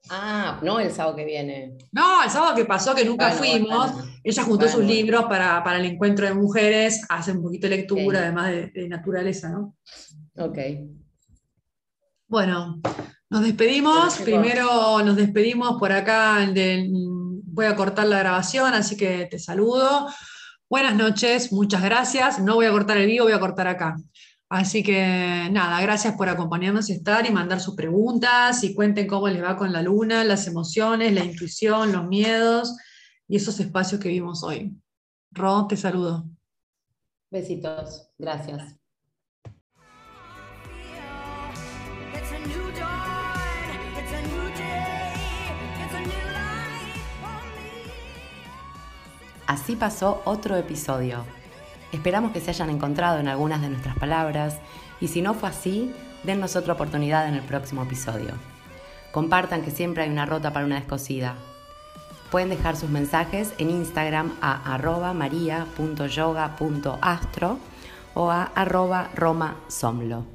Ah, 0.09 0.59
no 0.63 0.79
el 0.79 0.91
sábado 0.91 1.15
que 1.15 1.25
viene. 1.25 1.77
No, 1.91 2.23
el 2.23 2.29
sábado 2.29 2.55
que 2.55 2.65
pasó, 2.65 2.95
que 2.95 3.05
nunca 3.05 3.31
fuimos, 3.31 3.91
ella 4.23 4.43
juntó 4.43 4.67
sus 4.67 4.83
libros 4.83 5.25
para, 5.25 5.77
el 5.77 5.85
encuentro 5.85 6.25
de 6.25 6.33
mujeres, 6.33 7.01
hace 7.09 7.31
un 7.31 7.41
poquito 7.41 7.67
de 7.67 7.77
lectura, 7.77 8.19
además 8.19 8.51
de, 8.51 8.87
naturaleza, 8.87 9.49
¿no? 9.49 9.75
Ok. 10.37 10.57
Bueno, 12.27 12.81
nos 13.29 13.43
despedimos. 13.43 14.17
Primero 14.19 15.01
nos 15.03 15.15
despedimos 15.15 15.77
por 15.79 15.91
acá 15.91 16.39
del 16.53 16.89
voy 17.53 17.65
a 17.65 17.75
cortar 17.75 18.07
la 18.07 18.19
grabación, 18.19 18.73
así 18.73 18.97
que 18.97 19.27
te 19.29 19.37
saludo. 19.37 20.07
Buenas 20.69 20.95
noches, 20.95 21.51
muchas 21.51 21.83
gracias. 21.83 22.39
No 22.39 22.55
voy 22.55 22.65
a 22.65 22.71
cortar 22.71 22.97
el 22.97 23.07
vivo, 23.07 23.25
voy 23.25 23.33
a 23.33 23.39
cortar 23.39 23.67
acá. 23.67 23.95
Así 24.49 24.83
que 24.83 25.47
nada, 25.51 25.81
gracias 25.81 26.15
por 26.15 26.29
acompañarnos 26.29 26.89
y 26.89 26.93
estar 26.93 27.25
y 27.25 27.31
mandar 27.31 27.59
sus 27.59 27.75
preguntas 27.75 28.63
y 28.63 28.75
cuenten 28.75 29.07
cómo 29.07 29.27
les 29.27 29.43
va 29.43 29.57
con 29.57 29.73
la 29.73 29.81
luna, 29.81 30.23
las 30.23 30.45
emociones, 30.47 31.11
la 31.13 31.23
intuición, 31.23 31.91
los 31.91 32.05
miedos 32.07 32.77
y 33.27 33.37
esos 33.37 33.59
espacios 33.59 33.99
que 33.99 34.09
vimos 34.09 34.43
hoy. 34.43 34.75
Ro, 35.31 35.65
te 35.67 35.75
saludo. 35.75 36.25
Besitos, 37.31 38.09
gracias. 38.19 38.82
Así 49.47 49.75
pasó 49.75 50.21
otro 50.25 50.55
episodio. 50.55 51.25
Esperamos 51.91 52.31
que 52.31 52.41
se 52.41 52.51
hayan 52.51 52.69
encontrado 52.69 53.19
en 53.19 53.27
algunas 53.27 53.61
de 53.61 53.69
nuestras 53.69 53.97
palabras 53.97 54.59
y 54.99 55.07
si 55.09 55.21
no 55.21 55.33
fue 55.33 55.49
así, 55.49 55.93
dennos 56.23 56.55
otra 56.55 56.73
oportunidad 56.73 57.27
en 57.27 57.33
el 57.35 57.41
próximo 57.41 57.83
episodio. 57.83 58.31
Compartan 59.11 59.61
que 59.61 59.71
siempre 59.71 60.03
hay 60.03 60.09
una 60.09 60.25
rota 60.25 60.53
para 60.53 60.65
una 60.65 60.75
descosida. 60.75 61.35
Pueden 62.31 62.47
dejar 62.49 62.77
sus 62.77 62.89
mensajes 62.89 63.53
en 63.59 63.69
Instagram 63.69 64.33
a 64.41 64.73
arroba 64.73 65.13
maria.yoga.astro 65.13 67.59
o 68.15 68.31
a 68.31 68.43
arroba 68.55 69.09
romasomlo. 69.13 70.32